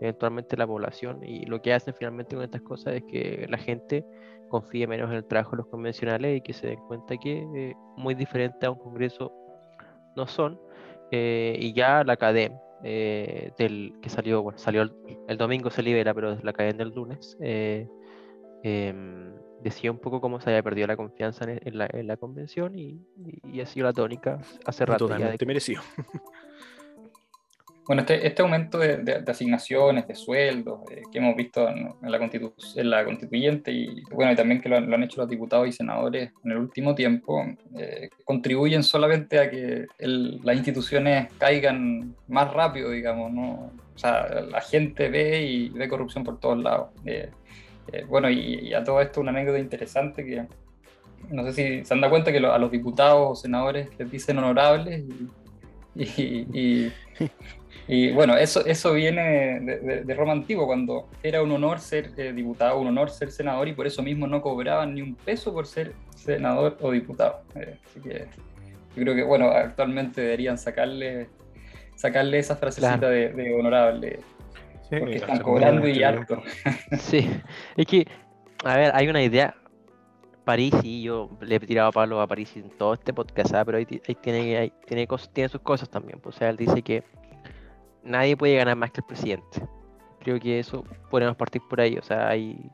eventualmente 0.00 0.56
la 0.56 0.66
población 0.66 1.22
y 1.24 1.46
lo 1.46 1.60
que 1.60 1.72
hacen 1.72 1.94
finalmente 1.94 2.36
con 2.36 2.44
estas 2.44 2.62
cosas 2.62 2.94
es 2.94 3.04
que 3.04 3.46
la 3.48 3.58
gente 3.58 4.04
confíe 4.48 4.86
menos 4.86 5.10
en 5.10 5.16
el 5.16 5.24
trabajo 5.24 5.52
de 5.52 5.56
los 5.58 5.66
convencionales 5.66 6.38
y 6.38 6.40
que 6.40 6.52
se 6.52 6.68
den 6.68 6.80
cuenta 6.86 7.16
que 7.16 7.46
eh, 7.54 7.74
muy 7.96 8.14
diferente 8.14 8.66
a 8.66 8.70
un 8.70 8.78
congreso 8.78 9.32
no 10.16 10.26
son 10.26 10.60
eh, 11.10 11.56
y 11.58 11.72
ya 11.72 12.04
la 12.04 12.14
academia 12.14 12.60
eh, 12.82 13.52
del 13.58 13.94
que 14.02 14.10
salió 14.10 14.42
bueno 14.42 14.58
salió 14.58 14.82
el, 15.28 15.36
domingo 15.38 15.70
se 15.70 15.82
libera 15.82 16.12
pero 16.12 16.36
la 16.42 16.52
cadena 16.52 16.84
del 16.84 16.94
lunes 16.94 17.36
em, 17.40 19.34
decía 19.64 19.90
un 19.90 19.98
poco 19.98 20.20
cómo 20.20 20.40
se 20.40 20.50
había 20.50 20.62
perdido 20.62 20.86
la 20.86 20.96
confianza 20.96 21.46
en, 21.48 21.78
la, 21.78 21.88
en 21.90 22.06
la, 22.06 22.16
convención 22.18 22.78
y, 22.78 23.00
y, 23.50 23.60
ha 23.60 23.66
sido 23.66 23.86
la 23.86 23.94
tónica 23.94 24.38
hace 24.66 24.84
rato. 24.84 25.06
Totalmente 25.06 25.46
merecido. 25.46 25.80
Bueno, 27.86 28.00
este, 28.00 28.26
este 28.26 28.40
aumento 28.40 28.78
de, 28.78 29.22
asignaciones, 29.26 30.08
de 30.08 30.14
sueldos, 30.14 30.80
eh, 30.90 31.02
que 31.12 31.18
hemos 31.18 31.36
visto 31.36 31.68
en, 31.68 31.94
la 32.00 32.16
en, 32.16 32.90
la 32.90 33.04
constituyente 33.04 33.72
y 33.72 34.02
bueno, 34.10 34.32
y 34.32 34.36
también 34.36 34.62
que 34.62 34.70
lo, 34.70 34.76
han 34.76 35.02
hecho 35.02 35.20
los 35.20 35.28
diputados 35.28 35.68
y 35.68 35.72
senadores 35.72 36.32
en 36.44 36.52
el 36.52 36.58
último 36.58 36.94
tiempo, 36.94 37.44
eh, 37.76 38.08
contribuyen 38.24 38.82
solamente 38.82 39.38
a 39.38 39.50
que 39.50 39.86
las 39.98 40.56
instituciones 40.56 41.30
caigan 41.36 42.14
más 42.26 42.52
rápido, 42.54 42.90
digamos, 42.90 43.30
¿no? 43.30 43.70
O 43.94 43.98
sea, 43.98 44.40
la 44.50 44.62
gente 44.62 45.10
ve 45.10 45.42
y 45.42 45.68
ve 45.68 45.88
corrupción 45.88 46.24
por 46.24 46.40
todos 46.40 46.58
lados. 46.58 46.88
Eh, 47.04 47.30
bueno, 48.08 48.30
y, 48.30 48.72
a 48.72 48.82
todo 48.82 49.02
esto 49.02 49.20
una 49.20 49.30
anécdota 49.30 49.58
interesante 49.58 50.24
que 50.24 50.46
no 51.28 51.44
sé 51.44 51.52
si 51.52 51.84
se 51.84 51.92
han 51.92 52.00
dado 52.00 52.12
cuenta 52.12 52.32
que 52.32 52.38
a 52.38 52.58
los 52.58 52.70
diputados 52.70 53.28
o 53.30 53.34
senadores 53.34 53.88
les 53.98 54.10
dicen 54.10 54.38
honorables 54.38 55.04
y 55.94 56.88
bueno, 57.86 58.36
eso, 58.36 58.64
eso 58.64 58.94
viene 58.94 59.60
de, 59.60 60.14
Roma 60.14 60.32
antiguo, 60.32 60.66
cuando 60.66 61.08
era 61.22 61.42
un 61.42 61.52
honor 61.52 61.80
ser 61.80 62.12
eh, 62.16 62.32
diputado, 62.32 62.78
un 62.78 62.86
honor 62.86 63.10
ser 63.10 63.30
senador, 63.30 63.68
y 63.68 63.74
por 63.74 63.86
eso 63.86 64.02
mismo 64.02 64.26
no 64.26 64.40
cobraban 64.40 64.94
ni 64.94 65.02
un 65.02 65.14
peso 65.14 65.52
por 65.52 65.66
ser 65.66 65.92
senador 66.16 66.78
o 66.80 66.90
diputado. 66.90 67.42
Eh, 67.54 67.76
así 67.84 68.00
que 68.00 68.26
yo 68.96 69.02
creo 69.02 69.14
que, 69.14 69.22
bueno, 69.22 69.48
actualmente 69.48 70.22
deberían 70.22 70.56
sacarle, 70.56 71.28
sacarle 71.94 72.38
esa 72.38 72.56
frasecita 72.56 73.10
de, 73.10 73.54
honorable, 73.58 74.20
porque 74.88 75.16
están 75.16 75.40
cobrando 75.40 75.86
y 75.86 76.02
harto. 76.02 76.42
Sí, 76.98 77.28
es 77.76 77.86
que, 77.86 78.06
a 78.64 78.76
ver, 78.76 78.92
hay 78.94 79.08
una 79.08 79.22
idea. 79.22 79.54
París, 80.44 80.74
y 80.82 81.02
yo 81.02 81.30
le 81.40 81.56
he 81.56 81.60
tirado 81.60 81.88
a 81.88 81.92
Pablo 81.92 82.20
a 82.20 82.26
París 82.26 82.54
en 82.54 82.68
todo 82.68 82.92
este 82.92 83.14
podcast, 83.14 83.54
¿ah? 83.54 83.64
pero 83.64 83.78
ahí, 83.78 83.86
tiene, 83.86 84.70
tiene, 84.86 85.06
cosas, 85.06 85.30
tiene 85.32 85.48
sus 85.48 85.62
cosas 85.62 85.88
también. 85.88 86.20
Pues, 86.20 86.36
o 86.36 86.38
sea, 86.38 86.50
él 86.50 86.58
dice 86.58 86.82
que 86.82 87.02
nadie 88.04 88.36
puede 88.36 88.56
ganar 88.56 88.76
más 88.76 88.90
que 88.90 89.00
el 89.00 89.06
presidente. 89.06 89.66
Creo 90.20 90.38
que 90.38 90.58
eso 90.58 90.84
podemos 91.10 91.36
partir 91.36 91.62
por 91.68 91.80
ahí. 91.80 91.96
O 91.96 92.02
sea, 92.02 92.28
hay 92.28 92.70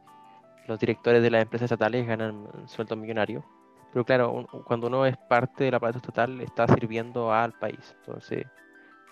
los 0.66 0.78
directores 0.78 1.22
de 1.22 1.30
las 1.30 1.42
empresas 1.42 1.66
estatales 1.66 2.06
ganan 2.06 2.46
sueldos 2.66 2.98
millonarios. 2.98 3.44
Pero 3.92 4.04
claro, 4.04 4.46
cuando 4.66 4.86
uno 4.86 5.04
es 5.04 5.16
parte 5.16 5.64
del 5.64 5.74
aparato 5.74 5.98
estatal, 5.98 6.40
está 6.40 6.68
sirviendo 6.68 7.32
al 7.32 7.52
país. 7.58 7.96
Entonces, 8.00 8.46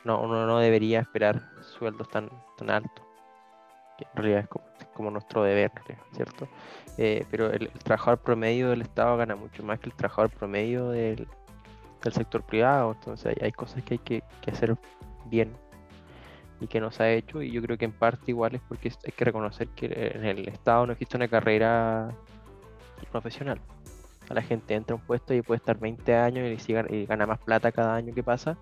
no, 0.04 0.20
uno 0.20 0.46
no 0.46 0.58
debería 0.58 1.00
esperar 1.00 1.42
sueldos 1.60 2.08
tan, 2.08 2.30
tan 2.56 2.70
altos. 2.70 3.04
Que 3.96 4.04
en 4.04 4.16
realidad 4.16 4.48
es 4.78 4.86
como, 4.94 5.10
nuestro 5.10 5.42
deber, 5.42 5.72
¿cierto? 6.12 6.46
Eh, 6.96 7.24
pero 7.30 7.50
el, 7.50 7.70
trabajador 7.70 8.20
promedio 8.20 8.70
del 8.70 8.82
Estado 8.82 9.16
gana 9.16 9.34
mucho 9.34 9.64
más 9.64 9.80
que 9.80 9.86
el 9.86 9.96
trabajador 9.96 10.30
promedio 10.30 10.90
del, 10.90 11.26
sector 12.12 12.42
privado. 12.42 12.92
Entonces, 12.92 13.26
hay, 13.36 13.46
hay 13.46 13.52
cosas 13.52 13.82
que 13.82 13.94
hay 13.94 13.98
que, 13.98 14.22
que 14.40 14.50
hacer 14.52 14.76
bien 15.26 15.52
y 16.60 16.66
que 16.66 16.80
no 16.80 16.90
se 16.90 17.02
ha 17.02 17.12
hecho 17.12 17.42
y 17.42 17.52
yo 17.52 17.62
creo 17.62 17.78
que 17.78 17.84
en 17.84 17.92
parte 17.92 18.24
igual 18.26 18.54
es 18.54 18.60
porque 18.68 18.92
hay 19.04 19.12
que 19.12 19.24
reconocer 19.24 19.68
que 19.68 20.12
en 20.14 20.24
el 20.24 20.48
Estado 20.48 20.86
no 20.86 20.92
existe 20.92 21.16
una 21.16 21.28
carrera 21.28 22.14
profesional. 23.12 23.60
A 24.28 24.34
la 24.34 24.42
gente 24.42 24.74
entra 24.74 24.94
a 24.94 24.96
un 24.96 25.02
puesto 25.02 25.32
y 25.32 25.40
puede 25.40 25.58
estar 25.58 25.78
20 25.78 26.14
años 26.14 26.68
y, 26.68 27.06
gana 27.06 27.26
más 27.26 27.38
plata 27.38 27.72
cada 27.72 27.94
año 27.94 28.14
que 28.14 28.22
pasa 28.22 28.58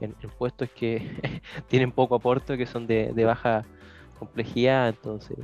en, 0.00 0.14
puestos 0.38 0.70
que 0.70 1.42
tienen 1.68 1.92
poco 1.92 2.14
aporte, 2.14 2.56
que 2.56 2.66
son 2.66 2.86
de, 2.86 3.12
baja 3.24 3.64
complejidad, 4.18 4.88
entonces 4.88 5.38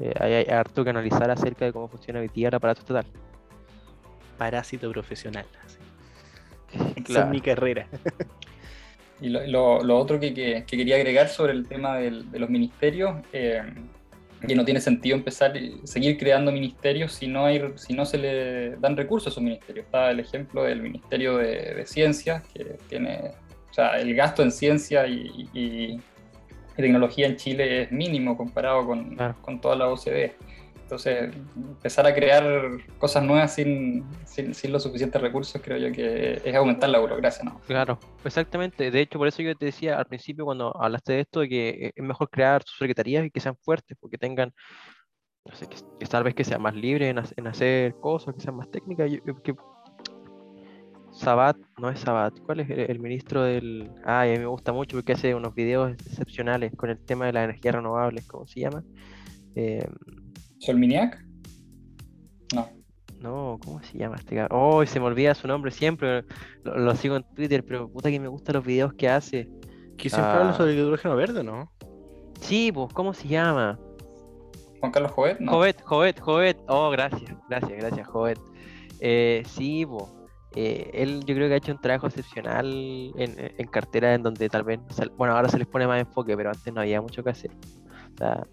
eh, 0.00 0.12
hay, 0.18 0.54
harto 0.54 0.84
que 0.84 0.90
analizar 0.90 1.30
acerca 1.30 1.64
de 1.64 1.72
cómo 1.72 1.88
funciona 1.88 2.20
hoy 2.20 2.28
día 2.28 2.48
el 2.48 2.54
aparato 2.54 2.80
estatal. 2.80 3.06
Parásito 4.38 4.90
profesional. 4.90 5.46
Esa 6.96 7.24
es 7.24 7.28
mi 7.28 7.40
carrera. 7.40 7.88
Y 9.20 9.28
lo, 9.28 9.82
lo, 9.82 9.98
otro 9.98 10.18
que, 10.18 10.32
que, 10.32 10.64
quería 10.64 10.96
agregar 10.96 11.28
sobre 11.28 11.52
el 11.52 11.68
tema 11.68 11.98
del, 11.98 12.30
de 12.30 12.38
los 12.38 12.48
ministerios, 12.48 13.16
eh, 13.32 13.62
que 14.46 14.54
no 14.54 14.64
tiene 14.64 14.80
sentido 14.80 15.16
empezar 15.16 15.52
seguir 15.84 16.16
creando 16.16 16.50
ministerios 16.50 17.12
si 17.12 17.26
no, 17.26 17.44
hay, 17.44 17.62
si 17.76 17.92
no 17.92 18.06
se 18.06 18.16
le 18.16 18.76
dan 18.76 18.96
recursos 18.96 19.26
a 19.26 19.30
esos 19.30 19.42
ministerios. 19.42 19.84
Está 19.84 20.10
el 20.10 20.20
ejemplo 20.20 20.62
del 20.64 20.80
Ministerio 20.80 21.36
de, 21.36 21.74
de 21.74 21.86
Ciencias, 21.86 22.42
que 22.54 22.78
tiene, 22.88 23.32
o 23.70 23.74
sea, 23.74 24.00
el 24.00 24.14
gasto 24.14 24.42
en 24.42 24.50
ciencia 24.50 25.06
y, 25.06 25.48
y, 25.52 26.00
tecnología 26.76 27.26
en 27.26 27.36
Chile 27.36 27.82
es 27.82 27.92
mínimo 27.92 28.38
comparado 28.38 28.86
con, 28.86 29.14
con 29.42 29.60
toda 29.60 29.76
la 29.76 29.88
OCDE. 29.88 30.34
Entonces, 30.90 31.32
empezar 31.54 32.04
a 32.04 32.12
crear 32.12 32.68
cosas 32.98 33.22
nuevas 33.22 33.54
sin, 33.54 34.04
sin, 34.24 34.72
los 34.72 34.82
suficientes 34.82 35.22
recursos, 35.22 35.62
creo 35.62 35.78
yo 35.78 35.92
que 35.94 36.42
es 36.44 36.54
aumentar 36.56 36.90
la 36.90 36.98
burocracia, 36.98 37.44
¿no? 37.44 37.60
Claro, 37.60 37.96
exactamente. 38.24 38.90
De 38.90 39.00
hecho, 39.00 39.16
por 39.16 39.28
eso 39.28 39.40
yo 39.40 39.54
te 39.54 39.66
decía 39.66 39.96
al 39.96 40.06
principio, 40.06 40.44
cuando 40.44 40.76
hablaste 40.76 41.12
de 41.12 41.20
esto, 41.20 41.40
de 41.40 41.48
que 41.48 41.92
es 41.94 42.04
mejor 42.04 42.28
crear 42.28 42.64
sus 42.66 42.76
secretarías 42.76 43.24
y 43.24 43.30
que 43.30 43.38
sean 43.38 43.54
fuertes, 43.58 43.96
porque 44.00 44.18
tengan, 44.18 44.52
no 45.44 45.54
sé, 45.54 45.68
que, 45.68 46.06
tal 46.06 46.24
vez 46.24 46.34
que 46.34 46.42
sean 46.42 46.60
más 46.60 46.74
libres 46.74 47.14
en, 47.36 47.46
hacer 47.46 47.94
cosas, 48.00 48.34
que 48.34 48.40
sean 48.40 48.56
más 48.56 48.68
técnicas. 48.68 49.12
Sabat, 51.12 51.56
no 51.78 51.88
es 51.88 52.00
Sabat, 52.00 52.36
¿cuál 52.40 52.60
es 52.60 52.70
el, 52.70 52.98
ministro 52.98 53.44
del...? 53.44 53.92
Ah, 54.04 54.22
a 54.22 54.24
mí 54.24 54.38
me 54.38 54.46
gusta 54.46 54.72
mucho 54.72 54.96
porque 54.96 55.12
hace 55.12 55.36
unos 55.36 55.54
videos 55.54 55.92
excepcionales 55.92 56.72
con 56.76 56.90
el 56.90 56.98
tema 56.98 57.26
de 57.26 57.32
las 57.32 57.44
energías 57.44 57.76
renovables, 57.76 58.26
¿cómo 58.26 58.44
se 58.48 58.58
llama? 58.58 58.82
Eh, 59.54 59.86
¿Solminiac? 60.60 61.24
No. 62.54 62.68
No, 63.18 63.58
¿cómo 63.64 63.82
se 63.82 63.98
llama 63.98 64.16
este 64.16 64.36
cabrón? 64.36 64.58
Oh, 64.60 64.84
se 64.84 65.00
me 65.00 65.06
olvida 65.06 65.34
su 65.34 65.48
nombre 65.48 65.70
siempre. 65.70 66.24
Lo, 66.64 66.94
sigo 66.94 67.16
en 67.16 67.24
Twitter, 67.34 67.64
pero 67.64 67.90
puta 67.90 68.10
que 68.10 68.20
me 68.20 68.28
gustan 68.28 68.56
los 68.56 68.64
videos 68.64 68.92
que 68.94 69.08
hace. 69.08 69.48
Que 69.96 70.08
siempre 70.08 70.30
habla 70.30 70.50
ah. 70.50 70.56
sobre 70.56 70.72
el 70.72 70.78
hidrógeno 70.78 71.16
verde, 71.16 71.42
¿no? 71.42 71.72
Sí, 72.40 72.70
pues, 72.72 72.92
¿cómo 72.92 73.14
se 73.14 73.28
llama? 73.28 73.78
Juan 74.80 74.92
Carlos 74.92 75.12
Jovet, 75.12 75.40
¿no? 75.40 75.52
Jovet, 75.52 75.82
Jovet, 75.82 76.20
Jovet. 76.20 76.58
Oh, 76.68 76.90
gracias, 76.90 77.34
gracias, 77.48 77.78
gracias, 77.78 78.06
Jovet. 78.06 78.38
Eh, 79.00 79.42
sí, 79.46 79.86
eh, 80.56 80.90
él 80.92 81.20
yo 81.24 81.34
creo 81.34 81.48
que 81.48 81.54
ha 81.54 81.58
hecho 81.58 81.72
un 81.72 81.80
trabajo 81.80 82.06
excepcional 82.06 82.66
en, 83.16 83.34
en 83.56 83.66
cartera 83.68 84.14
en 84.14 84.22
donde 84.22 84.48
tal 84.48 84.64
vez, 84.64 84.80
bueno, 85.16 85.34
ahora 85.34 85.48
se 85.48 85.58
les 85.58 85.66
pone 85.66 85.86
más 85.86 86.00
enfoque, 86.00 86.36
pero 86.36 86.50
antes 86.50 86.72
no 86.72 86.80
había 86.80 87.00
mucho 87.00 87.22
que 87.22 87.30
hacer. 87.30 87.50
O 88.14 88.16
sea, 88.18 88.46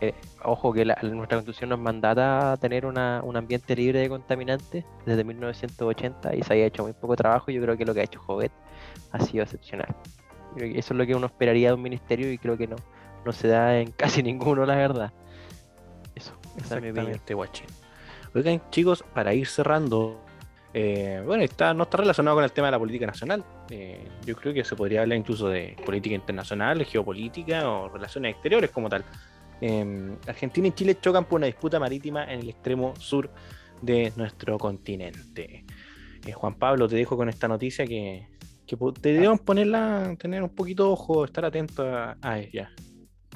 eh, 0.00 0.14
ojo 0.44 0.72
que 0.72 0.84
nuestra 0.84 1.38
constitución 1.38 1.70
nos 1.70 1.78
mandata 1.78 2.56
tener 2.58 2.86
una, 2.86 3.20
un 3.22 3.36
ambiente 3.36 3.76
libre 3.76 4.00
de 4.00 4.08
contaminantes 4.08 4.84
desde 5.06 5.24
1980 5.24 6.36
y 6.36 6.42
se 6.42 6.52
había 6.52 6.66
hecho 6.66 6.82
muy 6.82 6.92
poco 6.92 7.16
trabajo. 7.16 7.50
Yo 7.50 7.62
creo 7.62 7.76
que 7.76 7.84
lo 7.84 7.94
que 7.94 8.00
ha 8.00 8.04
hecho 8.04 8.20
Jovet 8.20 8.52
ha 9.12 9.20
sido 9.20 9.44
excepcional. 9.44 9.94
eso 10.56 10.94
es 10.94 10.98
lo 10.98 11.06
que 11.06 11.14
uno 11.14 11.26
esperaría 11.26 11.68
de 11.68 11.74
un 11.74 11.82
ministerio 11.82 12.32
y 12.32 12.38
creo 12.38 12.56
que 12.56 12.66
no, 12.66 12.76
no 13.24 13.32
se 13.32 13.48
da 13.48 13.78
en 13.78 13.90
casi 13.96 14.22
ninguno, 14.22 14.66
la 14.66 14.76
verdad. 14.76 15.12
Eso, 16.14 16.34
esa 16.56 16.76
es 16.76 16.82
mi 16.82 16.90
opinión. 16.90 17.20
Oigan, 18.34 18.62
chicos, 18.70 19.04
para 19.14 19.34
ir 19.34 19.46
cerrando, 19.46 20.22
eh, 20.72 21.22
bueno, 21.26 21.42
está, 21.42 21.74
no 21.74 21.82
está 21.82 21.98
relacionado 21.98 22.36
con 22.36 22.44
el 22.44 22.52
tema 22.52 22.68
de 22.68 22.72
la 22.72 22.78
política 22.78 23.06
nacional. 23.06 23.44
Eh, 23.70 24.08
yo 24.24 24.34
creo 24.36 24.54
que 24.54 24.64
se 24.64 24.74
podría 24.74 25.02
hablar 25.02 25.18
incluso 25.18 25.48
de 25.48 25.76
política 25.84 26.14
internacional, 26.14 26.84
geopolítica 26.84 27.68
o 27.68 27.88
relaciones 27.88 28.32
exteriores 28.32 28.70
como 28.70 28.88
tal. 28.88 29.04
Em, 29.62 30.16
Argentina 30.26 30.66
y 30.66 30.72
Chile 30.72 30.98
chocan 31.00 31.24
por 31.24 31.38
una 31.38 31.46
disputa 31.46 31.78
marítima 31.78 32.24
en 32.24 32.40
el 32.40 32.48
extremo 32.48 32.94
sur 32.96 33.30
de 33.80 34.12
nuestro 34.16 34.58
continente. 34.58 35.64
Eh, 36.26 36.32
Juan 36.32 36.56
Pablo, 36.56 36.88
te 36.88 36.96
dejo 36.96 37.16
con 37.16 37.28
esta 37.28 37.46
noticia 37.46 37.86
que, 37.86 38.26
te 39.00 39.12
debemos 39.12 39.40
ponerla, 39.40 40.16
tener 40.18 40.42
un 40.42 40.48
poquito 40.48 40.84
de 40.86 40.90
ojo, 40.90 41.24
estar 41.24 41.44
atento 41.44 41.84
a, 41.86 42.40
ella. 42.40 42.70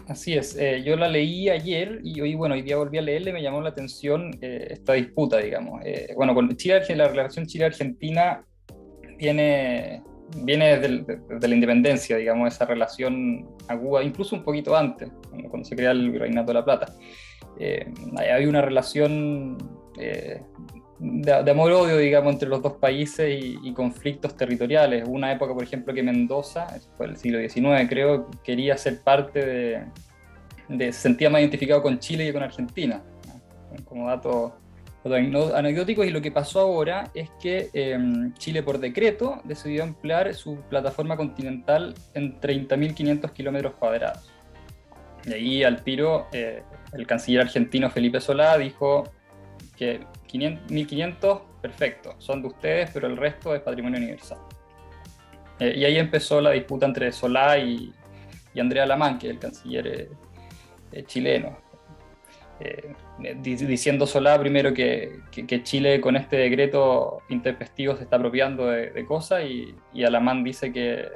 Así 0.09 0.35
es, 0.35 0.57
eh, 0.57 0.83
yo 0.85 0.97
la 0.97 1.09
leí 1.09 1.49
ayer 1.49 2.01
y 2.03 2.20
hoy, 2.20 2.35
bueno, 2.35 2.57
hoy 2.57 2.62
día 2.62 2.77
volví 2.77 2.99
a 2.99 3.03
leerla 3.03 3.31
y 3.31 3.33
me 3.33 3.43
llamó 3.43 3.61
la 3.61 3.68
atención 3.68 4.37
eh, 4.41 4.66
esta 4.70 4.95
disputa, 4.95 5.39
digamos. 5.39 5.81
bueno, 6.16 6.35
con 6.35 6.57
Chile, 6.57 6.83
la 6.97 7.07
relación 7.07 7.47
Chile-Argentina 7.47 8.45
tiene 9.16 10.03
viene 10.37 10.79
desde, 10.79 11.49
la 11.49 11.55
independencia, 11.55 12.16
digamos, 12.16 12.53
esa 12.53 12.66
relación 12.66 13.47
aguda, 13.68 14.03
incluso 14.03 14.37
un 14.37 14.43
poquito 14.43 14.77
antes, 14.77 15.11
cuando, 15.49 15.64
se 15.64 15.77
crea 15.77 15.93
el 15.93 16.18
Reinato 16.18 16.49
de 16.49 16.55
la 16.55 16.64
Plata. 16.64 16.93
Eh, 17.59 17.93
había 18.16 18.49
una 18.49 18.62
relación 18.62 19.57
eh, 19.99 20.43
de, 20.99 21.51
amor-odio, 21.51 21.99
digamos, 21.99 22.33
entre 22.33 22.49
los 22.49 22.62
dos 22.62 22.74
países 22.74 23.43
y, 23.43 23.72
conflictos 23.72 24.37
territoriales. 24.37 25.07
Una 25.07 25.33
época, 25.33 25.55
por 25.55 25.62
ejemplo, 25.62 25.95
que 25.95 26.03
Mendoza, 26.03 26.66
fue 26.97 27.07
el 27.07 27.16
siglo 27.16 27.39
XIX, 27.39 27.89
creo, 27.89 28.31
quería 28.43 28.77
ser 28.77 29.03
parte 29.03 29.45
de, 29.45 29.85
de 30.68 30.93
se 30.93 31.01
sentía 31.01 31.31
más 31.31 31.41
identificado 31.41 31.83
con 31.83 31.99
Chile 31.99 32.27
que 32.27 32.33
con 32.33 32.43
Argentina, 32.43 33.03
como 33.85 34.09
dato 34.09 34.59
anecdóticos 35.14 36.07
y 36.07 36.11
lo 36.11 36.20
que 36.20 36.32
pasó 36.32 36.61
ahora 36.61 37.11
es 37.14 37.30
que 37.40 37.70
em, 37.72 38.32
Chile 38.34 38.62
por 38.62 38.78
decreto 38.78 39.40
decidió 39.44 39.82
emplear 39.82 40.34
su 40.34 40.57
plataforma 40.68 41.16
continental 41.16 41.94
en 42.14 42.40
30.500 42.40 43.32
kilómetros 43.32 43.74
cuadrados. 43.74 44.30
Y 45.24 45.32
ahí 45.32 45.64
al 45.64 45.82
tiro 45.82 46.28
eh, 46.32 46.62
el 46.92 47.07
canciller 47.07 47.42
argentino 47.42 47.90
Felipe 47.90 48.20
Solá 48.20 48.57
dijo 48.59 49.04
que 49.76 50.00
1.500, 50.32 51.42
perfecto, 51.61 52.14
son 52.18 52.42
de 52.42 52.48
ustedes, 52.48 52.90
pero 52.92 53.07
el 53.07 53.16
resto 53.16 53.54
es 53.54 53.62
patrimonio 53.62 53.98
universal. 53.98 54.38
Eh, 55.59 55.74
y 55.76 55.84
ahí 55.84 55.98
empezó 55.98 56.40
la 56.40 56.50
disputa 56.50 56.86
entre 56.86 57.12
Solá 57.12 57.59
y, 57.59 57.92
Andrea 58.59 58.86
Lamán, 58.86 59.18
que 59.18 59.26
es 59.26 59.32
el 59.34 59.38
canciller 59.38 60.09
eh, 60.92 61.04
chileno. 61.04 61.59
Eh, 62.59 62.94
diciendo 63.42 64.07
Solá 64.07 64.38
primero 64.38 64.72
que, 64.72 65.20
Chile 65.62 66.00
con 66.00 66.16
este 66.16 66.36
decreto 66.36 67.22
intempestivo 67.28 67.96
se 67.96 68.04
está 68.04 68.16
apropiando 68.16 68.66
de, 68.66 69.04
cosas 69.04 69.44
y, 69.44 69.74
y, 69.92 70.04
Alamán 70.04 70.42
dice 70.42 70.72
que, 70.72 71.09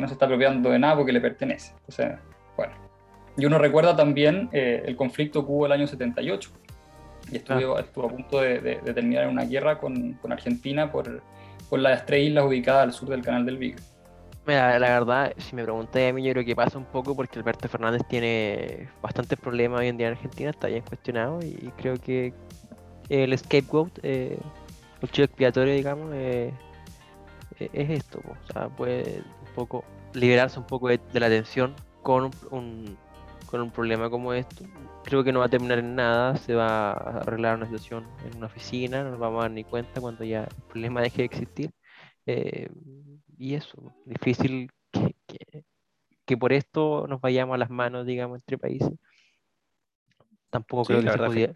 no 0.00 0.08
se 0.08 0.14
está 0.14 0.24
apropiando 0.24 0.70
de 0.70 0.78
nada 0.78 0.96
porque 0.96 1.12
le 1.12 1.20
pertenece. 1.20 1.72
Entonces, 1.80 2.18
bueno. 2.56 2.72
Y 3.36 3.46
uno 3.46 3.58
recuerda 3.58 3.96
también 3.96 4.48
eh, 4.52 4.82
el 4.84 4.96
conflicto 4.96 5.44
que 5.44 5.52
hubo 5.52 5.66
el 5.66 5.72
año 5.72 5.86
78 5.86 6.50
y 7.32 7.36
estuvo, 7.36 7.76
ah. 7.76 7.80
estuvo 7.80 8.06
a 8.06 8.08
punto 8.08 8.40
de, 8.40 8.80
terminar 8.94 9.24
en 9.24 9.30
una 9.30 9.44
guerra 9.44 9.78
con, 9.78 10.18
Argentina 10.28 10.90
por, 10.90 11.22
por 11.68 11.78
las 11.78 12.04
tres 12.04 12.28
islas 12.28 12.44
ubicadas 12.44 12.84
al 12.84 12.92
sur 12.92 13.08
del 13.08 13.22
canal 13.22 13.46
del 13.46 13.58
Beagle. 13.58 13.93
Mira, 14.46 14.78
la 14.78 14.88
verdad, 14.90 15.32
si 15.38 15.56
me 15.56 15.62
pregunté 15.62 16.08
a 16.08 16.12
mí, 16.12 16.22
yo 16.22 16.32
creo 16.32 16.44
que 16.44 16.54
pasa 16.54 16.76
un 16.76 16.84
poco 16.84 17.16
porque 17.16 17.38
Alberto 17.38 17.66
Fernández 17.66 18.02
tiene 18.08 18.90
bastantes 19.00 19.38
problemas 19.38 19.80
hoy 19.80 19.88
en 19.88 19.96
día 19.96 20.08
en 20.08 20.14
Argentina, 20.14 20.50
está 20.50 20.66
bien 20.68 20.82
cuestionado 20.82 21.40
y 21.42 21.72
creo 21.78 21.96
que 21.96 22.34
el 23.08 23.36
scapegoat, 23.38 23.98
eh, 24.02 24.38
el 25.00 25.10
chivo 25.10 25.24
expiatorio, 25.24 25.74
digamos, 25.74 26.10
eh, 26.14 26.52
e-, 27.58 27.70
es 27.72 27.90
esto, 27.90 28.20
puede 28.76 29.22
un 29.46 29.54
poco 29.54 29.84
liberarse 30.12 30.58
un 30.58 30.66
poco 30.66 30.88
de, 30.88 31.00
la 31.14 31.28
tensión 31.28 31.74
con 32.02 32.30
un, 32.50 32.96
con 33.46 33.60
un 33.60 33.70
problema 33.70 34.10
como 34.10 34.32
esto. 34.32 34.64
Creo 35.04 35.24
que 35.24 35.32
no 35.32 35.40
va 35.40 35.46
a 35.46 35.48
terminar 35.48 35.78
en 35.78 35.94
nada, 35.94 36.36
se 36.36 36.54
va 36.54 36.92
a 36.92 37.20
arreglar 37.20 37.56
una 37.56 37.66
situación 37.66 38.06
en 38.24 38.36
una 38.36 38.46
oficina, 38.46 39.04
no 39.04 39.10
nos 39.10 39.18
vamos 39.18 39.40
a 39.40 39.42
dar 39.42 39.50
ni 39.52 39.64
cuenta 39.64 40.00
cuando 40.00 40.24
ya 40.24 40.44
el 40.44 40.62
problema 40.68 41.02
deje 41.02 41.18
de 41.18 41.24
existir. 41.24 41.70
Eh, 42.26 42.68
y 43.38 43.54
eso, 43.54 43.94
difícil 44.04 44.70
que, 46.26 46.36
por 46.36 46.52
esto 46.52 47.06
nos 47.08 47.20
vayamos 47.20 47.54
a 47.54 47.58
las 47.58 47.70
manos, 47.70 48.06
digamos, 48.06 48.38
entre 48.38 48.58
países. 48.58 48.92
Tampoco 50.50 50.84
creo 50.84 51.02
que 51.02 51.10
se 51.10 51.52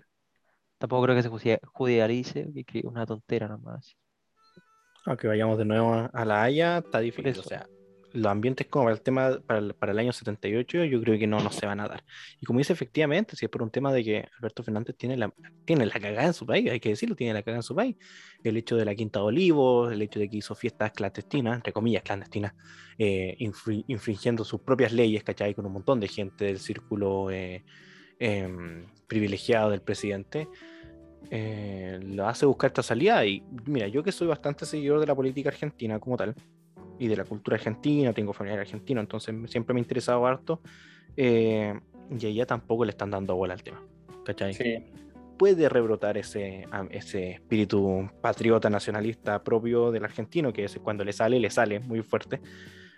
tampoco 0.79 1.05
creo 1.05 1.17
que 1.17 1.23
se 1.23 1.61
judicialice, 1.73 2.53
que 2.67 2.79
es 2.81 2.85
una 2.85 3.07
tontera 3.07 3.49
nomás. 3.49 3.97
Aunque 5.05 5.27
vayamos 5.29 5.59
de 5.59 5.65
nuevo 5.65 6.09
a 6.13 6.25
la 6.25 6.43
Haya, 6.43 6.79
está 6.79 7.01
difícil. 7.01 7.39
O 7.39 7.43
sea, 7.43 7.67
los 8.19 8.31
ambientes 8.31 8.67
como 8.67 8.85
para 8.85 8.95
el 8.95 9.03
tema 9.03 9.39
para 9.47 9.93
el, 9.93 9.99
año 9.99 10.13
78 10.13 10.85
yo 10.85 11.01
creo 11.01 11.19
que 11.19 11.27
no, 11.27 11.41
no 11.41 11.51
se 11.51 11.67
van 11.67 11.81
a 11.81 11.89
dar. 11.89 12.05
Y 12.41 12.47
como 12.47 12.59
dice 12.59 12.73
efectivamente, 12.73 13.37
si 13.37 13.47
es 13.47 13.51
por 13.51 13.63
un 13.63 13.71
tema 13.71 13.93
de 13.93 14.05
que 14.05 14.29
Alberto 14.37 14.63
Fernández 14.63 14.97
tiene 14.97 15.17
la, 15.17 15.33
tiene 15.65 15.87
la 15.87 15.93
cagada 15.93 16.27
en 16.27 16.35
su 16.35 16.47
país, 16.47 16.71
hay 16.71 16.81
que 16.81 16.91
decirlo, 16.91 17.17
tiene 17.17 17.35
la 17.35 17.43
cagada 17.43 17.59
en 17.59 17.63
su 17.63 17.75
país. 17.75 17.97
El 18.43 18.57
hecho 18.57 18.77
de 18.77 18.85
la 18.85 18.95
Quinta 18.95 19.21
de 19.21 19.27
Olivos, 19.27 19.93
el 19.93 20.03
hecho 20.03 20.21
de 20.21 20.29
que 20.29 20.37
hizo 20.37 20.55
fiestas 20.55 20.93
clandestinas, 20.93 21.57
entre 21.57 21.73
comillas 21.73 22.03
clandestinas, 22.03 22.55
eh, 22.99 23.37
infringiendo 23.39 24.45
sus 24.45 24.61
propias 24.61 24.93
leyes, 24.93 25.23
¿cachai? 25.23 25.55
Con 25.55 25.67
un 25.67 25.73
montón 25.73 26.01
de 26.01 26.09
gente 26.09 26.47
del 26.47 26.59
círculo 26.59 27.31
eh, 27.31 27.65
em, 28.19 28.87
privilegiado 29.07 29.71
del 29.71 29.83
presidente. 29.83 30.49
Eh, 31.31 31.99
lo 32.03 32.27
hace 32.27 32.47
buscar 32.47 32.69
esta 32.69 32.83
salida 32.83 33.25
y 33.27 33.43
mira, 33.67 33.87
yo 33.89 34.03
que 34.03 34.13
soy 34.13 34.29
bastante 34.29 34.65
seguidor 34.65 35.01
de 35.01 35.07
la 35.07 35.15
política 35.15 35.51
argentina 35.51 35.99
como 35.99 36.17
tal, 36.17 36.35
y 36.99 37.09
de 37.09 37.17
la 37.17 37.25
cultura 37.25 37.57
argentina, 37.57 38.13
tengo 38.13 38.33
familiar 38.33 38.61
argentino, 38.61 39.01
entonces 39.01 39.35
siempre 39.51 39.75
me 39.75 39.81
ha 39.81 39.83
interesado 39.83 40.27
harto. 40.27 40.61
Eh, 41.17 41.79
y 42.11 42.27
ella 42.27 42.47
tampoco 42.47 42.85
le 42.85 42.91
están 42.91 43.11
dando 43.11 43.37
bola 43.37 43.55
al 43.55 43.63
tema. 43.63 43.83
¿Cachai? 44.25 44.55
Sí. 44.55 44.85
Puede 45.37 45.69
rebrotar 45.69 46.19
ese, 46.19 46.67
ese 46.91 47.33
espíritu 47.33 48.11
patriota 48.21 48.69
nacionalista 48.69 49.43
propio 49.43 49.91
del 49.91 50.05
argentino, 50.05 50.53
que 50.53 50.65
es 50.65 50.79
cuando 50.79 51.05
le 51.05 51.13
sale, 51.13 51.39
le 51.39 51.51
sale 51.51 51.81
muy 51.81 52.03
fuerte. 52.03 52.41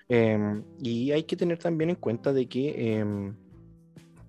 Em, 0.08 0.64
y 0.82 1.12
hay 1.12 1.22
que 1.24 1.36
tener 1.36 1.58
también 1.58 1.90
en 1.90 1.96
cuenta 1.96 2.32
de 2.32 2.48
que 2.48 2.98
em, 2.98 3.34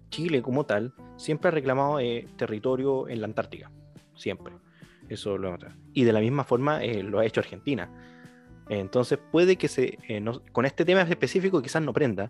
Chile 0.10 0.42
como 0.42 0.66
tal 0.66 0.94
siempre 1.16 1.48
ha 1.48 1.52
reclamado 1.52 2.00
eh, 2.00 2.28
territorio 2.36 3.08
en 3.08 3.22
la 3.22 3.28
Antártica, 3.28 3.72
siempre. 4.16 4.54
Eso 5.10 5.38
lo 5.38 5.58
Y 5.94 6.04
de 6.04 6.14
la 6.14 6.20
misma 6.20 6.44
forma 6.44 6.84
eh, 6.84 7.02
lo 7.02 7.20
ha 7.20 7.26
hecho 7.26 7.40
Argentina. 7.40 7.90
Entonces 8.70 9.20
puede 9.32 9.58
que 9.58 9.68
se, 9.68 9.98
eh, 10.08 10.24
con 10.52 10.66
este 10.66 10.86
tema 10.86 11.02
específico 11.02 11.62
quizás 11.62 11.82
no 11.82 11.94
prenda, 11.94 12.30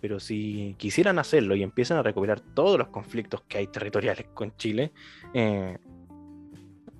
pero 0.00 0.20
si 0.20 0.74
quisieran 0.78 1.18
hacerlo 1.18 1.54
y 1.54 1.62
empiezan 1.62 1.98
a 1.98 2.02
recuperar 2.02 2.40
todos 2.40 2.78
los 2.78 2.88
conflictos 2.88 3.42
que 3.42 3.58
hay 3.58 3.66
territoriales 3.68 4.26
con 4.34 4.56
Chile, 4.56 4.92
eh, 5.32 5.78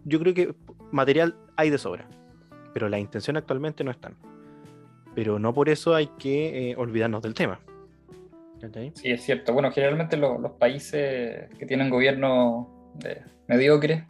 yo 0.04 0.20
creo 0.20 0.34
que 0.34 0.54
material 0.92 1.36
hay 1.56 1.70
de 1.70 1.78
sobra, 1.78 2.08
pero 2.72 2.88
la 2.88 2.98
intención 2.98 3.36
actualmente 3.36 3.82
no 3.82 3.90
están. 3.90 4.16
Pero 5.14 5.38
no 5.38 5.52
por 5.52 5.68
eso 5.68 5.94
hay 5.94 6.08
que 6.18 6.70
eh, 6.70 6.76
olvidarnos 6.76 7.22
del 7.22 7.34
tema. 7.34 7.58
Sí, 8.94 9.10
es 9.10 9.22
cierto. 9.22 9.52
Bueno, 9.52 9.70
generalmente 9.70 10.16
los 10.16 10.52
países 10.52 11.48
que 11.58 11.66
tienen 11.66 11.90
gobierno 11.90 12.92
mediocres, 13.46 14.04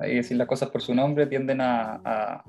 hay 0.00 0.10
que 0.10 0.16
decir 0.16 0.36
las 0.36 0.48
cosas 0.48 0.68
por 0.70 0.82
su 0.82 0.94
nombre, 0.94 1.26
tienden 1.26 1.60
a 1.60 2.42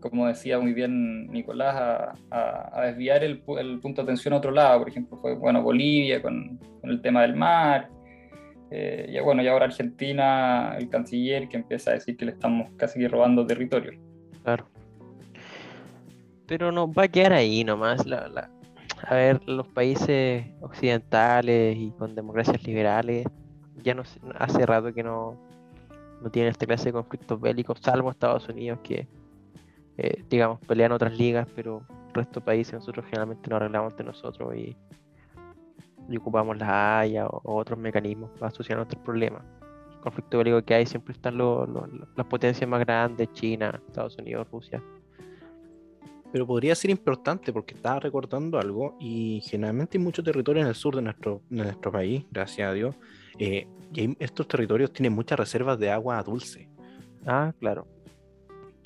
como 0.00 0.26
decía 0.26 0.58
muy 0.58 0.72
bien 0.72 1.26
Nicolás, 1.28 2.14
a, 2.30 2.82
desviar 2.86 3.22
el, 3.24 3.40
punto 3.40 4.02
de 4.02 4.02
atención 4.02 4.34
a 4.34 4.38
otro 4.38 4.50
lado. 4.50 4.80
Por 4.80 4.88
ejemplo, 4.88 5.18
fue 5.18 5.34
bueno, 5.34 5.62
Bolivia 5.62 6.22
con, 6.22 6.58
el 6.82 7.00
tema 7.02 7.22
del 7.22 7.36
mar. 7.36 7.88
Eh, 8.70 9.06
y 9.08 9.20
bueno, 9.20 9.42
y 9.42 9.48
ahora 9.48 9.66
Argentina, 9.66 10.76
el 10.78 10.88
canciller 10.88 11.48
que 11.48 11.56
empieza 11.56 11.90
a 11.90 11.94
decir 11.94 12.16
que 12.16 12.24
le 12.24 12.32
estamos 12.32 12.70
casi 12.76 13.06
robando 13.06 13.46
territorio. 13.46 13.98
Claro. 14.44 14.68
Pero 16.46 16.72
no 16.72 16.92
va 16.92 17.04
a 17.04 17.08
quedar 17.08 17.32
ahí 17.32 17.64
nomás. 17.64 18.04
a 18.06 19.14
ver, 19.14 19.40
los 19.46 19.66
países 19.68 20.46
occidentales 20.60 21.76
y 21.76 21.90
con 21.92 22.14
democracias 22.14 22.62
liberales 22.64 23.26
ya 23.82 23.94
no 23.94 24.02
hace 24.38 24.66
rato 24.66 24.92
que 24.92 25.02
no, 25.02 25.36
no 26.20 26.30
tienen 26.30 26.50
esta 26.50 26.66
clase 26.66 26.86
de 26.86 26.92
conflictos 26.92 27.40
bélicos, 27.40 27.78
salvo 27.80 28.10
Estados 28.10 28.48
Unidos 28.48 28.78
que, 28.82 29.06
eh, 30.00 30.24
digamos, 30.28 30.60
pelean 30.60 30.92
otras 30.92 31.16
ligas, 31.16 31.46
pero 31.54 31.82
el 32.08 32.14
resto 32.14 32.40
de 32.40 32.46
países 32.46 32.74
nosotros 32.74 33.04
generalmente 33.06 33.48
nos 33.48 33.56
arreglamos 33.56 33.96
de 33.96 34.04
nosotros 34.04 34.54
y, 34.56 34.76
ocupamos 36.16 36.58
la 36.58 36.98
Haya 37.00 37.26
o, 37.26 37.54
otros 37.56 37.78
mecanismos 37.78 38.30
para 38.32 38.48
asociar 38.48 38.78
nuestros 38.78 39.02
problemas. 39.02 39.42
El 39.92 40.00
conflicto 40.00 40.38
bélico 40.38 40.62
que 40.62 40.74
hay 40.74 40.86
siempre 40.86 41.12
están 41.12 41.38
las 41.38 42.26
potencias 42.26 42.68
más 42.68 42.80
grandes, 42.80 43.32
China, 43.32 43.80
Estados 43.86 44.16
Unidos, 44.18 44.48
Rusia 44.50 44.82
pero 46.32 46.46
podría 46.46 46.74
ser 46.74 46.90
importante 46.90 47.52
porque 47.52 47.74
estaba 47.74 48.00
recordando 48.00 48.58
algo 48.58 48.96
y 49.00 49.40
generalmente 49.44 49.98
hay 49.98 50.04
mucho 50.04 50.22
territorio 50.22 50.62
en 50.62 50.68
el 50.68 50.74
sur 50.74 50.94
de 50.94 51.02
nuestro, 51.02 51.42
nuestro 51.48 51.90
país, 51.90 52.24
gracias 52.30 52.68
a 52.68 52.72
Dios, 52.72 52.94
eh, 53.38 53.66
y 53.92 54.16
estos 54.22 54.46
territorios 54.46 54.92
tienen 54.92 55.12
muchas 55.12 55.38
reservas 55.38 55.78
de 55.78 55.90
agua 55.90 56.22
dulce. 56.22 56.68
Ah, 57.26 57.52
claro. 57.58 57.86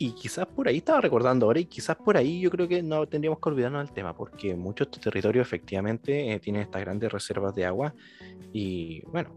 Y 0.04 0.12
quizás 0.12 0.44
por 0.44 0.68
ahí 0.68 0.76
estaba 0.76 1.00
recordando 1.00 1.46
ahora, 1.46 1.60
y 1.60 1.64
quizás 1.64 1.96
por 1.96 2.18
ahí 2.18 2.38
yo 2.38 2.50
creo 2.50 2.68
que 2.68 2.82
no 2.82 3.06
tendríamos 3.06 3.40
que 3.40 3.48
olvidarnos 3.48 3.86
del 3.86 3.94
tema, 3.94 4.14
porque 4.14 4.54
muchos 4.54 4.90
territorios 4.90 5.46
efectivamente 5.46 6.30
eh, 6.30 6.38
tienen 6.40 6.60
estas 6.60 6.82
grandes 6.82 7.10
reservas 7.10 7.54
de 7.54 7.64
agua. 7.64 7.94
Y 8.52 9.00
bueno, 9.06 9.30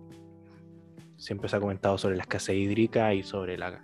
siempre 1.16 1.48
se 1.48 1.56
ha 1.56 1.62
comentado 1.62 1.98
sobre 1.98 2.18
la 2.18 2.24
escasez 2.24 2.58
hídrica 2.58 3.14
y 3.14 3.24
sobre 3.24 3.58
la, 3.58 3.82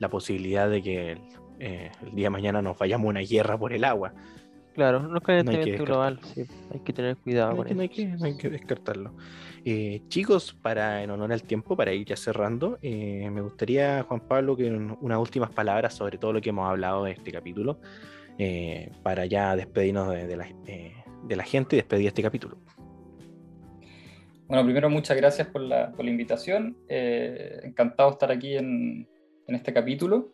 la 0.00 0.08
posibilidad 0.08 0.68
de 0.68 0.82
que 0.82 1.20
eh, 1.60 1.92
el 2.02 2.14
día 2.16 2.26
de 2.26 2.30
mañana 2.30 2.60
nos 2.60 2.76
vayamos 2.78 3.06
a 3.06 3.10
una 3.10 3.20
guerra 3.20 3.56
por 3.56 3.72
el 3.72 3.84
agua. 3.84 4.12
Claro, 4.74 5.00
no 5.00 5.18
es 5.18 5.22
calentamiento 5.22 5.84
global, 5.84 6.18
sí, 6.34 6.44
hay 6.72 6.80
que 6.80 6.92
tener 6.92 7.16
cuidado 7.16 7.56
con 7.56 7.66
eso. 7.66 7.76
No 7.76 7.82
hay 7.82 8.36
que, 8.36 8.50
descartarlo. 8.50 9.14
Eh, 9.64 10.02
chicos, 10.08 10.52
para 10.52 11.02
en 11.04 11.10
honor 11.10 11.32
al 11.32 11.44
tiempo, 11.44 11.76
para 11.76 11.92
ir 11.92 12.04
ya 12.04 12.16
cerrando, 12.16 12.78
eh, 12.82 13.30
me 13.30 13.40
gustaría, 13.40 14.02
Juan 14.02 14.20
Pablo, 14.26 14.56
que 14.56 14.68
unas 14.68 15.18
últimas 15.18 15.50
palabras 15.50 15.94
sobre 15.94 16.18
todo 16.18 16.32
lo 16.32 16.40
que 16.40 16.50
hemos 16.50 16.68
hablado 16.68 17.04
de 17.04 17.12
este 17.12 17.30
capítulo, 17.30 17.78
para 19.04 19.26
ya 19.26 19.54
despedirnos 19.54 20.12
de, 20.12 20.36
la, 20.36 20.48
de, 20.64 21.36
la, 21.36 21.44
gente 21.44 21.76
y 21.76 21.78
despedir 21.78 22.08
este 22.08 22.22
capítulo. 22.22 22.58
Bueno, 24.48 24.64
primero 24.64 24.90
muchas 24.90 25.16
gracias 25.16 25.46
por 25.46 25.62
la, 25.62 25.92
por 25.92 26.04
la 26.04 26.10
invitación. 26.10 26.76
encantado 26.88 28.08
de 28.10 28.12
estar 28.14 28.32
aquí 28.32 28.56
en, 28.56 29.08
en 29.46 29.54
este 29.54 29.72
capítulo. 29.72 30.32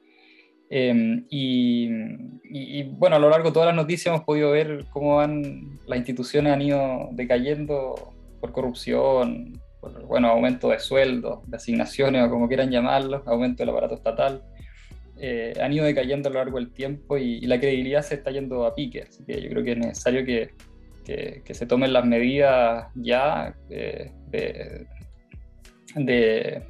Em, 0.73 1.27
y, 1.29 2.85
bueno, 2.85 3.17
a 3.17 3.19
lo 3.19 3.29
largo 3.29 3.49
de 3.49 3.53
todas 3.53 3.67
las 3.67 3.75
noticias 3.75 4.15
hemos 4.15 4.25
podido 4.25 4.53
ver 4.53 4.85
cómo 4.91 5.17
van, 5.17 5.79
las 5.87 5.99
instituciones 5.99 6.53
han 6.53 6.63
ido 6.63 7.09
decayendo 7.11 8.15
por 8.41 8.53
corrupción, 8.53 9.61
por 9.81 10.07
bueno, 10.07 10.29
aumento 10.29 10.69
de 10.69 10.79
sueldos, 10.79 11.41
de 11.51 11.57
asignaciones 11.57 12.25
o 12.25 12.31
como 12.31 12.47
quieran 12.47 12.71
llamarlo, 12.71 13.23
aumento 13.27 13.63
del 13.63 13.71
aparato 13.71 13.97
estatal. 13.97 14.43
Eh, 15.19 15.53
han 15.61 15.73
ido 15.73 15.85
decayendo 15.85 16.29
a 16.29 16.33
lo 16.33 16.39
largo 16.39 16.59
del 16.59 16.73
tiempo 16.73 17.19
y, 17.19 17.41
la 17.41 17.59
credibilidad 17.59 18.03
se 18.03 18.15
está 18.15 18.31
yendo 18.31 18.65
a 18.65 18.75
pique. 18.75 19.03
Así 19.03 19.25
que 19.25 19.43
yo 19.43 19.51
creo 19.51 19.65
que 19.65 19.73
es 19.73 19.79
necesario 19.79 20.25
que, 20.25 20.51
que, 21.05 21.53
se 21.53 21.67
tomen 21.67 21.93
las 21.93 22.07
medidas 22.07 22.87
ya 22.95 23.57
eh, 23.71 24.13
de 24.29 24.87
de, 25.97 26.63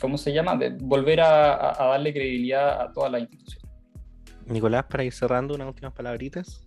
¿cómo 0.00 0.18
se 0.18 0.32
llama?, 0.32 0.56
de 0.56 0.70
volver 0.70 1.20
a, 1.20 1.74
darle 1.78 2.12
credibilidad 2.12 2.80
a 2.80 2.92
toda 2.92 3.08
la 3.10 3.20
institución. 3.20 3.62
Nicolás, 4.46 4.84
para 4.84 5.04
ir 5.04 5.12
cerrando, 5.12 5.54
unas 5.54 5.68
últimas 5.68 5.92
palabritas. 5.92 6.66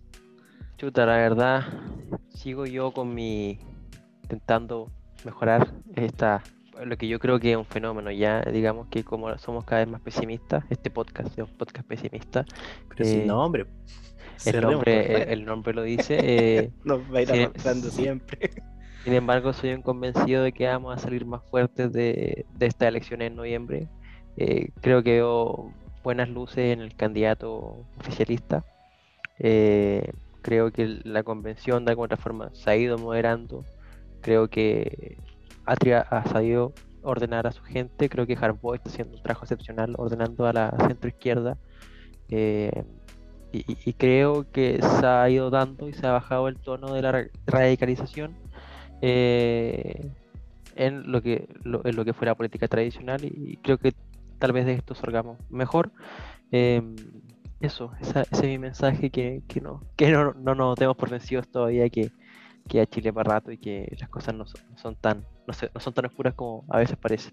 Chuta, 0.76 1.06
la 1.06 1.16
verdad, 1.16 1.62
sigo 2.28 2.66
yo 2.66 2.92
con 2.92 3.14
mi, 3.14 3.58
intentando 4.22 4.90
mejorar 5.24 5.72
esta, 5.96 6.42
lo 6.84 6.96
que 6.96 7.08
yo 7.08 7.18
creo 7.18 7.40
que 7.40 7.52
es 7.52 7.56
un 7.56 7.64
fenómeno 7.64 8.10
ya, 8.10 8.42
digamos 8.42 8.88
que 8.88 9.02
como 9.04 9.36
somos 9.38 9.64
cada 9.64 9.80
vez 9.80 9.90
más 9.90 10.00
pesimistas, 10.00 10.64
este 10.70 10.90
podcast 10.90 11.36
es 11.38 11.48
un 11.48 11.56
podcast 11.56 11.86
pesimista. 11.86 12.44
Pero 12.88 13.04
sin 13.04 13.22
eh, 13.22 13.26
nombre. 13.26 13.66
El 14.44 14.60
nombre, 14.60 15.32
el, 15.32 15.44
nombre 15.44 15.74
lo 15.74 15.82
dice. 15.82 16.18
Eh, 16.20 16.70
Nos 16.84 17.00
va 17.12 17.18
a 17.18 17.22
ir 17.22 17.32
avanzando 17.32 17.90
siempre. 17.90 18.50
Sin 19.04 19.14
embargo, 19.14 19.52
soy 19.52 19.72
un 19.72 19.82
convencido 19.82 20.42
de 20.42 20.52
que 20.52 20.66
vamos 20.66 20.96
a 20.96 20.98
salir 20.98 21.24
más 21.24 21.42
fuertes 21.50 21.92
de, 21.92 22.44
de 22.54 22.66
esta 22.66 22.88
elección 22.88 23.22
en 23.22 23.36
noviembre. 23.36 23.88
Eh, 24.36 24.70
creo 24.80 25.02
que 25.02 25.12
veo 25.12 25.72
buenas 26.04 26.28
luces 26.28 26.72
en 26.72 26.80
el 26.80 26.94
candidato 26.94 27.84
oficialista. 27.98 28.64
Eh, 29.38 30.12
creo 30.42 30.70
que 30.72 31.00
la 31.04 31.22
convención 31.22 31.84
de 31.84 31.92
alguna 31.92 32.16
forma 32.16 32.50
se 32.54 32.70
ha 32.70 32.76
ido 32.76 32.98
moderando. 32.98 33.64
Creo 34.20 34.48
que 34.48 35.18
Atria 35.66 36.00
ha 36.00 36.24
sabido 36.28 36.72
ordenar 37.02 37.46
a 37.46 37.52
su 37.52 37.62
gente. 37.62 38.08
Creo 38.08 38.26
que 38.26 38.36
Harbaugh 38.40 38.74
está 38.74 38.90
haciendo 38.90 39.16
un 39.16 39.22
trabajo 39.22 39.44
excepcional 39.44 39.94
ordenando 39.96 40.46
a 40.46 40.52
la 40.52 40.74
centro 40.86 41.08
izquierda. 41.08 41.56
Eh, 42.30 42.84
y, 43.50 43.92
creo 43.94 44.46
que 44.52 44.78
se 44.82 45.06
ha 45.06 45.28
ido 45.30 45.48
dando 45.48 45.88
y 45.88 45.94
se 45.94 46.06
ha 46.06 46.12
bajado 46.12 46.48
el 46.48 46.56
tono 46.58 46.92
de 46.92 47.00
la 47.00 47.26
radicalización 47.46 48.36
eh, 49.02 50.10
en, 50.76 51.10
lo 51.10 51.22
que, 51.22 51.48
en 51.64 51.96
lo 51.96 52.04
que 52.04 52.12
fue 52.12 52.26
la 52.26 52.34
política 52.34 52.68
tradicional 52.68 53.24
y 53.24 53.58
creo 53.62 53.78
que 53.78 53.94
tal 54.38 54.52
vez 54.52 54.66
de 54.66 54.74
esto 54.74 54.94
salgamos 54.94 55.38
mejor. 55.50 55.92
Em, 56.50 56.96
eso, 57.60 57.92
ese 58.00 58.24
es 58.30 58.42
mi 58.42 58.58
mensaje, 58.58 59.10
que, 59.10 59.42
que, 59.48 59.60
no, 59.60 59.82
que 59.96 60.10
no, 60.10 60.32
no 60.34 60.54
nos 60.54 60.76
demos 60.76 60.96
por 60.96 61.10
vencidos 61.10 61.48
todavía, 61.48 61.88
que, 61.88 62.12
que 62.68 62.80
a 62.80 62.86
Chile 62.86 63.12
para 63.12 63.34
rato 63.34 63.50
y 63.50 63.58
que 63.58 63.96
las 63.98 64.08
cosas 64.08 64.34
no 64.34 64.46
son, 64.46 64.60
no 64.70 64.78
son 64.78 64.96
tan, 64.96 65.20
no, 65.46 65.54
no 65.74 65.80
son 65.80 65.92
tan 65.92 66.06
oscuras 66.06 66.34
como 66.34 66.64
a 66.68 66.78
veces 66.78 66.96
parece. 66.96 67.32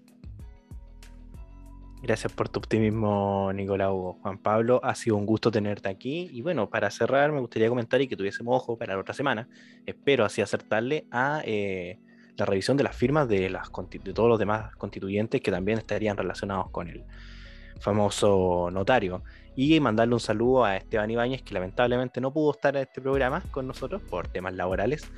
Gracias 2.02 2.32
por 2.32 2.48
tu 2.48 2.58
optimismo, 2.58 3.50
Nicolás 3.54 3.90
Hugo. 3.90 4.18
Juan 4.22 4.38
Pablo, 4.38 4.80
ha 4.84 4.94
sido 4.94 5.16
un 5.16 5.26
gusto 5.26 5.50
tenerte 5.50 5.88
aquí. 5.88 6.28
Y 6.32 6.42
bueno, 6.42 6.68
para 6.68 6.90
cerrar, 6.90 7.32
me 7.32 7.40
gustaría 7.40 7.68
comentar 7.68 8.00
y 8.00 8.06
que 8.06 8.16
tuviésemos 8.16 8.54
ojo 8.54 8.76
para 8.76 8.94
la 8.94 9.00
otra 9.00 9.14
semana. 9.14 9.48
Espero 9.86 10.24
así 10.24 10.42
acertarle 10.42 11.06
a 11.10 11.40
eh, 11.44 11.98
la 12.36 12.44
revisión 12.44 12.76
de 12.76 12.84
las 12.84 12.94
firmas 12.94 13.28
de, 13.28 13.48
las, 13.48 13.70
de 13.90 14.12
todos 14.12 14.28
los 14.28 14.38
demás 14.38 14.76
constituyentes 14.76 15.40
que 15.40 15.50
también 15.50 15.78
estarían 15.78 16.16
relacionados 16.16 16.70
con 16.70 16.88
el 16.88 17.04
famoso 17.80 18.70
notario. 18.70 19.22
Y 19.56 19.80
mandarle 19.80 20.14
un 20.14 20.20
saludo 20.20 20.66
a 20.66 20.76
Esteban 20.76 21.10
Ibáñez, 21.10 21.42
que 21.42 21.54
lamentablemente 21.54 22.20
no 22.20 22.30
pudo 22.30 22.52
estar 22.52 22.76
en 22.76 22.82
este 22.82 23.00
programa 23.00 23.42
con 23.50 23.66
nosotros 23.66 24.02
por 24.02 24.28
temas 24.28 24.54
laborales. 24.54 25.10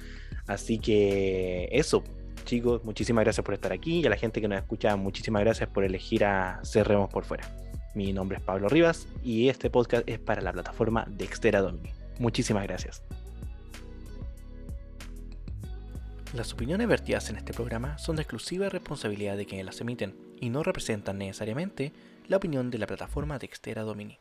Así 0.46 0.78
que 0.78 1.68
eso, 1.72 2.04
chicos, 2.48 2.82
muchísimas 2.82 3.24
gracias 3.24 3.44
por 3.44 3.52
estar 3.52 3.74
aquí 3.74 4.00
y 4.00 4.06
a 4.06 4.08
la 4.08 4.16
gente 4.16 4.40
que 4.40 4.48
nos 4.48 4.58
escucha, 4.58 4.96
muchísimas 4.96 5.42
gracias 5.42 5.68
por 5.68 5.84
elegir 5.84 6.24
a 6.24 6.60
Cerremos 6.64 7.10
por 7.10 7.24
Fuera. 7.24 7.46
Mi 7.94 8.14
nombre 8.14 8.38
es 8.38 8.42
Pablo 8.42 8.70
Rivas 8.70 9.06
y 9.22 9.50
este 9.50 9.68
podcast 9.68 10.08
es 10.08 10.18
para 10.18 10.40
la 10.40 10.50
plataforma 10.50 11.04
Dextera 11.10 11.60
Domini. 11.60 11.90
Muchísimas 12.18 12.62
gracias. 12.62 13.02
Las 16.32 16.54
opiniones 16.54 16.88
vertidas 16.88 17.28
en 17.28 17.36
este 17.36 17.52
programa 17.52 17.98
son 17.98 18.16
de 18.16 18.22
exclusiva 18.22 18.70
responsabilidad 18.70 19.36
de 19.36 19.44
quienes 19.44 19.66
las 19.66 19.80
emiten 19.82 20.16
y 20.40 20.48
no 20.48 20.62
representan 20.62 21.18
necesariamente 21.18 21.92
la 22.28 22.38
opinión 22.38 22.70
de 22.70 22.78
la 22.78 22.86
plataforma 22.86 23.38
Dextera 23.38 23.82
Domini. 23.82 24.18